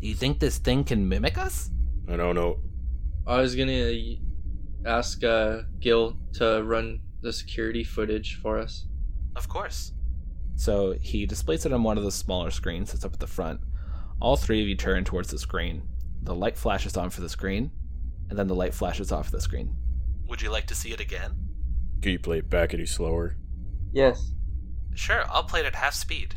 Do 0.00 0.06
you 0.06 0.14
think 0.14 0.38
this 0.38 0.58
thing 0.58 0.84
can 0.84 1.08
mimic 1.08 1.38
us? 1.38 1.70
I 2.08 2.16
don't 2.16 2.36
know. 2.36 2.60
I 3.30 3.40
was 3.40 3.54
gonna 3.54 4.16
ask 4.84 5.22
uh, 5.22 5.60
Gil 5.78 6.16
to 6.34 6.64
run 6.64 7.00
the 7.20 7.32
security 7.32 7.84
footage 7.84 8.40
for 8.42 8.58
us. 8.58 8.88
Of 9.36 9.48
course. 9.48 9.92
So 10.56 10.96
he 11.00 11.26
displays 11.26 11.64
it 11.64 11.72
on 11.72 11.84
one 11.84 11.96
of 11.96 12.02
the 12.02 12.10
smaller 12.10 12.50
screens 12.50 12.90
that's 12.90 13.04
up 13.04 13.12
at 13.12 13.20
the 13.20 13.28
front. 13.28 13.60
All 14.20 14.36
three 14.36 14.60
of 14.60 14.66
you 14.66 14.74
turn 14.74 15.04
towards 15.04 15.30
the 15.30 15.38
screen. 15.38 15.82
The 16.22 16.34
light 16.34 16.56
flashes 16.56 16.96
on 16.96 17.08
for 17.10 17.20
the 17.20 17.28
screen, 17.28 17.70
and 18.30 18.36
then 18.36 18.48
the 18.48 18.54
light 18.56 18.74
flashes 18.74 19.12
off 19.12 19.30
the 19.30 19.40
screen. 19.40 19.76
Would 20.26 20.42
you 20.42 20.50
like 20.50 20.66
to 20.66 20.74
see 20.74 20.90
it 20.90 20.98
again? 20.98 21.30
Can 22.02 22.10
you 22.10 22.18
play 22.18 22.38
it 22.38 22.50
back 22.50 22.74
any 22.74 22.84
slower? 22.84 23.36
Yes. 23.92 24.32
Sure, 24.96 25.22
I'll 25.30 25.44
play 25.44 25.60
it 25.60 25.66
at 25.66 25.76
half 25.76 25.94
speed. 25.94 26.34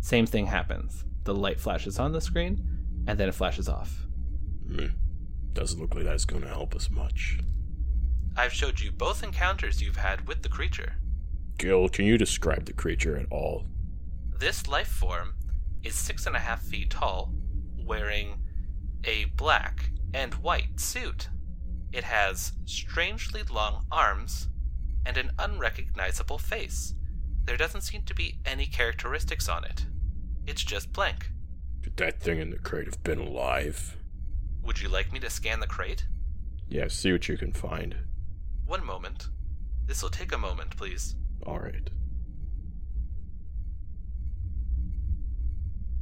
Same 0.00 0.24
thing 0.24 0.46
happens. 0.46 1.04
The 1.24 1.34
light 1.34 1.60
flashes 1.60 1.98
on 1.98 2.12
the 2.12 2.20
screen, 2.22 2.66
and 3.06 3.20
then 3.20 3.28
it 3.28 3.34
flashes 3.34 3.68
off. 3.68 4.06
Hmm. 4.66 4.86
Doesn't 5.52 5.80
look 5.80 5.94
like 5.94 6.04
that's 6.04 6.24
going 6.24 6.42
to 6.42 6.48
help 6.48 6.74
us 6.74 6.90
much. 6.90 7.38
I've 8.36 8.52
showed 8.52 8.80
you 8.80 8.92
both 8.92 9.22
encounters 9.22 9.82
you've 9.82 9.96
had 9.96 10.26
with 10.26 10.42
the 10.42 10.48
creature. 10.48 10.94
Gil, 11.58 11.88
can 11.88 12.06
you 12.06 12.16
describe 12.16 12.64
the 12.64 12.72
creature 12.72 13.16
at 13.16 13.26
all? 13.30 13.66
This 14.38 14.66
life 14.66 14.88
form 14.88 15.34
is 15.82 15.94
six 15.94 16.26
and 16.26 16.36
a 16.36 16.38
half 16.38 16.62
feet 16.62 16.90
tall, 16.90 17.32
wearing 17.76 18.42
a 19.04 19.26
black 19.36 19.90
and 20.14 20.34
white 20.34 20.80
suit. 20.80 21.28
It 21.92 22.04
has 22.04 22.52
strangely 22.64 23.42
long 23.42 23.84
arms 23.90 24.48
and 25.04 25.16
an 25.16 25.32
unrecognizable 25.38 26.38
face. 26.38 26.94
There 27.44 27.56
doesn't 27.56 27.82
seem 27.82 28.02
to 28.02 28.14
be 28.14 28.38
any 28.46 28.66
characteristics 28.66 29.48
on 29.48 29.64
it. 29.64 29.86
It's 30.46 30.62
just 30.62 30.92
blank. 30.92 31.30
Could 31.82 31.96
that 31.96 32.20
thing 32.20 32.38
in 32.38 32.50
the 32.50 32.58
crate 32.58 32.86
have 32.86 33.02
been 33.02 33.18
alive? 33.18 33.96
Would 34.62 34.80
you 34.80 34.88
like 34.88 35.12
me 35.12 35.18
to 35.20 35.30
scan 35.30 35.60
the 35.60 35.66
crate? 35.66 36.04
Yeah, 36.68 36.88
see 36.88 37.12
what 37.12 37.28
you 37.28 37.36
can 37.36 37.52
find. 37.52 37.96
One 38.66 38.84
moment. 38.84 39.28
This 39.86 40.02
will 40.02 40.10
take 40.10 40.32
a 40.32 40.38
moment, 40.38 40.76
please. 40.76 41.16
Alright. 41.44 41.90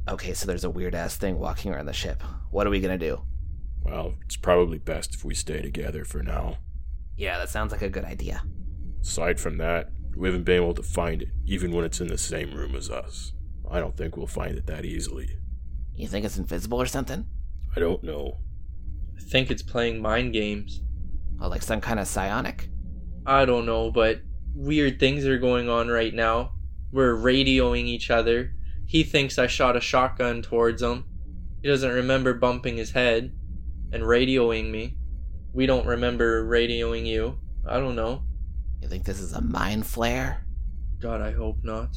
Okay, 0.07 0.33
so 0.33 0.45
there's 0.45 0.63
a 0.63 0.69
weird 0.69 0.95
ass 0.95 1.15
thing 1.17 1.39
walking 1.39 1.73
around 1.73 1.85
the 1.85 1.93
ship. 1.93 2.23
What 2.51 2.67
are 2.67 2.71
we 2.71 2.79
gonna 2.79 2.97
do? 2.97 3.21
Well, 3.83 4.15
it's 4.25 4.35
probably 4.37 4.77
best 4.77 5.15
if 5.15 5.23
we 5.23 5.33
stay 5.33 5.61
together 5.61 6.03
for 6.03 6.21
now. 6.21 6.57
Yeah, 7.15 7.37
that 7.37 7.49
sounds 7.49 7.71
like 7.71 7.81
a 7.81 7.89
good 7.89 8.05
idea. 8.05 8.43
Aside 9.01 9.39
from 9.39 9.57
that, 9.57 9.91
we 10.15 10.27
haven't 10.27 10.43
been 10.43 10.61
able 10.61 10.73
to 10.73 10.83
find 10.83 11.21
it, 11.21 11.29
even 11.45 11.71
when 11.71 11.85
it's 11.85 12.01
in 12.01 12.07
the 12.07 12.17
same 12.17 12.53
room 12.53 12.75
as 12.75 12.89
us. 12.89 13.33
I 13.69 13.79
don't 13.79 13.95
think 13.95 14.17
we'll 14.17 14.27
find 14.27 14.57
it 14.57 14.65
that 14.67 14.85
easily. 14.85 15.37
You 15.95 16.07
think 16.07 16.25
it's 16.25 16.37
invisible 16.37 16.81
or 16.81 16.85
something? 16.85 17.25
I 17.75 17.79
don't 17.79 18.03
know. 18.03 18.39
I 19.19 19.21
think 19.21 19.51
it's 19.51 19.61
playing 19.61 20.01
mind 20.01 20.33
games. 20.33 20.81
Or 21.41 21.49
like 21.49 21.61
some 21.61 21.81
kind 21.81 21.99
of 21.99 22.07
psionic? 22.07 22.69
I 23.25 23.45
don't 23.45 23.65
know, 23.65 23.91
but 23.91 24.21
weird 24.55 24.99
things 24.99 25.25
are 25.25 25.37
going 25.37 25.69
on 25.69 25.89
right 25.89 26.13
now. 26.13 26.53
We're 26.91 27.15
radioing 27.15 27.85
each 27.85 28.09
other. 28.09 28.53
He 28.85 29.03
thinks 29.03 29.37
I 29.37 29.47
shot 29.47 29.75
a 29.75 29.81
shotgun 29.81 30.41
towards 30.41 30.81
him. 30.81 31.05
He 31.61 31.67
doesn't 31.67 31.91
remember 31.91 32.33
bumping 32.33 32.77
his 32.77 32.91
head 32.91 33.35
and 33.91 34.03
radioing 34.03 34.71
me. 34.71 34.97
We 35.53 35.65
don't 35.65 35.85
remember 35.85 36.47
radioing 36.47 37.05
you. 37.05 37.39
I 37.67 37.79
don't 37.79 37.95
know. 37.95 38.23
You 38.81 38.87
think 38.87 39.03
this 39.03 39.19
is 39.19 39.33
a 39.33 39.41
mind 39.41 39.85
flare? 39.85 40.45
God, 40.99 41.21
I 41.21 41.31
hope 41.31 41.57
not. 41.63 41.95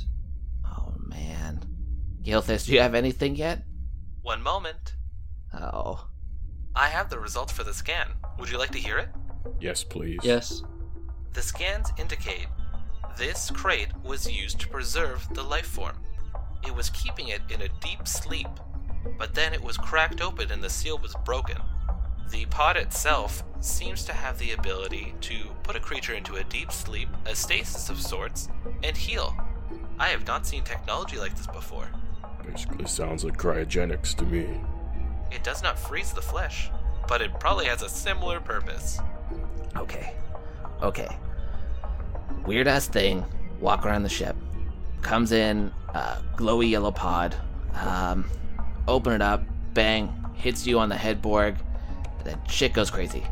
Oh 0.67 0.95
man. 0.99 1.65
Gilthus, 2.23 2.67
do 2.67 2.73
you 2.73 2.81
have 2.81 2.95
anything 2.95 3.37
yet? 3.37 3.63
One 4.23 4.43
moment. 4.43 4.95
Oh. 5.55 6.09
I 6.75 6.89
have 6.89 7.11
the 7.11 7.19
results 7.19 7.53
for 7.53 7.65
the 7.65 7.75
scan. 7.75 8.09
Would 8.39 8.51
you 8.51 8.59
like 8.59 8.71
to 8.71 8.79
hear 8.79 8.99
it? 8.99 9.11
Yes, 9.61 9.85
please. 9.85 10.21
Yes. 10.23 10.63
The 11.35 11.43
scans 11.43 11.91
indicate 11.99 12.47
this 13.17 13.51
crate 13.51 13.89
was 14.03 14.31
used 14.31 14.59
to 14.61 14.69
preserve 14.69 15.27
the 15.35 15.43
life 15.43 15.67
form. 15.67 15.97
It 16.67 16.75
was 16.75 16.91
keeping 16.91 17.29
it 17.29 17.43
in 17.51 17.61
a 17.61 17.69
deep 17.81 18.09
sleep, 18.09 18.49
but 19.19 19.35
then 19.35 19.53
it 19.53 19.63
was 19.63 19.77
cracked 19.77 20.23
open 20.23 20.51
and 20.51 20.63
the 20.63 20.71
seal 20.71 20.99
was 20.99 21.15
broken. 21.25 21.59
The 22.31 22.47
pod 22.47 22.79
itself 22.79 23.45
seems 23.61 24.05
to 24.05 24.15
have 24.15 24.39
the 24.39 24.53
ability 24.53 25.15
to 25.23 25.51
put 25.63 25.77
a 25.77 25.81
creature 25.81 26.15
into 26.15 26.37
a 26.37 26.45
deep 26.45 26.73
sleep, 26.73 27.09
a 27.27 27.35
stasis 27.35 27.91
of 27.91 28.01
sorts, 28.01 28.49
and 28.83 28.97
heal. 28.97 29.37
I 29.99 30.09
have 30.09 30.27
not 30.27 30.47
seen 30.47 30.65
technology 30.65 31.19
like 31.19 31.37
this 31.37 31.47
before. 31.47 31.89
Basically 32.47 32.87
sounds 32.87 33.25
like 33.25 33.37
cryogenics 33.37 34.15
to 34.17 34.25
me. 34.25 34.61
It 35.35 35.43
does 35.43 35.63
not 35.63 35.79
freeze 35.79 36.13
the 36.13 36.23
flesh, 36.23 36.71
but 37.09 37.21
it 37.23 37.39
probably 37.41 37.67
has 37.67 37.83
a 37.83 37.89
similar 37.89 38.41
purpose. 38.41 38.99
Okay. 39.77 40.15
Okay. 40.83 41.09
Weird 42.47 42.69
ass 42.69 42.87
thing. 42.87 43.25
Walk 43.61 43.87
around 43.87 44.03
the 44.03 44.09
ship. 44.09 44.37
Comes 45.01 45.33
in, 45.33 45.73
uh, 45.95 46.21
glowy 46.37 46.71
yellow 46.71 46.91
pod. 46.91 47.35
Um, 47.75 48.29
open 48.89 49.13
it 49.13 49.23
up. 49.23 49.43
Bang. 49.75 50.13
Hits 50.35 50.67
you 50.67 50.79
on 50.79 50.89
the 50.89 50.97
headboard. 50.97 51.57
Then 52.25 52.39
shit 52.49 52.73
goes 52.73 52.91
crazy. 52.91 53.25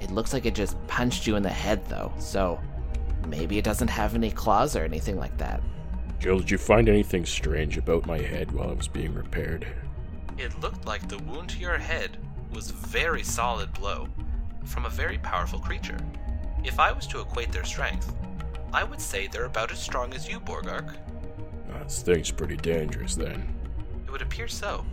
It 0.00 0.10
looks 0.10 0.32
like 0.32 0.46
it 0.46 0.54
just 0.54 0.76
punched 0.86 1.26
you 1.26 1.36
in 1.36 1.42
the 1.42 1.48
head 1.48 1.84
though, 1.86 2.12
so 2.18 2.60
maybe 3.28 3.58
it 3.58 3.64
doesn't 3.64 3.88
have 3.88 4.14
any 4.14 4.30
claws 4.30 4.76
or 4.76 4.84
anything 4.84 5.16
like 5.18 5.36
that. 5.38 5.62
Gil, 6.20 6.38
did 6.38 6.50
you 6.50 6.58
find 6.58 6.88
anything 6.88 7.24
strange 7.24 7.78
about 7.78 8.06
my 8.06 8.18
head 8.18 8.52
while 8.52 8.70
I 8.70 8.74
was 8.74 8.88
being 8.88 9.14
repaired? 9.14 9.66
It 10.38 10.58
looked 10.60 10.86
like 10.86 11.08
the 11.08 11.18
wound 11.18 11.50
to 11.50 11.58
your 11.58 11.78
head 11.78 12.18
was 12.52 12.70
very 12.70 13.22
solid 13.22 13.72
blow 13.74 14.08
from 14.64 14.86
a 14.86 14.90
very 14.90 15.18
powerful 15.18 15.58
creature. 15.58 15.98
If 16.64 16.78
I 16.78 16.92
was 16.92 17.06
to 17.08 17.20
equate 17.20 17.52
their 17.52 17.64
strength, 17.64 18.14
I 18.72 18.84
would 18.84 19.00
say 19.00 19.26
they're 19.26 19.44
about 19.44 19.72
as 19.72 19.82
strong 19.82 20.14
as 20.14 20.28
you, 20.28 20.40
Borgark. 20.40 20.96
That 21.68 21.84
this 21.84 22.02
thing's 22.02 22.30
pretty 22.30 22.56
dangerous 22.56 23.14
then. 23.14 23.46
It 24.06 24.10
would 24.10 24.22
appear 24.22 24.48
so. 24.48 24.84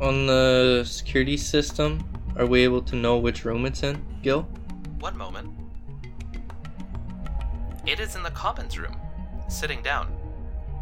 On 0.00 0.26
the 0.26 0.84
security 0.86 1.36
system, 1.36 2.06
are 2.36 2.46
we 2.46 2.62
able 2.62 2.82
to 2.82 2.96
know 2.96 3.18
which 3.18 3.44
room 3.44 3.66
it's 3.66 3.82
in, 3.82 4.04
Gil? 4.22 4.42
One 5.00 5.16
moment. 5.16 5.50
It 7.86 7.98
is 8.00 8.14
in 8.14 8.22
the 8.22 8.30
commons 8.30 8.78
room, 8.78 8.96
sitting 9.48 9.82
down. 9.82 10.14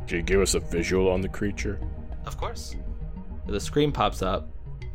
Can 0.06 0.18
you 0.18 0.22
give 0.22 0.40
us 0.40 0.54
a 0.54 0.60
visual 0.60 1.10
on 1.10 1.20
the 1.20 1.28
creature? 1.28 1.80
Of 2.26 2.36
course. 2.36 2.76
The 3.46 3.60
screen 3.60 3.92
pops 3.92 4.22
up, 4.22 4.48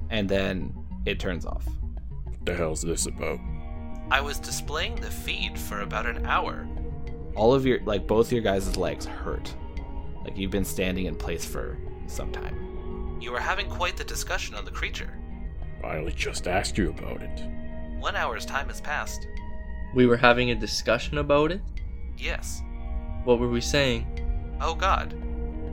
and 0.09 0.27
then 0.27 0.73
it 1.05 1.19
turns 1.19 1.45
off. 1.45 1.65
What 2.25 2.45
the 2.45 2.55
hell's 2.55 2.81
this 2.81 3.05
about? 3.05 3.39
I 4.09 4.19
was 4.19 4.39
displaying 4.39 4.95
the 4.95 5.09
feed 5.09 5.57
for 5.57 5.81
about 5.81 6.05
an 6.05 6.25
hour. 6.25 6.67
All 7.35 7.53
of 7.53 7.65
your, 7.65 7.81
like, 7.83 8.07
both 8.07 8.31
your 8.31 8.41
guys' 8.41 8.75
legs 8.75 9.05
hurt. 9.05 9.53
Like, 10.23 10.37
you've 10.37 10.51
been 10.51 10.65
standing 10.65 11.05
in 11.05 11.15
place 11.15 11.45
for 11.45 11.77
some 12.07 12.31
time. 12.31 13.17
You 13.21 13.31
were 13.31 13.39
having 13.39 13.69
quite 13.69 13.95
the 13.95 14.03
discussion 14.03 14.55
on 14.55 14.65
the 14.65 14.71
creature. 14.71 15.17
I 15.83 15.97
only 15.97 16.11
just 16.11 16.47
asked 16.47 16.77
you 16.77 16.89
about 16.89 17.21
it. 17.21 17.47
One 17.99 18.15
hour's 18.15 18.45
time 18.45 18.67
has 18.67 18.81
passed. 18.81 19.27
We 19.95 20.07
were 20.07 20.17
having 20.17 20.51
a 20.51 20.55
discussion 20.55 21.19
about 21.19 21.51
it. 21.51 21.61
Yes. 22.17 22.61
What 23.23 23.39
were 23.39 23.49
we 23.49 23.61
saying? 23.61 24.57
Oh 24.59 24.75
god. 24.75 25.15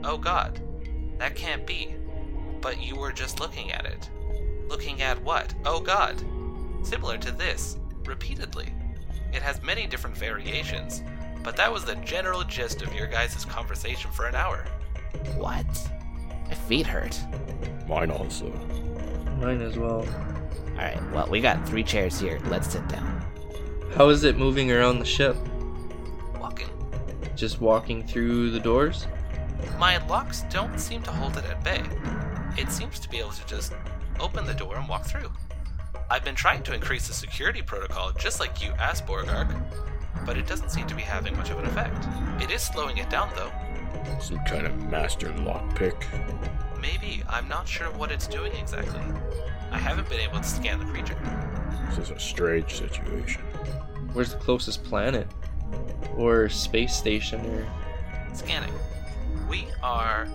Oh 0.03 0.17
god. 0.17 0.61
That 1.17 1.35
can't 1.35 1.65
be. 1.65 1.95
But 2.61 2.81
you 2.81 2.95
were 2.95 3.11
just 3.11 3.39
looking 3.39 3.71
at 3.71 3.85
it. 3.85 4.09
Looking 4.67 5.01
at 5.01 5.21
what? 5.23 5.53
Oh 5.65 5.79
god. 5.79 6.23
Similar 6.83 7.17
to 7.19 7.31
this, 7.31 7.77
repeatedly. 8.05 8.73
It 9.33 9.41
has 9.41 9.61
many 9.61 9.85
different 9.87 10.17
variations, 10.17 11.03
but 11.43 11.55
that 11.55 11.71
was 11.71 11.85
the 11.85 11.95
general 11.95 12.43
gist 12.43 12.81
of 12.81 12.93
your 12.93 13.07
guys' 13.07 13.45
conversation 13.45 14.11
for 14.11 14.25
an 14.25 14.35
hour. 14.35 14.65
What? 15.37 15.65
My 16.47 16.53
feet 16.53 16.87
hurt. 16.87 17.19
Mine 17.87 18.11
also. 18.11 18.49
Mine 19.39 19.61
as 19.61 19.77
well. 19.77 20.05
Alright, 20.71 21.11
well, 21.11 21.27
we 21.27 21.41
got 21.41 21.67
three 21.67 21.83
chairs 21.83 22.19
here. 22.19 22.39
Let's 22.45 22.71
sit 22.71 22.87
down. 22.87 23.25
How 23.95 24.09
is 24.09 24.23
it 24.23 24.37
moving 24.37 24.71
around 24.71 24.99
the 24.99 25.05
ship? 25.05 25.35
Walking. 26.39 26.69
Just 27.35 27.59
walking 27.59 28.05
through 28.05 28.51
the 28.51 28.59
doors? 28.59 29.07
My 29.77 30.05
locks 30.07 30.43
don't 30.49 30.79
seem 30.79 31.01
to 31.03 31.11
hold 31.11 31.37
it 31.37 31.45
at 31.45 31.63
bay. 31.63 31.83
It 32.57 32.71
seems 32.71 32.99
to 32.99 33.09
be 33.09 33.17
able 33.19 33.31
to 33.31 33.45
just 33.45 33.73
open 34.19 34.45
the 34.45 34.53
door 34.53 34.77
and 34.77 34.87
walk 34.87 35.05
through. 35.05 35.31
I've 36.09 36.23
been 36.23 36.35
trying 36.35 36.63
to 36.63 36.73
increase 36.73 37.07
the 37.07 37.13
security 37.13 37.61
protocol 37.61 38.11
just 38.13 38.39
like 38.39 38.63
you 38.63 38.71
asked 38.79 39.05
Borgark, 39.05 39.55
but 40.25 40.37
it 40.37 40.47
doesn't 40.47 40.69
seem 40.69 40.87
to 40.87 40.95
be 40.95 41.01
having 41.01 41.35
much 41.37 41.49
of 41.51 41.59
an 41.59 41.65
effect. 41.65 42.07
It 42.41 42.51
is 42.51 42.61
slowing 42.61 42.97
it 42.97 43.09
down 43.09 43.29
though. 43.35 43.51
Some 44.19 44.39
kind 44.45 44.65
of 44.65 44.75
master 44.89 45.29
lockpick. 45.29 46.03
Maybe, 46.81 47.23
I'm 47.27 47.47
not 47.47 47.67
sure 47.67 47.87
what 47.91 48.11
it's 48.11 48.27
doing 48.27 48.51
exactly. 48.53 49.01
I 49.71 49.77
haven't 49.77 50.09
been 50.09 50.19
able 50.19 50.39
to 50.39 50.43
scan 50.43 50.79
the 50.79 50.85
creature. 50.85 51.17
This 51.89 51.99
is 51.99 52.09
a 52.11 52.19
strange 52.19 52.77
situation. 52.77 53.41
Where's 54.13 54.31
the 54.33 54.39
closest 54.39 54.83
planet? 54.83 55.27
Or 56.17 56.49
space 56.49 56.95
station 56.95 57.45
or 57.45 57.67
Scanning. 58.33 58.73
We 59.49 59.67
are 59.81 60.27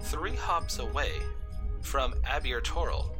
three 0.00 0.34
hops 0.34 0.78
away 0.78 1.12
from 1.82 2.14
Abir 2.22 2.62
Toral. 2.62 3.14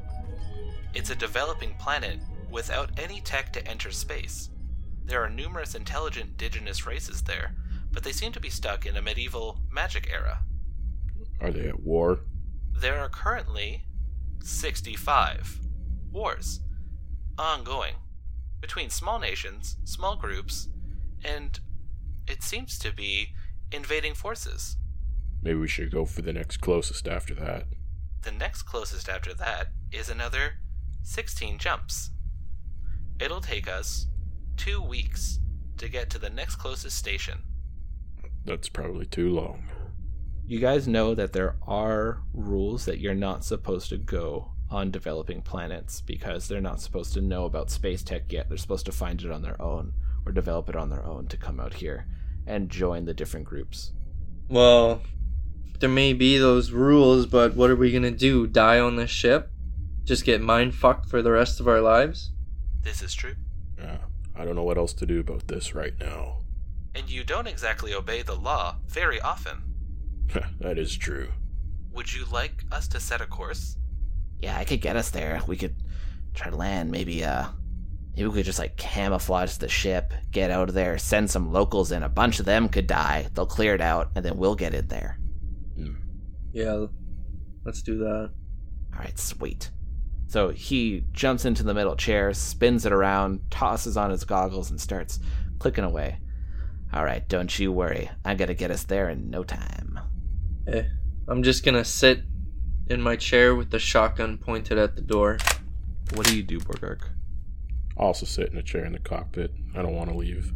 It's 0.95 1.11
a 1.11 1.15
developing 1.15 1.75
planet 1.79 2.19
without 2.51 2.91
any 2.99 3.21
tech 3.21 3.53
to 3.53 3.67
enter 3.67 3.91
space. 3.91 4.51
There 5.05 5.23
are 5.23 5.31
numerous 5.31 5.75
intelligent 5.75 6.31
indigenous 6.31 6.87
races 6.87 7.23
there, 7.23 7.55
but 7.91 8.05
they 8.05 8.13
seem 8.13 8.33
to 8.33 8.41
be 8.41 8.51
stuck 8.51 8.87
in 8.87 8.97
a 8.97 9.03
medieval 9.03 9.61
magic 9.71 10.09
era. 10.11 10.41
Are 11.41 11.51
they 11.51 11.67
at 11.69 11.81
war? 11.81 12.21
There 12.73 12.99
are 12.99 13.09
currently 13.09 13.85
65 14.41 15.61
wars 16.11 16.61
ongoing 17.39 17.95
between 18.61 18.91
small 18.91 19.19
nations, 19.19 19.77
small 19.85 20.17
groups, 20.17 20.69
and 21.25 21.59
it 22.29 22.43
seems 22.43 22.79
to 22.79 22.93
be 22.93 23.35
invading 23.73 24.15
forces. 24.15 24.77
Maybe 25.43 25.59
we 25.59 25.69
should 25.69 25.91
go 25.91 26.05
for 26.05 26.23
the 26.23 26.33
next 26.33 26.59
closest 26.59 27.09
after 27.09 27.35
that. 27.35 27.67
The 28.23 28.33
next 28.33 28.63
closest 28.63 29.09
after 29.09 29.35
that 29.35 29.69
is 29.91 30.09
another 30.09 30.55
16 31.03 31.59
jumps. 31.59 32.11
It'll 33.21 33.41
take 33.41 33.69
us 33.69 34.07
two 34.57 34.81
weeks 34.81 35.41
to 35.79 35.89
get 35.89 36.11
to 36.11 36.19
the 36.19 36.31
next 36.31 36.57
closest 36.57 36.97
station. 36.97 37.43
That's 38.45 38.69
probably 38.69 39.07
too 39.07 39.31
long. 39.31 39.65
You 40.47 40.61
guys 40.61 40.87
know 40.87 41.15
that 41.15 41.33
there 41.33 41.57
are 41.67 42.23
rules 42.33 42.85
that 42.85 42.99
you're 42.99 43.15
not 43.15 43.45
supposed 43.45 43.89
to 43.91 43.99
go 43.99 44.53
on 44.71 44.91
developing 44.91 45.43
planets 45.43 46.01
because 46.01 46.49
they're 46.49 46.61
not 46.61 46.81
supposed 46.81 47.13
to 47.15 47.21
know 47.21 47.45
about 47.45 47.71
space 47.71 48.03
tech 48.03 48.33
yet. 48.33 48.49
They're 48.49 48.59
supposed 48.59 48.87
to 48.87 48.93
find 48.93 49.23
it 49.23 49.31
on 49.31 49.43
their 49.43 49.61
own 49.61 49.93
or 50.25 50.33
develop 50.33 50.69
it 50.69 50.77
on 50.77 50.91
their 50.91 51.05
own 51.05 51.27
to 51.29 51.37
come 51.37 51.61
out 51.61 51.75
here 51.75 52.07
and 52.47 52.71
join 52.71 53.05
the 53.05 53.15
different 53.15 53.47
groups. 53.47 53.93
Well, 54.49 55.03
there 55.83 55.91
may 55.91 56.13
be 56.13 56.39
those 56.39 56.71
rules, 56.71 57.27
but 57.27 57.57
what 57.57 57.69
are 57.69 57.77
we 57.77 57.91
gonna 57.91 58.13
do? 58.13 58.47
Die 58.47 58.79
on 58.79 58.95
this 58.95 59.11
ship? 59.11 59.51
Just 60.05 60.25
get 60.25 60.41
mind 60.41 60.77
fucked 60.77 61.11
for 61.11 61.23
the 61.23 61.33
rest 61.33 61.59
of 61.59 61.67
our 61.67 61.81
lives? 61.81 62.31
This 62.83 63.03
is 63.03 63.13
true. 63.13 63.35
Yeah, 63.77 63.99
I 64.37 64.45
don't 64.45 64.55
know 64.55 64.63
what 64.63 64.79
else 64.79 64.93
to 64.95 65.07
do 65.07 65.19
about 65.19 65.49
this 65.49 65.75
right 65.75 65.95
now. 65.99 66.39
And 66.95 67.11
you 67.11 67.25
don't 67.25 67.49
exactly 67.49 67.93
obey 67.93 68.23
the 68.23 68.37
law 68.37 68.77
very 68.87 69.21
often. 69.21 69.59
that 70.61 70.79
is 70.79 70.97
true. 70.97 71.29
Would 71.93 72.13
you 72.13 72.27
like 72.27 72.65
us 72.71 72.87
to 72.89 73.01
set 73.01 73.21
a 73.21 73.27
course? 73.27 73.77
Yeah, 74.41 74.57
I 74.57 74.65
could 74.65 74.83
get 74.83 74.97
us 74.97 75.11
there. 75.11 75.41
We 75.49 75.57
could 75.57 75.75
try 76.33 76.49
to 76.51 76.57
land. 76.57 76.93
Maybe, 76.93 77.25
uh, 77.25 77.47
maybe 78.15 78.29
we 78.29 78.35
could 78.35 78.47
just 78.47 78.61
like 78.61 78.77
camouflage 78.77 79.57
the 79.57 79.69
ship, 79.69 80.15
get 80.31 80.53
out 80.53 80.69
of 80.69 80.77
there, 80.77 80.97
send 80.97 81.29
some 81.29 81.53
locals 81.53 81.91
in. 81.91 82.05
A 82.05 82.09
bunch 82.09 82.39
of 82.39 82.47
them 82.47 82.69
could 82.69 82.87
die. 82.87 83.27
They'll 83.35 83.47
clear 83.47 83.75
it 83.75 83.81
out, 83.81 84.13
and 84.15 84.25
then 84.25 84.37
we'll 84.37 84.55
get 84.55 84.75
in 84.75 84.87
there. 84.87 85.19
Yeah, 86.53 86.87
let's 87.65 87.83
do 87.83 87.99
that. 87.99 88.31
All 88.95 88.99
right, 88.99 89.19
sweet. 89.19 89.71
So 90.27 90.49
he 90.49 91.05
jumps 91.13 91.45
into 91.45 91.63
the 91.63 91.75
middle 91.75 91.97
chair, 91.97 92.33
spins 92.33 92.87
it 92.87 92.93
around, 92.93 93.41
tosses 93.51 93.97
on 93.97 94.11
his 94.11 94.25
goggles, 94.25 94.71
and 94.71 94.81
starts 94.81 95.19
clicking 95.59 95.85
away. 95.85 96.19
All 96.93 97.05
right, 97.05 97.27
don't 97.29 97.59
you 97.59 97.73
worry. 97.73 98.11
I'm 98.25 98.37
gonna 98.37 98.55
get 98.55 98.71
us 98.71 98.85
there 98.85 99.09
in 99.09 99.31
no 99.31 99.45
time. 99.45 100.01
Eh, 100.67 100.85
I'm 101.29 101.43
just 101.43 101.65
gonna 101.65 101.85
sit 101.85 102.23
in 102.89 103.01
my 103.01 103.17
chair 103.17 103.55
with 103.55 103.71
the 103.71 103.79
shotgun 103.79 104.39
pointed 104.39 104.79
at 104.79 104.97
the 104.97 105.03
door. 105.03 105.39
What 106.15 106.27
do 106.27 106.37
you 106.37 106.43
do, 106.43 106.61
Borgark? 106.61 107.09
I'll 107.97 108.09
also 108.09 108.27
sit 108.27 108.53
in 108.53 108.59
a 108.59 108.63
chair 108.63 108.85
in 108.85 108.93
the 108.93 108.99
cockpit. 108.99 109.53
I 109.75 109.83
don't 109.83 109.95
want 109.95 110.11
to 110.11 110.17
leave. 110.17 110.53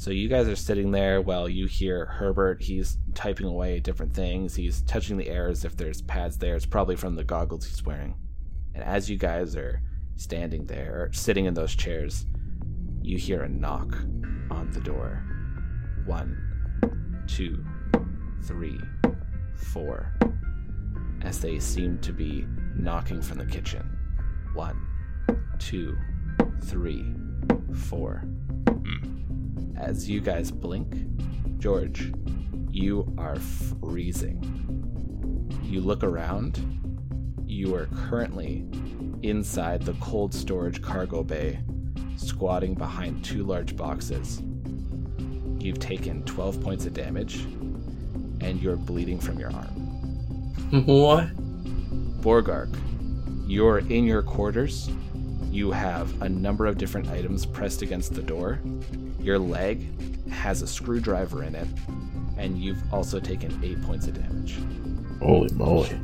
So 0.00 0.10
you 0.10 0.30
guys 0.30 0.48
are 0.48 0.56
sitting 0.56 0.92
there 0.92 1.20
while 1.20 1.46
you 1.46 1.66
hear 1.66 2.06
Herbert. 2.06 2.62
He's 2.62 2.96
typing 3.12 3.46
away 3.46 3.80
different 3.80 4.14
things. 4.14 4.54
He's 4.54 4.80
touching 4.80 5.18
the 5.18 5.28
air 5.28 5.48
as 5.48 5.66
if 5.66 5.76
there's 5.76 6.00
pads 6.00 6.38
there. 6.38 6.56
It's 6.56 6.64
probably 6.64 6.96
from 6.96 7.16
the 7.16 7.22
goggles 7.22 7.66
he's 7.66 7.84
wearing. 7.84 8.14
And 8.74 8.82
as 8.82 9.10
you 9.10 9.18
guys 9.18 9.54
are 9.56 9.82
standing 10.16 10.64
there, 10.64 11.02
or 11.02 11.12
sitting 11.12 11.44
in 11.44 11.52
those 11.52 11.74
chairs, 11.74 12.24
you 13.02 13.18
hear 13.18 13.42
a 13.42 13.48
knock 13.50 13.92
on 14.50 14.70
the 14.72 14.80
door. 14.80 15.22
One, 16.06 17.22
two, 17.26 17.62
three, 18.44 18.80
four. 19.54 20.14
As 21.20 21.42
they 21.42 21.58
seem 21.58 21.98
to 21.98 22.14
be 22.14 22.46
knocking 22.74 23.20
from 23.20 23.36
the 23.36 23.44
kitchen. 23.44 23.98
One, 24.54 24.80
two, 25.58 25.94
three, 26.62 27.04
four. 27.74 28.24
Hmm. 28.66 29.19
As 29.80 30.10
you 30.10 30.20
guys 30.20 30.50
blink, 30.50 30.94
George, 31.58 32.12
you 32.70 33.10
are 33.16 33.36
freezing. 33.36 34.44
You 35.64 35.80
look 35.80 36.04
around. 36.04 36.60
You 37.46 37.74
are 37.76 37.86
currently 37.86 38.66
inside 39.22 39.82
the 39.82 39.94
cold 39.94 40.34
storage 40.34 40.82
cargo 40.82 41.22
bay, 41.22 41.60
squatting 42.16 42.74
behind 42.74 43.24
two 43.24 43.42
large 43.42 43.74
boxes. 43.74 44.42
You've 45.58 45.80
taken 45.80 46.24
12 46.24 46.60
points 46.60 46.84
of 46.84 46.92
damage, 46.92 47.36
and 48.42 48.60
you're 48.60 48.76
bleeding 48.76 49.18
from 49.18 49.38
your 49.38 49.50
arm. 49.50 49.66
what? 50.86 51.30
Borgark, 52.20 52.78
you're 53.46 53.78
in 53.78 54.04
your 54.04 54.22
quarters. 54.22 54.90
You 55.50 55.70
have 55.70 56.20
a 56.20 56.28
number 56.28 56.66
of 56.66 56.76
different 56.76 57.08
items 57.08 57.46
pressed 57.46 57.80
against 57.80 58.12
the 58.12 58.22
door. 58.22 58.60
Your 59.20 59.38
leg 59.38 60.30
has 60.30 60.62
a 60.62 60.66
screwdriver 60.66 61.44
in 61.44 61.54
it, 61.54 61.68
and 62.38 62.58
you've 62.58 62.82
also 62.92 63.20
taken 63.20 63.60
eight 63.62 63.80
points 63.82 64.06
of 64.06 64.14
damage. 64.14 64.58
Holy 65.20 65.52
moly. 65.52 66.00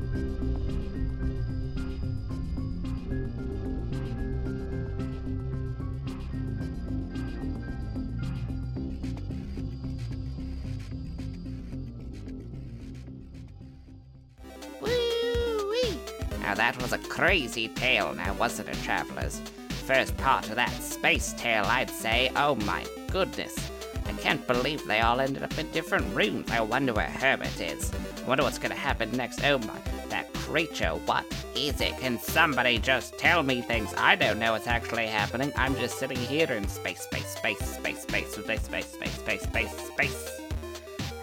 Now 16.42 16.54
that 16.54 16.80
was 16.80 16.92
a 16.92 16.98
crazy 16.98 17.68
tale, 17.68 18.14
now 18.14 18.34
wasn't 18.34 18.68
it, 18.68 18.76
travelers? 18.84 19.40
First 19.86 20.16
part 20.18 20.48
of 20.48 20.56
that 20.56 20.70
space 20.82 21.32
tale, 21.38 21.64
I'd 21.64 21.90
say. 21.90 22.30
Oh 22.36 22.54
my 22.56 22.84
goodness. 23.16 23.70
I 24.04 24.12
can't 24.12 24.46
believe 24.46 24.86
they 24.86 25.00
all 25.00 25.20
ended 25.20 25.42
up 25.42 25.58
in 25.58 25.70
different 25.70 26.14
rooms. 26.14 26.50
I 26.50 26.60
wonder 26.60 26.92
where 26.92 27.06
Herbert 27.06 27.58
is. 27.58 27.90
I 28.22 28.28
wonder 28.28 28.44
what's 28.44 28.58
gonna 28.58 28.74
happen 28.74 29.10
next. 29.12 29.42
Oh 29.42 29.56
my, 29.56 29.78
that 30.10 30.30
creature, 30.34 30.90
what 31.06 31.24
is 31.54 31.80
it? 31.80 31.96
Can 31.96 32.18
somebody 32.18 32.78
just 32.78 33.16
tell 33.16 33.42
me 33.42 33.62
things? 33.62 33.94
I 33.96 34.16
don't 34.16 34.38
know 34.38 34.52
what's 34.52 34.66
actually 34.66 35.06
happening. 35.06 35.50
I'm 35.56 35.74
just 35.76 35.98
sitting 35.98 36.18
here 36.18 36.52
in 36.52 36.68
space, 36.68 37.00
space, 37.00 37.28
space, 37.28 37.58
space, 37.58 38.02
space, 38.02 38.32
space, 38.34 38.60
space, 38.60 38.86
space, 38.92 39.12
space, 39.12 39.42
space, 39.44 39.70
space. 39.70 40.40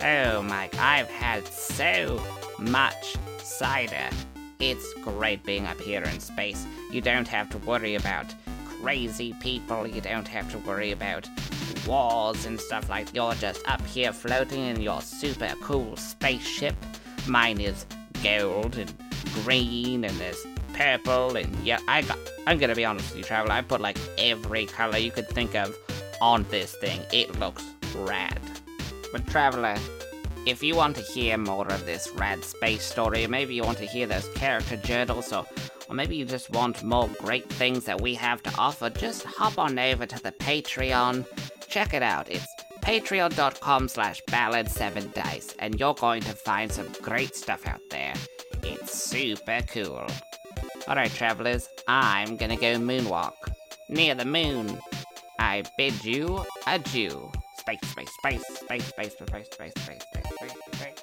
Oh 0.01 0.41
my, 0.41 0.71
I've 0.79 1.11
had 1.11 1.45
so 1.47 2.19
much 2.57 3.15
cider. 3.37 4.09
It's 4.59 4.95
great 4.95 5.43
being 5.43 5.67
up 5.67 5.79
here 5.79 6.01
in 6.01 6.19
space. 6.19 6.65
You 6.91 7.01
don't 7.01 7.27
have 7.27 7.51
to 7.51 7.59
worry 7.59 7.93
about 7.93 8.33
crazy 8.83 9.33
people. 9.39 9.87
You 9.87 10.01
don't 10.01 10.27
have 10.27 10.51
to 10.51 10.57
worry 10.57 10.91
about 10.91 11.29
wars 11.87 12.45
and 12.45 12.59
stuff 12.59 12.89
like 12.89 13.13
You're 13.13 13.33
just 13.35 13.67
up 13.67 13.85
here 13.85 14.13
floating 14.13 14.61
in 14.61 14.81
your 14.81 15.01
super 15.01 15.53
cool 15.61 15.95
spaceship. 15.97 16.75
Mine 17.27 17.59
is 17.59 17.85
gold 18.23 18.77
and 18.77 18.93
green 19.43 20.03
and 20.03 20.15
there's 20.17 20.45
purple 20.73 21.35
and 21.35 21.53
yeah, 21.65 21.79
I 21.87 22.01
got 22.01 22.17
I'm 22.47 22.57
gonna 22.57 22.75
be 22.75 22.85
honest 22.85 23.09
with 23.09 23.19
you, 23.19 23.23
Traveler. 23.23 23.53
I 23.53 23.61
put 23.61 23.81
like 23.81 23.97
every 24.17 24.65
color 24.65 24.97
you 24.97 25.11
could 25.11 25.29
think 25.29 25.55
of 25.55 25.75
on 26.21 26.45
this 26.49 26.75
thing. 26.75 27.01
It 27.11 27.39
looks 27.39 27.63
rad. 27.95 28.39
But 29.11 29.27
Traveler, 29.27 29.77
if 30.45 30.61
you 30.61 30.75
want 30.75 30.95
to 30.97 31.01
hear 31.01 31.37
more 31.37 31.67
of 31.67 31.85
this 31.85 32.09
rad 32.15 32.43
space 32.43 32.83
story, 32.83 33.27
maybe 33.27 33.53
you 33.53 33.63
want 33.63 33.77
to 33.77 33.85
hear 33.85 34.07
those 34.07 34.27
character 34.29 34.75
journals, 34.77 35.31
or, 35.31 35.45
or 35.87 35.95
maybe 35.95 36.15
you 36.15 36.25
just 36.25 36.49
want 36.49 36.83
more 36.83 37.07
great 37.19 37.47
things 37.49 37.85
that 37.85 38.01
we 38.01 38.13
have 38.15 38.43
to 38.43 38.53
offer, 38.57 38.89
just 38.89 39.23
hop 39.23 39.57
on 39.57 39.79
over 39.79 40.05
to 40.05 40.21
the 40.21 40.31
Patreon. 40.33 41.25
Check 41.73 41.95
it 41.95 42.03
out. 42.03 42.29
It's 42.29 42.45
patreon.com 42.81 43.87
slash 43.87 44.21
ballad7dice, 44.29 45.55
and 45.57 45.79
you're 45.79 45.95
going 45.95 46.21
to 46.21 46.33
find 46.33 46.71
some 46.71 46.85
great 47.01 47.35
stuff 47.35 47.65
out 47.65 47.81
there. 47.89 48.13
It's 48.61 48.93
super 48.93 49.59
cool. 49.73 50.05
Alright, 50.87 51.09
travelers, 51.15 51.67
I'm 51.87 52.37
gonna 52.37 52.57
go 52.57 52.75
moonwalk. 52.75 53.33
Near 53.89 54.13
the 54.13 54.23
moon. 54.23 54.77
I 55.39 55.63
bid 55.75 56.05
you 56.05 56.45
adieu. 56.67 57.31
Space, 57.57 57.79
space, 57.89 58.09
space, 58.19 58.45
space, 58.45 58.85
space, 58.85 59.13
space, 59.13 59.15
space, 59.17 59.47
space, 59.51 59.73
space, 59.73 60.03
space, 60.37 60.51
space. 60.75 61.02